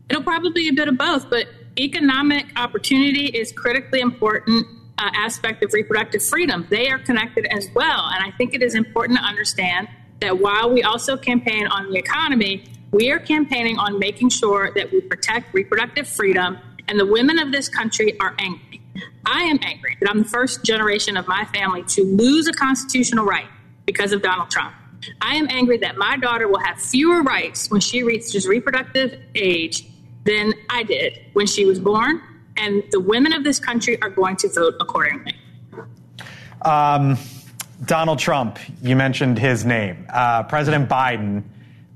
It'll 0.09 0.23
probably 0.23 0.51
be 0.51 0.69
a 0.69 0.73
bit 0.73 0.87
of 0.87 0.97
both, 0.97 1.29
but 1.29 1.47
economic 1.77 2.45
opportunity 2.55 3.25
is 3.25 3.51
critically 3.51 3.99
important 3.99 4.65
uh, 4.97 5.09
aspect 5.15 5.61
of 5.61 5.73
reproductive 5.73 6.23
freedom. 6.23 6.65
They 6.69 6.89
are 6.89 6.99
connected 6.99 7.47
as 7.47 7.67
well. 7.75 8.11
And 8.13 8.23
I 8.23 8.31
think 8.37 8.53
it 8.53 8.63
is 8.63 8.75
important 8.75 9.19
to 9.19 9.25
understand 9.25 9.89
that 10.21 10.39
while 10.39 10.71
we 10.71 10.83
also 10.83 11.17
campaign 11.17 11.67
on 11.67 11.91
the 11.91 11.97
economy, 11.97 12.63
we 12.91 13.11
are 13.11 13.19
campaigning 13.19 13.77
on 13.77 13.99
making 13.99 14.29
sure 14.29 14.71
that 14.75 14.91
we 14.91 15.01
protect 15.01 15.53
reproductive 15.53 16.07
freedom. 16.07 16.57
And 16.87 16.99
the 16.99 17.05
women 17.05 17.37
of 17.37 17.51
this 17.51 17.69
country 17.69 18.19
are 18.19 18.35
angry. 18.39 18.81
I 19.25 19.43
am 19.43 19.59
angry 19.61 19.95
that 20.01 20.09
I'm 20.09 20.23
the 20.23 20.29
first 20.29 20.63
generation 20.63 21.17
of 21.17 21.27
my 21.27 21.45
family 21.45 21.83
to 21.83 22.03
lose 22.03 22.47
a 22.47 22.53
constitutional 22.53 23.25
right 23.25 23.47
because 23.85 24.11
of 24.11 24.21
Donald 24.21 24.49
Trump. 24.49 24.73
I 25.21 25.35
am 25.35 25.47
angry 25.49 25.77
that 25.77 25.97
my 25.97 26.17
daughter 26.17 26.47
will 26.47 26.59
have 26.59 26.81
fewer 26.81 27.21
rights 27.21 27.69
when 27.69 27.79
she 27.79 28.03
reaches 28.03 28.47
reproductive 28.47 29.19
age 29.35 29.87
than 30.25 30.53
I 30.69 30.83
did 30.83 31.19
when 31.33 31.47
she 31.47 31.65
was 31.65 31.79
born 31.79 32.21
and 32.59 32.83
the 32.91 32.99
women 32.99 33.33
of 33.33 33.43
this 33.43 33.59
country 33.59 33.99
are 34.01 34.09
going 34.09 34.35
to 34.37 34.49
vote 34.49 34.75
accordingly. 34.79 35.35
Um, 36.61 37.17
Donald 37.85 38.19
Trump, 38.19 38.59
you 38.81 38.95
mentioned 38.95 39.39
his 39.39 39.65
name. 39.65 40.05
Uh, 40.09 40.43
President 40.43 40.89
Biden 40.89 41.43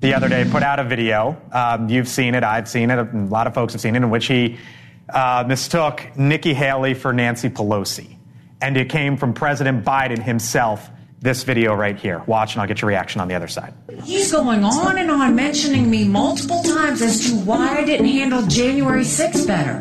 the 0.04 0.14
other 0.14 0.28
day 0.28 0.46
put 0.52 0.64
out 0.64 0.80
a 0.80 0.84
video. 0.84 1.42
Um, 1.54 1.88
you've 1.88 2.10
seen 2.10 2.36
it, 2.36 2.44
I've 2.44 2.68
seen 2.68 2.92
it, 2.92 3.00
a 3.00 3.18
lot 3.30 3.48
of 3.48 3.54
folks 3.54 3.72
have 3.72 3.82
seen 3.82 3.96
it, 3.96 4.04
in 4.04 4.10
which 4.10 4.26
he 4.26 4.60
uh, 5.08 5.46
mistook 5.48 6.06
Nikki 6.18 6.54
Haley 6.54 6.94
for 6.94 7.14
Nancy 7.14 7.50
Pelosi. 7.50 8.18
And 8.62 8.76
it 8.76 8.90
came 8.90 9.16
from 9.16 9.34
President 9.34 9.86
Biden 9.86 10.22
himself 10.22 10.90
this 11.22 11.44
video 11.44 11.74
right 11.74 11.98
here. 11.98 12.22
Watch, 12.28 12.54
and 12.54 12.62
I'll 12.62 12.68
get 12.68 12.82
your 12.82 12.90
reaction 12.90 13.22
on 13.22 13.30
the 13.30 13.34
other 13.34 13.48
side. 13.48 13.74
He's 14.04 14.30
going 14.30 14.66
on 14.66 14.98
and 14.98 15.10
on 15.10 15.36
mentioning 15.38 15.90
me 15.90 16.06
multiple 16.06 16.62
times 16.64 17.02
as 17.02 17.30
to 17.30 17.38
why 17.38 17.78
I 17.78 17.86
didn't 17.86 18.08
handle 18.08 18.46
January 18.46 19.04
6th 19.04 19.48
better. 19.48 19.80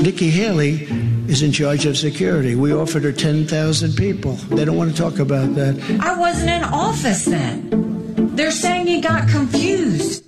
Nikki 0.00 0.30
Haley 0.30 0.86
is 1.28 1.42
in 1.42 1.50
charge 1.50 1.84
of 1.84 1.96
security. 1.96 2.54
We 2.54 2.72
offered 2.72 3.02
her 3.02 3.12
10,000 3.12 3.96
people. 3.96 4.34
They 4.34 4.64
don't 4.64 4.76
want 4.76 4.92
to 4.92 4.96
talk 4.96 5.18
about 5.18 5.56
that. 5.56 5.98
I 6.00 6.16
wasn't 6.16 6.50
in 6.50 6.62
office 6.62 7.24
then. 7.24 8.03
They're 8.16 8.50
saying 8.50 8.86
he 8.86 9.00
got 9.00 9.28
confused. 9.28 10.24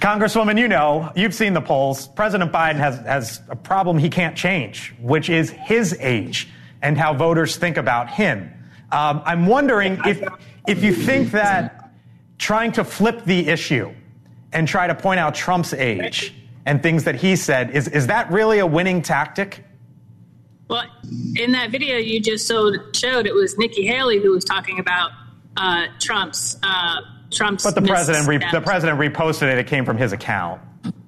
Congresswoman, 0.00 0.58
you 0.58 0.66
know, 0.66 1.12
you've 1.14 1.34
seen 1.34 1.52
the 1.52 1.60
polls. 1.60 2.08
President 2.08 2.50
Biden 2.50 2.76
has, 2.76 2.98
has 3.00 3.40
a 3.50 3.56
problem 3.56 3.98
he 3.98 4.08
can't 4.08 4.34
change, 4.34 4.94
which 4.98 5.28
is 5.28 5.50
his 5.50 5.94
age 6.00 6.48
and 6.80 6.96
how 6.96 7.12
voters 7.12 7.56
think 7.56 7.76
about 7.76 8.08
him. 8.08 8.50
Um, 8.92 9.22
I'm 9.24 9.46
wondering 9.46 10.00
if, 10.06 10.22
if 10.66 10.82
you 10.82 10.94
think 10.94 11.32
that 11.32 11.92
trying 12.38 12.72
to 12.72 12.84
flip 12.84 13.24
the 13.26 13.48
issue 13.48 13.94
and 14.52 14.66
try 14.66 14.86
to 14.86 14.94
point 14.94 15.20
out 15.20 15.34
Trump's 15.34 15.74
age 15.74 16.34
and 16.64 16.82
things 16.82 17.04
that 17.04 17.16
he 17.16 17.36
said, 17.36 17.70
is, 17.70 17.86
is 17.86 18.06
that 18.06 18.30
really 18.32 18.58
a 18.58 18.66
winning 18.66 19.02
tactic? 19.02 19.64
Well, 20.68 20.84
in 21.36 21.52
that 21.52 21.70
video 21.70 21.98
you 21.98 22.20
just 22.20 22.48
showed, 22.48 23.26
it 23.26 23.34
was 23.34 23.58
Nikki 23.58 23.86
Haley 23.86 24.20
who 24.20 24.30
was 24.30 24.44
talking 24.44 24.78
about 24.78 25.10
uh, 25.56 25.86
Trump's 25.98 26.58
uh, 26.62 27.00
Trump's. 27.30 27.64
But 27.64 27.74
the 27.74 27.82
president 27.82 28.28
re- 28.28 28.38
the 28.52 28.60
president 28.60 28.98
reposted 28.98 29.52
it. 29.52 29.58
It 29.58 29.66
came 29.66 29.84
from 29.84 29.96
his 29.96 30.12
account. 30.12 30.60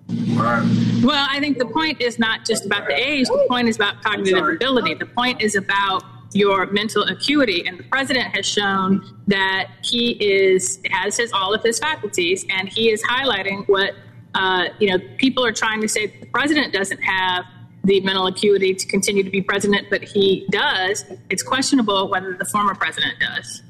Well, 0.08 1.26
I 1.30 1.38
think 1.40 1.58
the 1.58 1.66
point 1.72 2.00
is 2.00 2.18
not 2.18 2.44
just 2.44 2.66
about 2.66 2.86
the 2.86 2.94
age. 2.94 3.26
The 3.28 3.46
point 3.48 3.68
is 3.68 3.76
about 3.76 4.02
cognitive 4.02 4.46
ability. 4.46 4.94
The 4.94 5.06
point 5.06 5.40
is 5.40 5.56
about 5.56 6.02
your 6.34 6.66
mental 6.66 7.02
acuity. 7.04 7.66
And 7.66 7.78
the 7.78 7.84
president 7.84 8.36
has 8.36 8.46
shown 8.46 9.02
that 9.26 9.70
he 9.82 10.12
is 10.12 10.80
has 10.90 11.16
his 11.16 11.32
all 11.32 11.54
of 11.54 11.62
his 11.62 11.78
faculties, 11.78 12.44
and 12.50 12.68
he 12.68 12.90
is 12.90 13.02
highlighting 13.02 13.66
what 13.68 13.94
uh, 14.34 14.66
you 14.78 14.90
know 14.90 14.98
people 15.16 15.44
are 15.44 15.52
trying 15.52 15.80
to 15.80 15.88
say. 15.88 16.06
The 16.06 16.26
president 16.26 16.72
doesn't 16.72 17.02
have 17.02 17.44
the 17.84 18.00
mental 18.00 18.26
acuity 18.26 18.74
to 18.74 18.86
continue 18.86 19.22
to 19.22 19.30
be 19.30 19.42
president, 19.42 19.88
but 19.90 20.02
he 20.02 20.46
does. 20.50 21.04
It's 21.30 21.42
questionable 21.42 22.08
whether 22.08 22.34
the 22.34 22.44
former 22.44 22.74
president 22.74 23.18
does. 23.18 23.62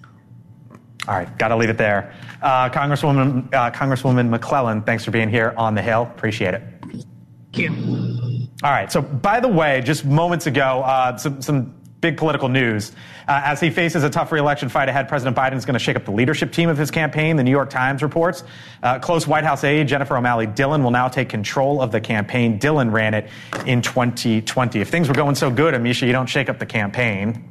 All 1.09 1.15
right, 1.15 1.37
got 1.39 1.49
to 1.49 1.57
leave 1.57 1.71
it 1.71 1.79
there. 1.79 2.15
Uh, 2.41 2.69
Congresswoman 2.71 3.53
uh, 3.53 3.71
Congresswoman 3.73 4.29
McClellan, 4.29 4.83
thanks 4.83 5.05
for 5.05 5.11
being 5.11 5.29
here 5.29 5.53
on 5.57 5.75
the 5.75 5.83
Hill. 5.83 6.03
Appreciate 6.03 6.55
it. 6.55 6.63
Thank 7.53 7.59
you. 7.59 8.49
All 8.63 8.71
right. 8.71 8.91
So, 8.91 9.03
by 9.03 9.41
the 9.41 9.49
way, 9.49 9.81
just 9.81 10.05
moments 10.05 10.47
ago, 10.47 10.83
uh, 10.83 11.17
some, 11.17 11.43
some 11.43 11.75
big 12.01 12.17
political 12.17 12.49
news. 12.49 12.93
Uh, 13.27 13.41
as 13.45 13.61
he 13.61 13.71
faces 13.71 14.05
a 14.05 14.11
tough 14.11 14.33
reelection 14.33 14.69
fight 14.69 14.89
ahead, 14.89 15.09
President 15.09 15.37
Biden 15.37 15.55
is 15.57 15.65
going 15.65 15.75
to 15.75 15.81
shake 15.81 15.97
up 15.97 16.05
the 16.05 16.13
leadership 16.13 16.53
team 16.53 16.69
of 16.69 16.77
his 16.77 16.91
campaign. 16.91 17.37
The 17.37 17.45
New 17.45 17.51
York 17.51 17.71
Times 17.71 18.03
reports 18.03 18.45
uh, 18.83 18.99
close 18.99 19.27
White 19.27 19.45
House 19.45 19.65
aide 19.65 19.89
Jennifer 19.89 20.17
O'Malley 20.17 20.47
Dillon 20.47 20.83
will 20.83 20.91
now 20.91 21.09
take 21.09 21.29
control 21.29 21.81
of 21.81 21.93
the 21.93 22.01
campaign. 22.01 22.59
Dillon 22.59 22.91
ran 22.91 23.15
it 23.15 23.29
in 23.67 23.83
2020. 23.83 24.81
If 24.81 24.89
things 24.89 25.09
were 25.09 25.15
going 25.15 25.35
so 25.35 25.51
good, 25.51 25.75
Amisha, 25.75 26.07
you 26.07 26.13
don't 26.13 26.27
shake 26.27 26.49
up 26.49 26.59
the 26.59 26.67
campaign. 26.67 27.49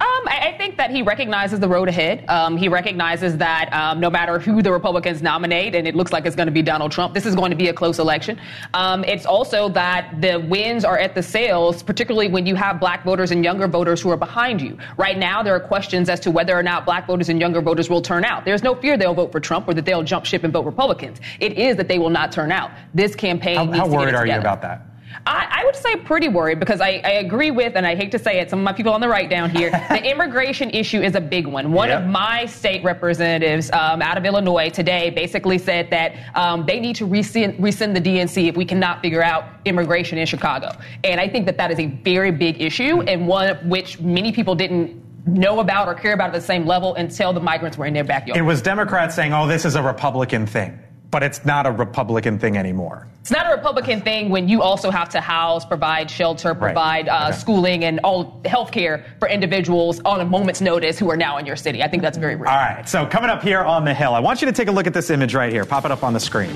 Um, 0.00 0.28
I, 0.28 0.52
I, 0.52 0.58
think 0.58 0.76
that 0.78 0.90
he 0.90 1.02
recognizes 1.02 1.60
the 1.60 1.68
road 1.68 1.88
ahead. 1.88 2.24
Um, 2.28 2.56
he 2.56 2.68
recognizes 2.68 3.36
that 3.36 3.72
um, 3.72 4.00
no 4.00 4.10
matter 4.10 4.38
who 4.38 4.62
the 4.62 4.72
Republicans 4.72 5.22
nominate, 5.22 5.74
and 5.74 5.86
it 5.86 5.94
looks 5.94 6.12
like 6.12 6.24
it's 6.24 6.36
going 6.36 6.46
to 6.46 6.52
be 6.52 6.62
Donald 6.62 6.92
Trump, 6.92 7.14
this 7.14 7.26
is 7.26 7.34
going 7.34 7.50
to 7.50 7.56
be 7.56 7.68
a 7.68 7.74
close 7.74 7.98
election. 7.98 8.40
Um, 8.74 9.04
it's 9.04 9.26
also 9.26 9.68
that 9.70 10.20
the 10.20 10.40
wins 10.40 10.84
are 10.84 10.98
at 10.98 11.14
the 11.14 11.22
sales, 11.22 11.82
particularly 11.82 12.28
when 12.28 12.46
you 12.46 12.54
have 12.54 12.80
black 12.80 13.04
voters 13.04 13.30
and 13.30 13.44
younger 13.44 13.68
voters 13.68 14.00
who 14.00 14.10
are 14.10 14.16
behind 14.16 14.60
you. 14.60 14.78
Right 14.96 15.18
now, 15.18 15.42
there 15.42 15.54
are 15.54 15.60
questions 15.60 16.08
as 16.08 16.20
to 16.20 16.30
whether 16.30 16.56
or 16.58 16.62
not 16.62 16.84
black 16.84 17.06
voters 17.06 17.28
and 17.28 17.38
younger 17.38 17.60
voters 17.60 17.90
will 17.90 18.02
turn 18.02 18.24
out. 18.24 18.44
There's 18.44 18.62
no 18.62 18.74
fear 18.74 18.96
they'll 18.96 19.14
vote 19.14 19.32
for 19.32 19.40
Trump 19.40 19.68
or 19.68 19.74
that 19.74 19.84
they'll 19.84 20.02
jump 20.02 20.24
ship 20.24 20.44
and 20.44 20.52
vote 20.52 20.64
Republicans. 20.64 21.20
It 21.40 21.58
is 21.58 21.76
that 21.76 21.88
they 21.88 21.98
will 21.98 22.10
not 22.10 22.32
turn 22.32 22.50
out. 22.50 22.70
This 22.94 23.14
campaign. 23.14 23.56
How, 23.56 23.72
how 23.72 23.88
worried 23.88 24.14
are 24.14 24.26
you 24.26 24.34
about 24.34 24.62
that? 24.62 24.91
I, 25.26 25.60
I, 25.60 25.64
would 25.64 25.76
say 25.76 25.96
pretty 25.96 26.28
worried 26.28 26.58
because 26.58 26.80
I, 26.80 27.00
I, 27.04 27.12
agree 27.12 27.50
with, 27.50 27.76
and 27.76 27.86
I 27.86 27.94
hate 27.94 28.10
to 28.12 28.18
say 28.18 28.40
it, 28.40 28.50
some 28.50 28.58
of 28.58 28.64
my 28.64 28.72
people 28.72 28.92
on 28.92 29.00
the 29.00 29.08
right 29.08 29.28
down 29.28 29.50
here, 29.50 29.70
the 29.88 30.02
immigration 30.04 30.70
issue 30.70 31.00
is 31.00 31.14
a 31.14 31.20
big 31.20 31.46
one. 31.46 31.72
One 31.72 31.88
yep. 31.88 32.02
of 32.02 32.08
my 32.08 32.46
state 32.46 32.82
representatives 32.82 33.70
um, 33.72 34.02
out 34.02 34.18
of 34.18 34.24
Illinois 34.24 34.70
today 34.70 35.10
basically 35.10 35.58
said 35.58 35.90
that 35.90 36.14
um, 36.34 36.66
they 36.66 36.80
need 36.80 36.96
to 36.96 37.06
rescind, 37.06 37.62
rescind 37.62 37.94
the 37.96 38.00
DNC 38.00 38.48
if 38.48 38.56
we 38.56 38.64
cannot 38.64 39.00
figure 39.02 39.22
out 39.22 39.44
immigration 39.64 40.18
in 40.18 40.26
Chicago. 40.26 40.70
And 41.04 41.20
I 41.20 41.28
think 41.28 41.46
that 41.46 41.56
that 41.58 41.70
is 41.70 41.78
a 41.78 41.86
very 41.86 42.30
big 42.30 42.60
issue 42.60 43.02
and 43.02 43.26
one 43.26 43.56
which 43.68 44.00
many 44.00 44.32
people 44.32 44.54
didn't 44.54 45.00
know 45.26 45.60
about 45.60 45.86
or 45.86 45.94
care 45.94 46.14
about 46.14 46.28
at 46.28 46.32
the 46.32 46.40
same 46.40 46.66
level 46.66 46.94
until 46.96 47.32
the 47.32 47.40
migrants 47.40 47.78
were 47.78 47.86
in 47.86 47.94
their 47.94 48.04
backyard. 48.04 48.36
It 48.36 48.42
was 48.42 48.60
Democrats 48.60 49.14
saying, 49.14 49.32
oh, 49.32 49.46
this 49.46 49.64
is 49.64 49.76
a 49.76 49.82
Republican 49.82 50.46
thing 50.46 50.78
but 51.12 51.22
it's 51.22 51.44
not 51.44 51.66
a 51.66 51.70
Republican 51.70 52.38
thing 52.38 52.56
anymore. 52.56 53.06
It's 53.20 53.30
not 53.30 53.46
a 53.46 53.54
Republican 53.54 54.00
thing 54.00 54.30
when 54.30 54.48
you 54.48 54.62
also 54.62 54.90
have 54.90 55.10
to 55.10 55.20
house, 55.20 55.64
provide 55.64 56.10
shelter, 56.10 56.54
provide 56.54 57.06
right. 57.06 57.26
uh, 57.26 57.28
okay. 57.28 57.38
schooling, 57.38 57.84
and 57.84 58.00
all 58.02 58.40
health 58.46 58.72
care 58.72 59.04
for 59.20 59.28
individuals 59.28 60.00
on 60.06 60.20
a 60.20 60.24
moment's 60.24 60.60
notice 60.60 60.98
who 60.98 61.08
are 61.10 61.16
now 61.16 61.36
in 61.36 61.46
your 61.46 61.54
city. 61.54 61.82
I 61.82 61.88
think 61.88 62.02
that's 62.02 62.18
very 62.18 62.34
real. 62.34 62.48
All 62.48 62.56
right. 62.56 62.88
So, 62.88 63.06
coming 63.06 63.30
up 63.30 63.42
here 63.42 63.60
on 63.60 63.84
the 63.84 63.94
Hill, 63.94 64.14
I 64.14 64.20
want 64.20 64.40
you 64.40 64.46
to 64.46 64.52
take 64.52 64.68
a 64.68 64.72
look 64.72 64.86
at 64.86 64.94
this 64.94 65.10
image 65.10 65.34
right 65.34 65.52
here. 65.52 65.64
Pop 65.66 65.84
it 65.84 65.90
up 65.90 66.02
on 66.02 66.14
the 66.14 66.20
screen. 66.20 66.54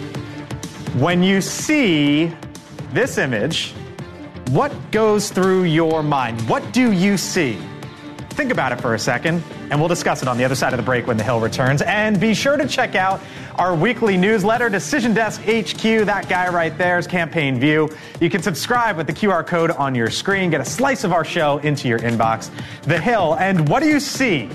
When 0.99 1.23
you 1.23 1.43
see 1.43 2.33
this 2.93 3.19
image, 3.19 3.75
what 4.49 4.73
goes 4.91 5.31
through 5.31 5.65
your 5.65 6.03
mind? 6.03 6.41
What 6.49 6.73
do 6.73 6.93
you 6.93 7.19
see? 7.19 7.59
Think 8.37 8.53
about 8.53 8.71
it 8.71 8.83
for 8.83 8.95
a 8.95 8.99
second, 8.99 9.43
and 9.71 9.81
we'll 9.81 9.89
discuss 9.89 10.21
it 10.21 10.29
on 10.29 10.37
the 10.37 10.45
other 10.45 10.55
side 10.55 10.75
of 10.75 10.77
the 10.77 10.83
break 10.83 11.07
when 11.07 11.17
the 11.17 11.25
Hill 11.25 11.41
returns. 11.41 11.81
And 11.81 12.21
be 12.21 12.35
sure 12.35 12.59
to 12.59 12.69
check 12.69 12.95
out 12.95 13.19
our 13.55 13.75
weekly 13.75 14.19
newsletter, 14.19 14.69
Decision 14.69 15.15
Desk 15.15 15.41
HQ. 15.41 16.05
That 16.05 16.27
guy 16.29 16.51
right 16.51 16.77
there 16.77 16.99
is 16.99 17.07
Campaign 17.07 17.59
View. 17.59 17.89
You 18.21 18.29
can 18.29 18.43
subscribe 18.43 18.99
with 18.99 19.07
the 19.07 19.15
QR 19.15 19.47
code 19.47 19.71
on 19.71 19.95
your 19.95 20.11
screen, 20.11 20.51
get 20.51 20.61
a 20.61 20.67
slice 20.67 21.03
of 21.03 21.15
our 21.15 21.25
show 21.25 21.57
into 21.59 21.89
your 21.89 21.99
inbox. 22.01 22.51
The 22.83 23.01
Hill, 23.01 23.37
and 23.41 23.71
what 23.71 23.83
do 23.83 23.89
you 23.89 24.01
see? 24.01 24.51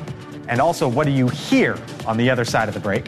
And 0.47 0.61
also, 0.61 0.87
what 0.87 1.07
do 1.07 1.11
you 1.11 1.27
hear 1.29 1.75
on 2.05 2.17
the 2.17 2.29
other 2.29 2.45
side 2.45 2.67
of 2.67 2.75
the 2.75 2.79
break? 2.79 3.07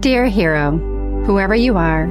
Dear 0.00 0.24
hero, 0.28 0.78
whoever 1.26 1.54
you 1.54 1.76
are, 1.76 2.06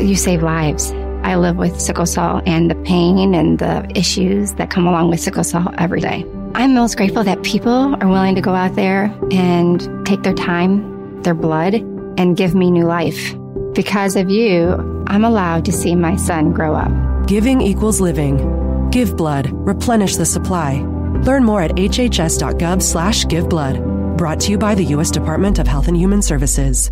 you 0.00 0.16
save 0.16 0.42
lives. 0.42 0.92
I 1.24 1.36
live 1.36 1.58
with 1.58 1.78
sickle 1.78 2.06
cell 2.06 2.40
and 2.46 2.70
the 2.70 2.74
pain 2.74 3.34
and 3.34 3.58
the 3.58 3.86
issues 3.94 4.54
that 4.54 4.70
come 4.70 4.86
along 4.86 5.10
with 5.10 5.20
sickle 5.20 5.44
cell 5.44 5.74
every 5.76 6.00
day. 6.00 6.24
I'm 6.54 6.72
most 6.72 6.96
grateful 6.96 7.22
that 7.22 7.42
people 7.42 7.96
are 8.00 8.08
willing 8.08 8.34
to 8.36 8.40
go 8.40 8.54
out 8.54 8.76
there 8.76 9.14
and 9.30 10.06
take 10.06 10.22
their 10.22 10.32
time, 10.32 11.20
their 11.22 11.34
blood, 11.34 11.74
and 12.16 12.34
give 12.34 12.54
me 12.54 12.70
new 12.70 12.86
life. 12.86 13.34
Because 13.74 14.16
of 14.16 14.30
you, 14.30 15.04
I'm 15.06 15.24
allowed 15.24 15.66
to 15.66 15.72
see 15.72 15.94
my 15.94 16.16
son 16.16 16.50
grow 16.50 16.74
up. 16.74 17.26
Giving 17.26 17.60
equals 17.60 18.00
living. 18.00 18.88
Give 18.88 19.14
blood. 19.18 19.50
Replenish 19.52 20.16
the 20.16 20.24
supply. 20.24 20.80
Learn 21.24 21.44
more 21.44 21.60
at 21.60 21.72
hhs.gov 21.72 22.80
slash 22.80 23.26
give 23.26 23.50
blood. 23.50 24.16
Brought 24.16 24.40
to 24.40 24.50
you 24.50 24.56
by 24.56 24.74
the 24.74 24.84
U.S. 24.96 25.10
Department 25.10 25.58
of 25.58 25.66
Health 25.66 25.88
and 25.88 25.96
Human 25.96 26.22
Services. 26.22 26.90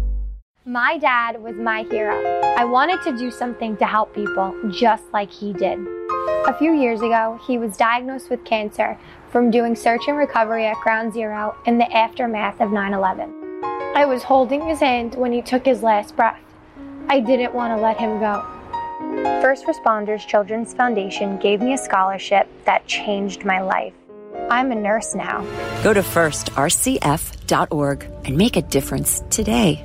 My 0.65 0.97
dad 0.97 1.43
was 1.43 1.57
my 1.57 1.83
hero. 1.91 2.15
I 2.57 2.65
wanted 2.65 3.03
to 3.03 3.19
do 3.19 3.33
something 3.33 3.77
to 3.79 3.85
help 3.85 4.15
people 4.15 4.55
just 4.71 5.03
like 5.13 5.29
he 5.29 5.53
did. 5.53 5.77
A 6.47 6.57
few 6.57 6.73
years 6.73 7.01
ago, 7.01 7.41
he 7.45 7.59
was 7.59 7.77
diagnosed 7.77 8.31
with 8.31 8.45
cancer 8.45 8.97
from 9.31 9.51
doing 9.51 9.75
search 9.75 10.03
and 10.07 10.17
recovery 10.17 10.67
at 10.67 10.77
Ground 10.77 11.13
Zero 11.13 11.57
in 11.67 11.79
the 11.79 11.93
aftermath 11.93 12.61
of 12.61 12.71
9 12.71 12.95
11. 12.95 13.35
I 13.97 14.05
was 14.05 14.23
holding 14.23 14.65
his 14.65 14.79
hand 14.79 15.17
when 15.17 15.33
he 15.33 15.43
took 15.43 15.67
his 15.67 15.83
last 15.83 16.15
breath. 16.15 16.39
I 17.09 17.19
didn't 17.19 17.55
want 17.55 17.77
to 17.77 17.83
let 17.83 17.99
him 17.99 18.21
go. 18.21 18.41
First 19.43 19.67
Responders 19.67 20.25
Children's 20.25 20.75
Foundation 20.75 21.39
gave 21.39 21.61
me 21.61 21.73
a 21.73 21.79
scholarship 21.79 22.47
that 22.67 22.87
changed 22.87 23.45
my 23.45 23.61
life. 23.61 23.95
I'm 24.49 24.71
a 24.71 24.77
nurse 24.77 25.17
now. 25.17 25.41
Go 25.83 25.93
to 25.93 26.03
firstrcf.org 26.03 28.07
and 28.25 28.37
make 28.37 28.57
a 28.57 28.63
difference 28.63 29.25
today. 29.29 29.85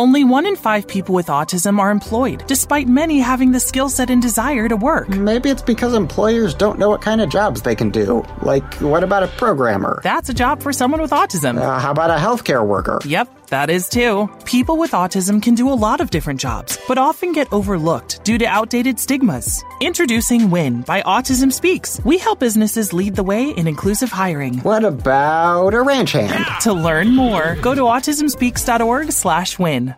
Only 0.00 0.24
one 0.24 0.46
in 0.46 0.56
five 0.56 0.88
people 0.88 1.14
with 1.14 1.26
autism 1.26 1.78
are 1.78 1.90
employed, 1.90 2.42
despite 2.46 2.88
many 2.88 3.20
having 3.20 3.52
the 3.52 3.60
skill 3.60 3.90
set 3.90 4.08
and 4.08 4.22
desire 4.22 4.66
to 4.66 4.74
work. 4.74 5.10
Maybe 5.10 5.50
it's 5.50 5.60
because 5.60 5.92
employers 5.92 6.54
don't 6.54 6.78
know 6.78 6.88
what 6.88 7.02
kind 7.02 7.20
of 7.20 7.28
jobs 7.28 7.60
they 7.60 7.74
can 7.74 7.90
do. 7.90 8.24
Like, 8.40 8.64
what 8.76 9.04
about 9.04 9.24
a 9.24 9.28
programmer? 9.28 10.00
That's 10.02 10.30
a 10.30 10.32
job 10.32 10.62
for 10.62 10.72
someone 10.72 11.02
with 11.02 11.10
autism. 11.10 11.58
Uh, 11.60 11.78
how 11.78 11.90
about 11.90 12.08
a 12.08 12.14
healthcare 12.14 12.66
worker? 12.66 12.98
Yep, 13.04 13.28
that 13.50 13.70
is 13.70 13.88
too. 13.88 14.28
People 14.44 14.76
with 14.76 14.92
autism 14.92 15.42
can 15.42 15.54
do 15.54 15.70
a 15.70 15.78
lot 15.86 16.00
of 16.00 16.10
different 16.10 16.40
jobs, 16.40 16.78
but 16.88 16.98
often 16.98 17.32
get 17.32 17.52
overlooked 17.52 18.24
due 18.24 18.38
to 18.38 18.44
outdated 18.46 18.98
stigmas. 18.98 19.62
Introducing 19.80 20.50
WIN 20.50 20.82
by 20.82 21.02
Autism 21.02 21.52
Speaks. 21.52 22.00
We 22.04 22.18
help 22.18 22.40
businesses 22.40 22.92
lead 22.92 23.14
the 23.14 23.22
way 23.22 23.50
in 23.50 23.66
inclusive 23.66 24.10
hiring. 24.10 24.58
What 24.60 24.84
about 24.84 25.74
a 25.74 25.82
ranch 25.82 26.12
hand? 26.12 26.44
To 26.62 26.72
learn 26.72 27.14
more, 27.14 27.56
go 27.56 27.74
to 27.74 27.82
autismspeaks.org 27.82 29.12
slash 29.12 29.58
win. 29.58 29.94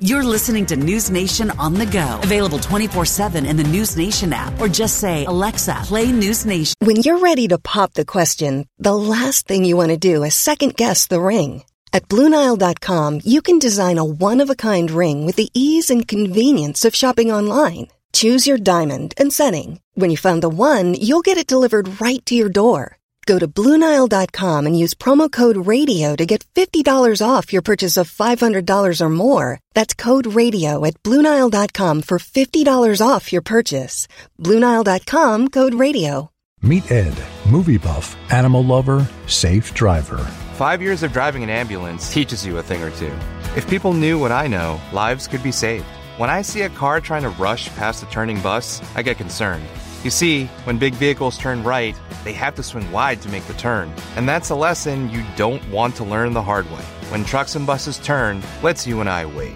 You're 0.00 0.22
listening 0.22 0.64
to 0.66 0.76
News 0.76 1.10
Nation 1.10 1.50
on 1.58 1.74
the 1.74 1.86
go. 1.86 2.20
Available 2.22 2.60
24 2.60 3.04
7 3.04 3.44
in 3.44 3.56
the 3.56 3.64
News 3.64 3.96
Nation 3.96 4.32
app 4.32 4.60
or 4.60 4.68
just 4.68 5.00
say, 5.00 5.24
Alexa, 5.24 5.74
play 5.84 6.12
News 6.12 6.46
Nation. 6.46 6.74
When 6.78 6.96
you're 6.96 7.18
ready 7.18 7.48
to 7.48 7.58
pop 7.58 7.94
the 7.94 8.04
question, 8.04 8.66
the 8.78 8.94
last 8.94 9.48
thing 9.48 9.64
you 9.64 9.76
want 9.76 9.90
to 9.90 9.96
do 9.96 10.22
is 10.22 10.34
second 10.34 10.76
guess 10.76 11.08
the 11.08 11.20
ring. 11.20 11.64
At 11.92 12.08
Bluenile.com, 12.08 13.20
you 13.24 13.42
can 13.42 13.58
design 13.58 13.98
a 13.98 14.04
one 14.04 14.40
of 14.40 14.50
a 14.50 14.54
kind 14.54 14.90
ring 14.90 15.26
with 15.26 15.36
the 15.36 15.50
ease 15.52 15.90
and 15.90 16.06
convenience 16.06 16.84
of 16.84 16.94
shopping 16.94 17.32
online. 17.32 17.88
Choose 18.12 18.46
your 18.46 18.58
diamond 18.58 19.14
and 19.18 19.32
setting. 19.32 19.80
When 19.94 20.10
you 20.10 20.16
find 20.16 20.42
the 20.42 20.48
one, 20.48 20.94
you'll 20.94 21.26
get 21.28 21.36
it 21.36 21.46
delivered 21.46 22.00
right 22.00 22.24
to 22.26 22.34
your 22.34 22.48
door. 22.48 22.96
Go 23.26 23.38
to 23.38 23.46
Bluenile.com 23.46 24.66
and 24.66 24.78
use 24.78 24.94
promo 24.94 25.30
code 25.30 25.58
RADIO 25.58 26.16
to 26.16 26.24
get 26.24 26.46
$50 26.54 27.20
off 27.20 27.52
your 27.52 27.60
purchase 27.60 27.98
of 27.98 28.10
$500 28.10 29.00
or 29.00 29.08
more. 29.10 29.60
That's 29.74 29.92
code 29.92 30.26
RADIO 30.26 30.86
at 30.86 31.02
Bluenile.com 31.02 32.02
for 32.02 32.18
$50 32.18 33.06
off 33.06 33.30
your 33.30 33.42
purchase. 33.42 34.08
Bluenile.com 34.40 35.48
code 35.48 35.74
RADIO. 35.74 36.30
Meet 36.62 36.90
Ed, 36.90 37.14
movie 37.48 37.78
buff, 37.78 38.16
animal 38.32 38.64
lover, 38.64 39.06
safe 39.26 39.74
driver. 39.74 40.26
Five 40.58 40.82
years 40.82 41.04
of 41.04 41.12
driving 41.12 41.44
an 41.44 41.50
ambulance 41.50 42.12
teaches 42.12 42.44
you 42.44 42.58
a 42.58 42.62
thing 42.64 42.82
or 42.82 42.90
two. 42.90 43.16
If 43.54 43.70
people 43.70 43.92
knew 43.92 44.18
what 44.18 44.32
I 44.32 44.48
know, 44.48 44.80
lives 44.92 45.28
could 45.28 45.40
be 45.40 45.52
saved. 45.52 45.84
When 46.16 46.30
I 46.30 46.42
see 46.42 46.62
a 46.62 46.68
car 46.68 47.00
trying 47.00 47.22
to 47.22 47.28
rush 47.28 47.68
past 47.76 48.02
a 48.02 48.06
turning 48.06 48.40
bus, 48.40 48.82
I 48.96 49.02
get 49.02 49.18
concerned. 49.18 49.64
You 50.02 50.10
see, 50.10 50.46
when 50.64 50.76
big 50.76 50.94
vehicles 50.94 51.38
turn 51.38 51.62
right, 51.62 51.94
they 52.24 52.32
have 52.32 52.56
to 52.56 52.64
swing 52.64 52.90
wide 52.90 53.22
to 53.22 53.28
make 53.28 53.44
the 53.44 53.54
turn. 53.54 53.94
And 54.16 54.28
that's 54.28 54.50
a 54.50 54.56
lesson 54.56 55.10
you 55.10 55.24
don't 55.36 55.62
want 55.70 55.94
to 55.94 56.02
learn 56.02 56.32
the 56.32 56.42
hard 56.42 56.68
way. 56.72 56.82
When 57.10 57.24
trucks 57.24 57.54
and 57.54 57.64
buses 57.64 57.98
turn, 57.98 58.42
let's 58.60 58.84
you 58.84 58.98
and 58.98 59.08
I 59.08 59.26
wait. 59.26 59.54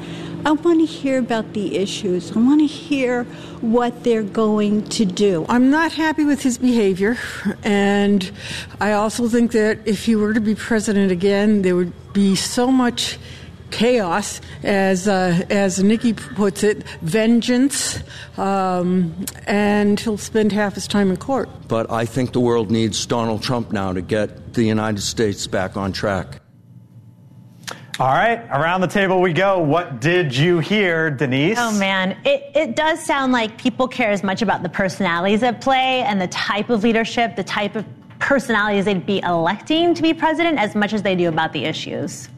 I 0.45 0.51
want 0.51 0.79
to 0.79 0.85
hear 0.85 1.19
about 1.19 1.53
the 1.53 1.75
issues. 1.77 2.31
I 2.35 2.39
want 2.39 2.61
to 2.61 2.67
hear 2.67 3.25
what 3.59 4.03
they're 4.03 4.23
going 4.23 4.83
to 4.89 5.03
do. 5.03 5.45
I'm 5.49 5.69
not 5.69 5.91
happy 5.91 6.23
with 6.23 6.41
his 6.41 6.57
behavior, 6.57 7.17
and 7.63 8.31
I 8.79 8.93
also 8.93 9.27
think 9.27 9.51
that 9.51 9.79
if 9.85 10.05
he 10.05 10.15
were 10.15 10.33
to 10.33 10.39
be 10.39 10.55
president 10.55 11.11
again, 11.11 11.63
there 11.63 11.75
would 11.75 11.91
be 12.13 12.35
so 12.35 12.71
much 12.71 13.19
chaos, 13.71 14.41
as 14.63 15.07
uh, 15.07 15.45
as 15.49 15.81
Nikki 15.81 16.13
puts 16.13 16.63
it, 16.63 16.83
vengeance, 17.01 18.01
um, 18.37 19.25
and 19.45 19.99
he'll 19.99 20.17
spend 20.17 20.51
half 20.51 20.75
his 20.75 20.87
time 20.87 21.09
in 21.09 21.17
court. 21.17 21.49
But 21.67 21.91
I 21.91 22.05
think 22.05 22.33
the 22.33 22.39
world 22.39 22.71
needs 22.71 23.05
Donald 23.05 23.43
Trump 23.43 23.71
now 23.71 23.93
to 23.93 24.01
get 24.01 24.53
the 24.53 24.63
United 24.63 25.01
States 25.01 25.47
back 25.47 25.77
on 25.77 25.91
track. 25.91 26.41
All 27.99 28.13
right, 28.13 28.39
around 28.51 28.81
the 28.81 28.87
table 28.87 29.21
we 29.21 29.33
go. 29.33 29.57
What 29.59 29.99
did 29.99 30.35
you 30.35 30.59
hear, 30.59 31.09
Denise? 31.09 31.57
Oh 31.59 31.71
man, 31.79 32.15
it, 32.25 32.51
it 32.53 32.75
does 32.75 33.03
sound 33.03 33.31
like 33.31 33.57
people 33.57 33.87
care 33.87 34.11
as 34.11 34.21
much 34.23 34.43
about 34.43 34.61
the 34.61 34.69
personalities 34.69 35.41
at 35.41 35.61
play 35.61 36.01
and 36.03 36.21
the 36.21 36.27
type 36.27 36.69
of 36.69 36.83
leadership, 36.83 37.35
the 37.35 37.43
type 37.43 37.75
of 37.75 37.85
personalities 38.19 38.85
they'd 38.85 39.05
be 39.05 39.19
electing 39.23 39.95
to 39.95 40.03
be 40.03 40.13
president 40.13 40.59
as 40.59 40.75
much 40.75 40.93
as 40.93 41.01
they 41.01 41.15
do 41.15 41.27
about 41.27 41.53
the 41.53 41.65
issues. 41.65 42.29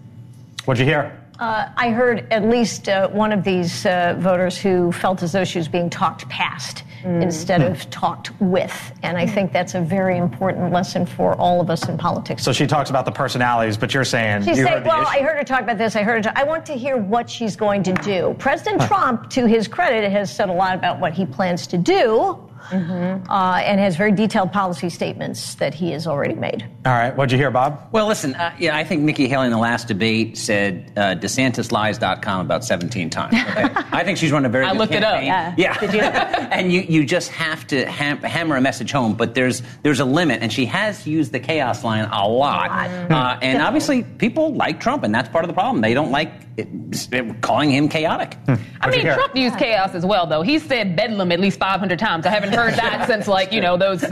What'd 0.66 0.80
you 0.80 0.86
hear? 0.86 1.20
Uh, 1.40 1.70
I 1.78 1.92
heard 1.92 2.28
at 2.32 2.44
least 2.44 2.90
uh, 2.90 3.08
one 3.10 3.32
of 3.32 3.46
these 3.46 3.86
uh, 3.86 4.18
voters 4.20 4.58
who 4.58 4.92
felt 4.92 5.24
as 5.24 5.32
though 5.32 5.46
she 5.46 5.58
was 5.58 5.70
being 5.70 5.90
talked 5.90 6.28
past 6.28 6.84
mm. 7.02 7.22
instead 7.22 7.62
of 7.62 7.82
hmm. 7.82 7.90
talked 7.90 8.32
with. 8.42 8.92
And 9.04 9.18
I 9.18 9.26
think 9.26 9.54
that's 9.54 9.74
a 9.74 9.80
very 9.80 10.18
important 10.18 10.74
lesson 10.74 11.06
for 11.06 11.36
all 11.36 11.62
of 11.62 11.70
us 11.70 11.88
in 11.88 11.98
politics. 11.98 12.44
So 12.44 12.52
she 12.52 12.68
talks 12.68 12.90
about 12.90 13.06
the 13.06 13.12
personalities, 13.14 13.78
but 13.78 13.94
you're 13.94 14.04
saying 14.04 14.44
she 14.44 14.50
you 14.50 14.56
said, 14.66 14.86
"Well, 14.86 15.08
I 15.08 15.20
heard 15.20 15.38
her 15.38 15.46
talk 15.46 15.62
about 15.62 15.78
this. 15.78 15.96
I 15.96 16.04
heard 16.04 16.26
her. 16.26 16.32
Talk, 16.32 16.38
I 16.38 16.44
want 16.44 16.66
to 16.66 16.74
hear 16.74 16.98
what 16.98 17.30
she's 17.30 17.56
going 17.56 17.84
to 17.84 17.94
do." 17.94 18.36
President 18.38 18.82
Trump, 18.82 19.30
to 19.30 19.46
his 19.46 19.66
credit, 19.66 20.12
has 20.12 20.34
said 20.34 20.50
a 20.50 20.54
lot 20.54 20.76
about 20.76 21.00
what 21.00 21.14
he 21.14 21.26
plans 21.26 21.68
to 21.68 21.78
do 21.78 22.49
mm-hmm. 22.70 23.32
uh, 23.32 23.58
and 23.58 23.80
has 23.80 23.96
very 23.96 24.12
detailed 24.12 24.52
policy 24.52 24.90
statements 24.90 25.56
that 25.56 25.74
he 25.74 25.92
has 25.92 26.08
already 26.08 26.36
made. 26.36 26.64
All 26.86 26.94
right. 26.94 27.16
What'd 27.16 27.32
you 27.32 27.38
hear, 27.38 27.52
Bob? 27.52 27.90
Well, 27.92 28.08
listen, 28.08 28.36
uh, 28.36 28.56
yeah, 28.60 28.76
I 28.76 28.84
think 28.84 29.04
Nikki 29.04 29.28
Haley 29.28 29.46
in 29.46 29.52
the 29.52 29.58
last 29.58 29.88
debate 29.88 30.38
said 30.38 30.92
uh, 30.96 31.16
DeSantisLies.com 31.16 32.42
about 32.42 32.64
17 32.64 33.10
times. 33.10 33.36
Okay? 33.50 33.68
I 33.92 34.04
think 34.04 34.18
she's 34.20 34.32
run 34.32 34.46
a 34.46 34.50
very 34.50 34.66
I 34.66 34.74
looked 34.74 34.92
campaign. 34.92 35.24
it 35.24 35.30
up. 35.30 35.58
Yeah. 35.58 35.78
yeah. 35.82 36.50
and 36.52 36.72
you, 36.72 36.82
you 36.82 37.04
just 37.04 37.32
have 37.32 37.66
to 37.68 37.86
ham- 37.90 38.20
hammer 38.20 38.58
a 38.58 38.62
message 38.62 38.92
home, 38.92 39.16
but 39.16 39.34
there's, 39.34 39.64
there's 39.82 40.00
a 40.00 40.06
limit, 40.06 40.44
and 40.44 40.54
she 40.54 40.66
has 40.66 41.08
used 41.08 41.32
the 41.32 41.40
chaos 41.40 41.84
line 41.84 42.08
a 42.12 42.28
lot. 42.28 42.70
Uh, 42.70 43.40
and 43.42 43.62
obviously, 43.62 44.04
people 44.04 44.54
like 44.54 44.80
Trump, 44.80 45.04
and 45.04 45.16
that's 45.16 45.30
part 45.30 45.44
of 45.44 45.48
the 45.48 45.54
problem. 45.54 45.82
They 45.82 45.94
don't 45.96 46.12
like 46.12 46.32
it, 46.60 47.42
calling 47.42 47.72
him 47.72 47.90
chaotic. 47.90 48.34
Hmm. 48.46 48.56
I 48.82 48.90
mean, 48.90 49.02
Trump 49.02 49.36
used 49.36 49.58
chaos 49.58 49.96
as 49.96 50.06
well, 50.06 50.28
though. 50.28 50.42
He 50.42 50.60
said 50.60 50.96
bedlam 50.96 51.32
at 51.32 51.40
least 51.40 51.60
500 51.60 51.98
times. 51.98 52.26
I 52.26 52.30
haven't 52.30 52.49
heard 52.54 52.74
that 52.76 53.08
since, 53.08 53.28
like, 53.28 53.52
you 53.52 53.62
know, 53.62 53.78
those 53.78 54.04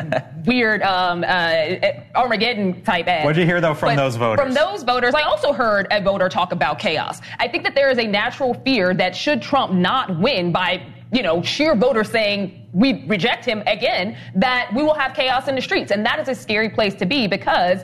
weird 0.45 0.81
um, 0.83 1.23
uh, 1.27 1.75
Armageddon 2.15 2.81
type 2.83 3.07
ads. 3.07 3.25
What'd 3.25 3.39
you 3.39 3.45
hear, 3.45 3.61
though, 3.61 3.73
from 3.73 3.89
but 3.89 3.95
those 3.95 4.15
voters? 4.15 4.43
From 4.43 4.53
those 4.53 4.83
voters, 4.83 5.13
I 5.13 5.21
also 5.21 5.53
heard 5.53 5.87
a 5.91 6.01
voter 6.01 6.29
talk 6.29 6.51
about 6.51 6.79
chaos. 6.79 7.21
I 7.39 7.47
think 7.47 7.63
that 7.63 7.75
there 7.75 7.89
is 7.89 7.97
a 7.97 8.07
natural 8.07 8.53
fear 8.53 8.93
that 8.93 9.15
should 9.15 9.41
Trump 9.41 9.73
not 9.73 10.19
win 10.19 10.51
by 10.51 10.85
you 11.11 11.23
know, 11.23 11.41
sheer 11.41 11.75
voters 11.75 12.09
saying 12.09 12.67
we 12.73 13.05
reject 13.05 13.45
him 13.45 13.63
again, 13.65 14.17
that 14.35 14.69
we 14.75 14.83
will 14.83 14.93
have 14.93 15.13
chaos 15.13 15.47
in 15.47 15.55
the 15.55 15.61
streets. 15.61 15.91
And 15.91 16.05
that 16.05 16.19
is 16.19 16.27
a 16.27 16.35
scary 16.35 16.69
place 16.69 16.93
to 16.95 17.05
be 17.05 17.27
because 17.27 17.81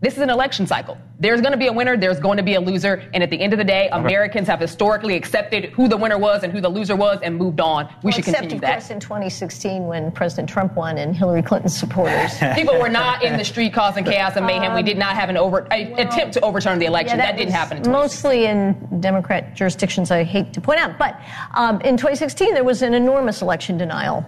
this 0.00 0.14
is 0.14 0.20
an 0.20 0.30
election 0.30 0.64
cycle. 0.64 0.96
There's 1.18 1.40
going 1.40 1.50
to 1.50 1.58
be 1.58 1.66
a 1.66 1.72
winner, 1.72 1.96
there's 1.96 2.20
going 2.20 2.36
to 2.36 2.42
be 2.44 2.54
a 2.54 2.60
loser, 2.60 3.10
and 3.12 3.20
at 3.20 3.30
the 3.30 3.40
end 3.40 3.52
of 3.52 3.58
the 3.58 3.64
day, 3.64 3.88
Americans 3.88 4.46
have 4.46 4.60
historically 4.60 5.16
accepted 5.16 5.66
who 5.70 5.88
the 5.88 5.96
winner 5.96 6.16
was 6.16 6.44
and 6.44 6.52
who 6.52 6.60
the 6.60 6.68
loser 6.68 6.94
was 6.94 7.18
and 7.20 7.36
moved 7.36 7.58
on. 7.58 7.86
We 7.86 7.92
well, 8.04 8.12
should 8.12 8.24
continue 8.24 8.46
except, 8.46 8.60
that. 8.60 8.76
Of 8.78 8.82
course, 8.84 8.90
in 8.90 9.00
2016, 9.00 9.86
when 9.88 10.12
President 10.12 10.48
Trump 10.48 10.76
won 10.76 10.98
and 10.98 11.16
Hillary 11.16 11.42
Clinton's 11.42 11.76
supporters, 11.76 12.38
people 12.54 12.78
were 12.78 12.88
not 12.88 13.24
in 13.24 13.36
the 13.36 13.44
street 13.44 13.72
causing 13.72 14.04
chaos 14.04 14.36
and 14.36 14.46
mayhem. 14.46 14.70
Um, 14.70 14.76
we 14.76 14.84
did 14.84 14.98
not 14.98 15.16
have 15.16 15.30
an 15.30 15.36
over 15.36 15.66
a, 15.72 15.90
well, 15.90 16.06
attempt 16.06 16.34
to 16.34 16.40
overturn 16.42 16.78
the 16.78 16.86
election. 16.86 17.18
Yeah, 17.18 17.26
that, 17.26 17.32
that 17.32 17.38
didn't 17.38 17.54
happen. 17.54 17.78
In 17.78 17.90
mostly 17.90 18.46
in 18.46 19.00
Democrat 19.00 19.56
jurisdictions. 19.56 20.12
I 20.12 20.22
hate 20.22 20.52
to 20.52 20.60
point 20.60 20.78
out, 20.78 20.96
but 20.96 21.20
um, 21.54 21.80
in 21.80 21.96
2016, 21.96 22.54
there 22.54 22.62
was 22.62 22.82
an 22.82 22.94
enormous 22.94 23.42
election 23.42 23.76
denial 23.76 24.24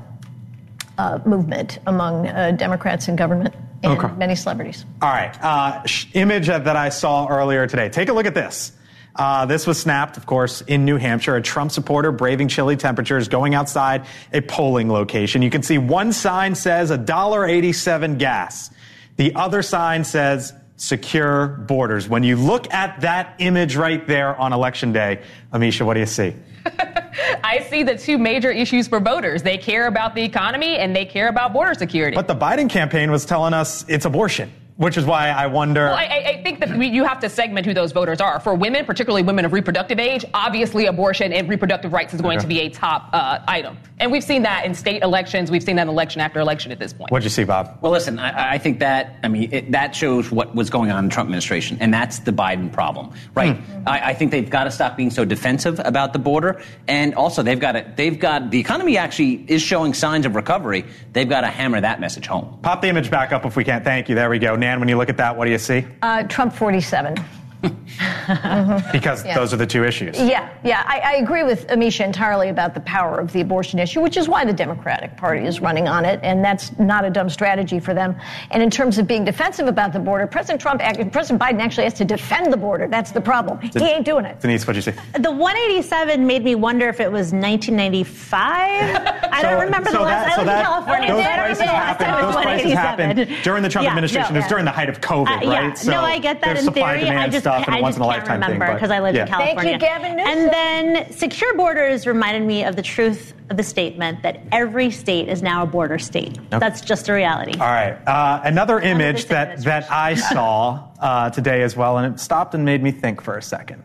uh, 0.99 1.21
movement 1.25 1.79
among 1.87 2.27
uh, 2.27 2.51
Democrats 2.51 3.07
in 3.07 3.15
government 3.15 3.55
and 3.83 3.93
okay. 3.93 4.15
many 4.17 4.35
celebrities. 4.35 4.85
All 5.01 5.11
right. 5.11 5.37
Uh, 5.43 5.85
sh- 5.87 6.07
image 6.15 6.47
that 6.47 6.77
I 6.77 6.91
saw 6.91 7.27
earlier 7.29 7.67
today. 7.67 7.89
Take 7.89 8.09
a 8.09 8.13
look 8.13 8.27
at 8.27 8.35
this. 8.35 8.73
Uh, 9.17 9.47
this 9.47 9.67
was 9.67 9.79
snapped, 9.79 10.17
of 10.17 10.27
course, 10.27 10.61
in 10.63 10.85
New 10.85 10.97
Hampshire. 10.97 11.37
A 11.37 11.43
Trump 11.43 11.73
supporter 11.73 12.13
braving 12.13 12.49
chilly 12.49 12.77
temperatures 12.77 13.29
going 13.29 13.55
outside 13.55 14.07
a 14.33 14.41
polling 14.41 14.91
location. 14.91 15.43
You 15.43 15.51
can 15.51 15.63
see 15.63 15.79
one 15.79 16.13
sign 16.13 16.55
says 16.55 16.91
$1.87 16.91 18.19
gas. 18.19 18.71
The 19.17 19.35
other 19.35 19.63
sign 19.63 20.05
says 20.05 20.53
secure 20.81 21.47
borders. 21.47 22.09
When 22.09 22.23
you 22.23 22.37
look 22.37 22.73
at 22.73 23.03
that 23.03 23.35
image 23.39 23.77
right 23.77 24.07
there 24.07 24.35
on 24.37 24.55
election 24.55 24.93
day, 24.93 25.23
Amisha, 25.53 25.85
what 25.85 25.95
do 25.95 26.01
you 26.01 26.07
see? 26.07 26.35
I 27.45 27.67
see 27.69 27.83
the 27.83 27.97
two 27.97 28.17
major 28.17 28.51
issues 28.51 28.89
for 28.89 28.99
voters. 28.99 29.43
They 29.43 29.59
care 29.59 29.87
about 29.87 30.15
the 30.15 30.23
economy 30.23 30.79
and 30.79 30.97
they 30.97 31.05
care 31.05 31.29
about 31.29 31.53
border 31.53 31.75
security. 31.75 32.15
But 32.15 32.29
the 32.29 32.35
Biden 32.35 32.69
campaign 32.69 33.11
was 33.11 33.27
telling 33.27 33.53
us 33.53 33.85
it's 33.89 34.07
abortion. 34.07 34.51
Which 34.81 34.97
is 34.97 35.05
why 35.05 35.29
I 35.29 35.47
wonder. 35.47 35.85
Well, 35.85 35.95
I, 35.95 36.39
I 36.39 36.43
think 36.43 36.61
that 36.61 36.75
we, 36.75 36.87
you 36.87 37.05
have 37.05 37.21
to 37.21 37.29
segment 37.29 37.67
who 37.67 37.75
those 37.75 37.93
voters 37.93 38.19
are. 38.19 38.41
For 38.41 38.55
women, 38.55 38.87
particularly 38.87 39.23
women 39.23 39.45
of 39.45 39.53
reproductive 39.53 39.99
age, 39.99 40.25
obviously 40.33 40.87
abortion 40.87 41.35
and 41.35 41.51
reproductive 41.51 41.93
rights 41.93 42.15
is 42.15 42.23
going 42.23 42.39
okay. 42.39 42.45
to 42.45 42.49
be 42.49 42.61
a 42.61 42.71
top 42.71 43.11
uh, 43.13 43.41
item. 43.47 43.77
And 43.99 44.11
we've 44.11 44.25
seen 44.25 44.45
that 44.45 44.65
in 44.65 44.73
state 44.73 45.03
elections. 45.03 45.51
We've 45.51 45.63
seen 45.63 45.77
that 45.77 45.87
election 45.87 46.23
after 46.23 46.41
election 46.41 46.73
at 46.73 46.79
this 46.79 46.95
point. 46.95 47.11
What'd 47.11 47.25
you 47.25 47.31
see, 47.31 47.45
Bob? 47.45 47.77
Well, 47.83 47.93
listen, 47.93 48.19
I, 48.19 48.53
I 48.53 48.59
think 48.59 48.79
that, 48.79 49.19
I 49.23 49.29
mean, 49.29 49.53
it, 49.53 49.73
that 49.73 49.95
shows 49.95 50.31
what 50.31 50.55
was 50.55 50.71
going 50.71 50.91
on 50.91 50.99
in 51.01 51.05
the 51.11 51.15
Trump 51.15 51.27
administration, 51.27 51.77
and 51.79 51.93
that's 51.93 52.21
the 52.21 52.33
Biden 52.33 52.73
problem, 52.73 53.13
right? 53.35 53.59
Hmm. 53.59 53.87
I, 53.87 54.11
I, 54.13 54.15
think 54.15 54.31
they've 54.31 54.49
got 54.49 54.65
to 54.65 54.71
stop 54.71 54.97
being 54.97 55.11
so 55.11 55.27
defensive 55.27 55.79
about 55.85 56.15
the 56.15 56.19
border, 56.19 56.63
and 56.89 57.15
also 57.15 57.43
they've 57.43 57.61
got 57.61 57.73
to, 57.73 57.93
they've 57.97 58.19
got, 58.19 58.51
the 58.51 58.59
economy 58.59 58.97
actually 58.97 59.45
is 59.47 59.61
showing 59.61 59.93
signs 59.93 60.25
of 60.25 60.35
recovery. 60.35 60.87
They've 61.13 61.29
got 61.29 61.43
to 61.43 61.49
hammer 61.49 61.83
that 61.83 62.01
message 62.01 62.27
home. 62.27 62.59
Pop 62.63 62.81
the 62.81 62.89
image 62.89 63.11
back 63.11 63.33
up 63.33 63.45
if 63.45 63.57
we 63.57 63.65
can't. 63.65 63.85
Thank 63.85 64.09
you. 64.09 64.15
There 64.15 64.31
we 64.31 64.39
go. 64.39 64.57
When 64.79 64.89
you 64.89 64.97
look 64.97 65.09
at 65.09 65.17
that, 65.17 65.37
what 65.37 65.47
do 65.47 65.51
you 65.51 65.59
see? 65.59 65.85
Uh, 66.03 66.23
Trump 66.25 66.55
47. 66.55 67.17
because 68.93 69.25
yeah. 69.25 69.35
those 69.35 69.53
are 69.53 69.57
the 69.57 69.67
two 69.67 69.85
issues. 69.85 70.19
Yeah, 70.19 70.49
yeah. 70.65 70.83
I, 70.87 71.01
I, 71.01 71.13
agree 71.17 71.43
with 71.43 71.67
Amisha 71.67 72.05
entirely 72.05 72.49
about 72.49 72.73
the 72.73 72.81
power 72.81 73.19
of 73.19 73.31
the 73.33 73.43
abortion 73.43 73.79
issue, 73.79 74.01
which 74.01 74.17
is 74.17 74.29
why 74.29 74.47
the 74.47 74.53
Democratic 74.53 75.15
Party 75.17 75.47
is 75.47 75.61
running 75.61 75.87
on 75.87 76.07
it, 76.07 76.21
and 76.23 76.43
that's 76.43 76.79
not 76.79 77.05
a 77.05 77.11
dumb 77.11 77.29
strategy 77.29 77.79
for 77.79 77.93
them. 77.93 78.17
And 78.51 78.63
in 78.63 78.71
terms 78.71 78.97
of 78.97 79.07
being 79.07 79.25
defensive 79.25 79.67
about 79.67 79.93
the 79.93 79.99
border, 79.99 80.27
President 80.27 80.61
Trump, 80.61 80.81
President 81.13 81.41
Biden 81.41 81.61
actually 81.61 81.85
has 81.85 81.95
to 81.95 82.05
defend 82.05 82.51
the 82.51 82.57
border. 82.57 82.89
That's 82.89 83.11
the 83.11 83.21
problem. 83.21 83.61
Did, 83.61 83.83
he 83.83 83.89
ain't 83.89 84.07
doing 84.07 84.25
it. 84.25 84.41
Denise, 84.41 84.67
what'd 84.67 84.83
you 84.83 84.93
say? 84.93 84.99
The 85.19 85.31
187 85.31 86.27
made 86.27 86.43
me 86.43 86.55
wonder 86.55 86.89
if 86.89 87.01
it 87.01 87.13
was 87.13 87.33
1995. 87.33 89.21
I 89.33 89.43
don't 89.43 89.61
remember 89.61 89.91
so 89.91 89.99
the 89.99 90.05
last. 90.05 90.25
That, 90.25 90.33
I 90.33 90.37
so 90.37 90.45
that, 90.45 90.59
in 90.59 90.65
California. 90.65 91.09
Those 91.13 91.25
prices 91.25 91.63
happened. 91.65 92.25
Those 92.25 92.43
prices 92.43 92.73
happened 92.73 93.45
during 93.45 93.63
the 93.63 93.69
Trump 93.69 93.85
yeah, 93.85 93.91
administration. 93.91 94.33
No, 94.33 94.39
it 94.39 94.43
was 94.43 94.49
during 94.49 94.65
the 94.65 94.71
height 94.71 94.89
of 94.89 95.01
COVID, 95.01 95.29
uh, 95.29 95.51
yeah. 95.51 95.67
right? 95.67 95.79
So 95.79 95.91
no, 95.91 96.01
I 96.01 96.19
get 96.19 96.41
that 96.41 96.57
in 96.57 96.73
theory. 96.73 97.09
I 97.09 97.29
just, 97.29 97.47
stuff 97.51 97.67
and 97.67 97.77
I 97.77 97.81
once 97.81 97.97
in 97.97 98.03
a 98.03 98.07
lifetime 98.07 98.41
remember 98.41 98.75
because 98.75 98.91
I 98.91 99.01
lived 99.01 99.17
yeah. 99.17 99.23
in 99.23 99.29
California. 99.29 99.79
Thank 99.79 99.83
you, 99.83 99.89
Gavin 99.89 100.17
Newsom. 100.17 100.39
And 100.39 100.53
then 100.53 101.13
secure 101.13 101.55
borders 101.55 102.07
reminded 102.07 102.47
me 102.47 102.65
of 102.65 102.77
the 102.77 102.83
truth 102.83 103.35
of 103.51 103.57
the 103.57 103.63
statement 103.63 104.23
that 104.23 104.41
every 104.53 104.91
state 104.91 105.29
is 105.29 105.43
now 105.43 105.63
a 105.63 105.67
border 105.67 105.99
state. 105.99 106.39
That's 106.51 106.81
just 106.81 107.09
a 107.09 107.13
reality. 107.13 107.53
All 107.59 107.67
right. 107.67 107.97
Uh, 108.07 108.41
another 108.45 108.81
image 108.81 109.27
that, 109.27 109.63
that 109.65 109.91
I 109.91 110.15
saw 110.15 110.89
uh, 111.01 111.31
today 111.31 111.63
as 111.63 111.77
well, 111.77 111.99
and 111.99 112.15
it 112.15 112.21
stopped 112.21 112.55
and 112.55 112.65
made 112.65 112.83
me 112.83 112.91
think 112.91 113.21
for 113.21 113.37
a 113.37 113.43
second, 113.43 113.83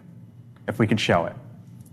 if 0.68 0.80
we 0.80 0.88
could 0.88 1.00
show 1.00 1.26
it. 1.26 1.36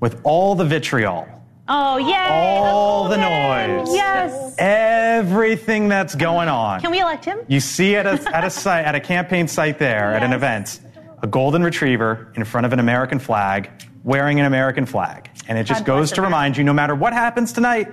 With 0.01 0.20
all 0.25 0.55
the 0.55 0.64
vitriol. 0.64 1.29
Oh, 1.68 1.97
yeah. 1.97 2.29
All 2.31 3.09
the 3.09 3.16
noise. 3.16 3.95
Yes. 3.95 4.57
Everything 4.59 5.89
that's 5.89 6.14
going 6.14 6.49
on. 6.49 6.81
Can 6.81 6.91
we 6.91 7.01
elect 7.01 7.25
him? 7.25 7.39
You 7.47 7.61
see 7.61 7.95
at 7.95 8.05
a, 8.05 8.37
at 8.37 8.45
a 8.45 8.51
site, 8.51 8.85
at 8.85 8.97
a 8.97 9.01
campaign 9.01 9.47
site 9.47 9.79
there, 9.79 10.11
yes. 10.11 10.16
at 10.16 10.23
an 10.25 10.33
event 10.33 10.81
a 11.23 11.27
golden 11.27 11.62
retriever 11.62 12.33
in 12.35 12.45
front 12.45 12.66
of 12.66 12.73
an 12.73 12.81
American 12.81 13.18
flag, 13.18 13.70
wearing 14.05 14.41
an 14.41 14.47
American 14.47 14.85
flag. 14.85 15.31
And 15.49 15.57
it 15.57 15.64
just 15.64 15.85
goes 15.85 16.12
to 16.12 16.23
remind 16.23 16.57
you 16.57 16.64
no 16.64 16.73
matter 16.73 16.95
what 16.95 17.12
happens 17.12 17.53
tonight, 17.53 17.89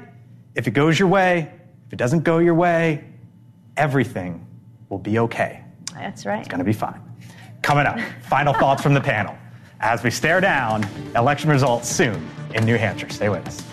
if 0.56 0.68
it 0.68 0.72
goes 0.72 0.98
your 0.98 1.08
way, 1.08 1.52
if 1.86 1.94
it 1.94 1.98
doesn't 1.98 2.24
go 2.24 2.40
your 2.40 2.56
way, 2.56 3.04
everything 3.78 4.46
will 4.90 4.98
be 4.98 5.20
okay. 5.20 5.64
That's 5.94 6.26
right. 6.26 6.40
It's 6.40 6.48
going 6.48 6.60
to 6.60 6.66
be 6.66 6.74
fine. 6.74 7.02
Coming 7.62 7.86
up, 7.86 8.00
final 8.24 8.54
thoughts 8.54 8.82
from 8.82 8.94
the 8.94 9.02
panel 9.02 9.36
as 9.80 10.04
we 10.04 10.10
stare 10.10 10.42
down 10.42 10.86
election 11.16 11.50
results 11.50 11.88
soon 11.88 12.28
in 12.56 12.66
New 12.66 12.78
Hampshire. 12.78 13.10
Stay 13.10 13.30
with 13.30 13.48
us. 13.48 13.64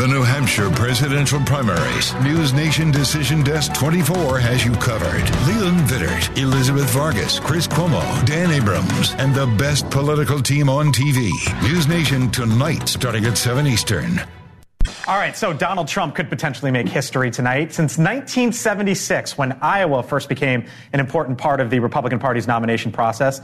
The 0.00 0.08
New 0.08 0.22
Hampshire 0.22 0.70
presidential 0.70 1.40
primaries. 1.40 2.14
News 2.22 2.54
Nation 2.54 2.90
Decision 2.90 3.42
Desk 3.42 3.70
24 3.74 4.38
has 4.38 4.64
you 4.64 4.72
covered. 4.72 5.28
Leland 5.46 5.80
Vittert, 5.80 6.38
Elizabeth 6.38 6.88
Vargas, 6.88 7.38
Chris 7.38 7.66
Cuomo, 7.66 8.00
Dan 8.24 8.50
Abrams, 8.50 9.12
and 9.18 9.34
the 9.34 9.46
best 9.58 9.90
political 9.90 10.40
team 10.40 10.70
on 10.70 10.86
TV. 10.86 11.30
News 11.60 11.86
Nation 11.86 12.30
tonight, 12.30 12.88
starting 12.88 13.26
at 13.26 13.36
7 13.36 13.66
Eastern. 13.66 14.18
All 15.06 15.18
right, 15.18 15.36
so 15.36 15.52
Donald 15.52 15.86
Trump 15.86 16.14
could 16.14 16.30
potentially 16.30 16.70
make 16.70 16.88
history 16.88 17.30
tonight. 17.30 17.74
Since 17.74 17.98
1976, 17.98 19.36
when 19.36 19.52
Iowa 19.60 20.02
first 20.02 20.30
became 20.30 20.64
an 20.94 21.00
important 21.00 21.36
part 21.36 21.60
of 21.60 21.68
the 21.68 21.78
Republican 21.78 22.18
Party's 22.18 22.46
nomination 22.46 22.90
process, 22.90 23.42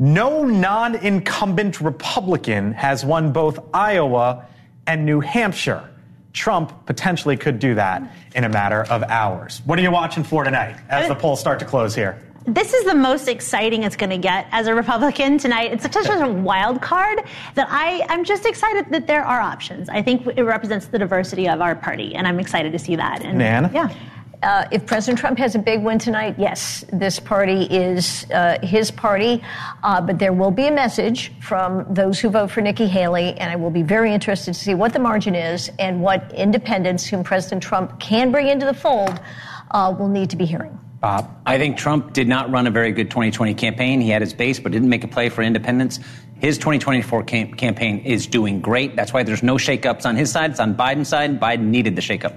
no 0.00 0.42
non 0.42 0.96
incumbent 0.96 1.80
Republican 1.80 2.72
has 2.72 3.04
won 3.04 3.30
both 3.30 3.60
Iowa 3.72 4.48
and 4.88 5.06
New 5.06 5.20
Hampshire. 5.20 5.88
Trump 6.32 6.86
potentially 6.86 7.36
could 7.36 7.58
do 7.58 7.74
that 7.74 8.02
in 8.34 8.44
a 8.44 8.48
matter 8.48 8.84
of 8.84 9.02
hours. 9.04 9.62
What 9.64 9.78
are 9.78 9.82
you 9.82 9.90
watching 9.90 10.24
for 10.24 10.44
tonight 10.44 10.76
as 10.88 11.08
the 11.08 11.14
polls 11.14 11.40
start 11.40 11.58
to 11.58 11.64
close 11.64 11.94
here? 11.94 12.18
This 12.46 12.72
is 12.72 12.84
the 12.84 12.94
most 12.94 13.28
exciting 13.28 13.84
it's 13.84 13.94
going 13.94 14.10
to 14.10 14.18
get 14.18 14.48
as 14.50 14.66
a 14.66 14.74
Republican 14.74 15.38
tonight. 15.38 15.72
It's 15.72 15.84
such 15.84 16.08
a 16.08 16.28
wild 16.28 16.82
card 16.82 17.20
that 17.54 17.68
I, 17.70 18.04
I'm 18.08 18.24
just 18.24 18.46
excited 18.46 18.86
that 18.90 19.06
there 19.06 19.24
are 19.24 19.40
options. 19.40 19.88
I 19.88 20.02
think 20.02 20.26
it 20.26 20.42
represents 20.42 20.86
the 20.86 20.98
diversity 20.98 21.48
of 21.48 21.60
our 21.60 21.76
party, 21.76 22.16
and 22.16 22.26
I'm 22.26 22.40
excited 22.40 22.72
to 22.72 22.80
see 22.80 22.96
that. 22.96 23.24
And 23.24 23.38
Nan? 23.38 23.70
yeah. 23.72 23.94
Uh, 24.42 24.66
if 24.72 24.84
President 24.86 25.18
Trump 25.18 25.38
has 25.38 25.54
a 25.54 25.58
big 25.58 25.82
win 25.82 25.98
tonight, 25.98 26.34
yes, 26.36 26.84
this 26.92 27.20
party 27.20 27.64
is 27.64 28.26
uh, 28.32 28.58
his 28.62 28.90
party. 28.90 29.42
Uh, 29.82 30.00
but 30.00 30.18
there 30.18 30.32
will 30.32 30.50
be 30.50 30.66
a 30.66 30.72
message 30.72 31.32
from 31.40 31.86
those 31.92 32.18
who 32.18 32.28
vote 32.28 32.50
for 32.50 32.60
Nikki 32.60 32.86
Haley, 32.86 33.38
and 33.38 33.50
I 33.50 33.56
will 33.56 33.70
be 33.70 33.82
very 33.82 34.12
interested 34.12 34.54
to 34.54 34.58
see 34.58 34.74
what 34.74 34.92
the 34.92 34.98
margin 34.98 35.34
is 35.34 35.70
and 35.78 36.02
what 36.02 36.32
independents 36.32 37.06
whom 37.06 37.22
President 37.22 37.62
Trump 37.62 38.00
can 38.00 38.32
bring 38.32 38.48
into 38.48 38.66
the 38.66 38.74
fold 38.74 39.20
uh, 39.70 39.94
will 39.96 40.08
need 40.08 40.28
to 40.30 40.36
be 40.36 40.44
hearing. 40.44 40.78
Bob? 41.00 41.36
I 41.46 41.58
think 41.58 41.76
Trump 41.76 42.12
did 42.12 42.28
not 42.28 42.50
run 42.50 42.66
a 42.66 42.70
very 42.70 42.92
good 42.92 43.10
2020 43.10 43.54
campaign. 43.54 44.00
He 44.00 44.08
had 44.08 44.22
his 44.22 44.34
base, 44.34 44.58
but 44.58 44.72
didn't 44.72 44.88
make 44.88 45.02
a 45.02 45.08
play 45.08 45.28
for 45.28 45.42
independents. 45.42 45.98
His 46.38 46.58
2024 46.58 47.24
cam- 47.24 47.54
campaign 47.54 48.00
is 48.00 48.26
doing 48.26 48.60
great. 48.60 48.96
That's 48.96 49.12
why 49.12 49.22
there's 49.22 49.42
no 49.42 49.56
shakeups 49.56 50.04
on 50.04 50.16
his 50.16 50.30
side. 50.30 50.52
It's 50.52 50.60
on 50.60 50.74
Biden's 50.74 51.08
side. 51.08 51.40
Biden 51.40 51.66
needed 51.66 51.96
the 51.96 52.02
shakeup. 52.02 52.36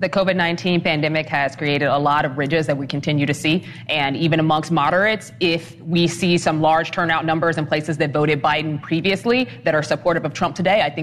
The 0.00 0.08
COVID 0.08 0.34
19 0.34 0.80
pandemic 0.80 1.28
has 1.28 1.54
created 1.54 1.86
a 1.86 1.98
lot 1.98 2.24
of 2.24 2.36
ridges 2.36 2.66
that 2.66 2.76
we 2.76 2.84
continue 2.84 3.26
to 3.26 3.34
see. 3.34 3.64
And 3.88 4.16
even 4.16 4.40
amongst 4.40 4.72
moderates, 4.72 5.30
if 5.38 5.80
we 5.82 6.08
see 6.08 6.36
some 6.36 6.60
large 6.60 6.90
turnout 6.90 7.24
numbers 7.24 7.58
in 7.58 7.66
places 7.66 7.98
that 7.98 8.12
voted 8.12 8.42
Biden 8.42 8.82
previously 8.82 9.48
that 9.62 9.72
are 9.72 9.84
supportive 9.84 10.24
of 10.24 10.32
Trump 10.32 10.56
today, 10.56 10.82
I 10.82 10.90
think 10.90 11.02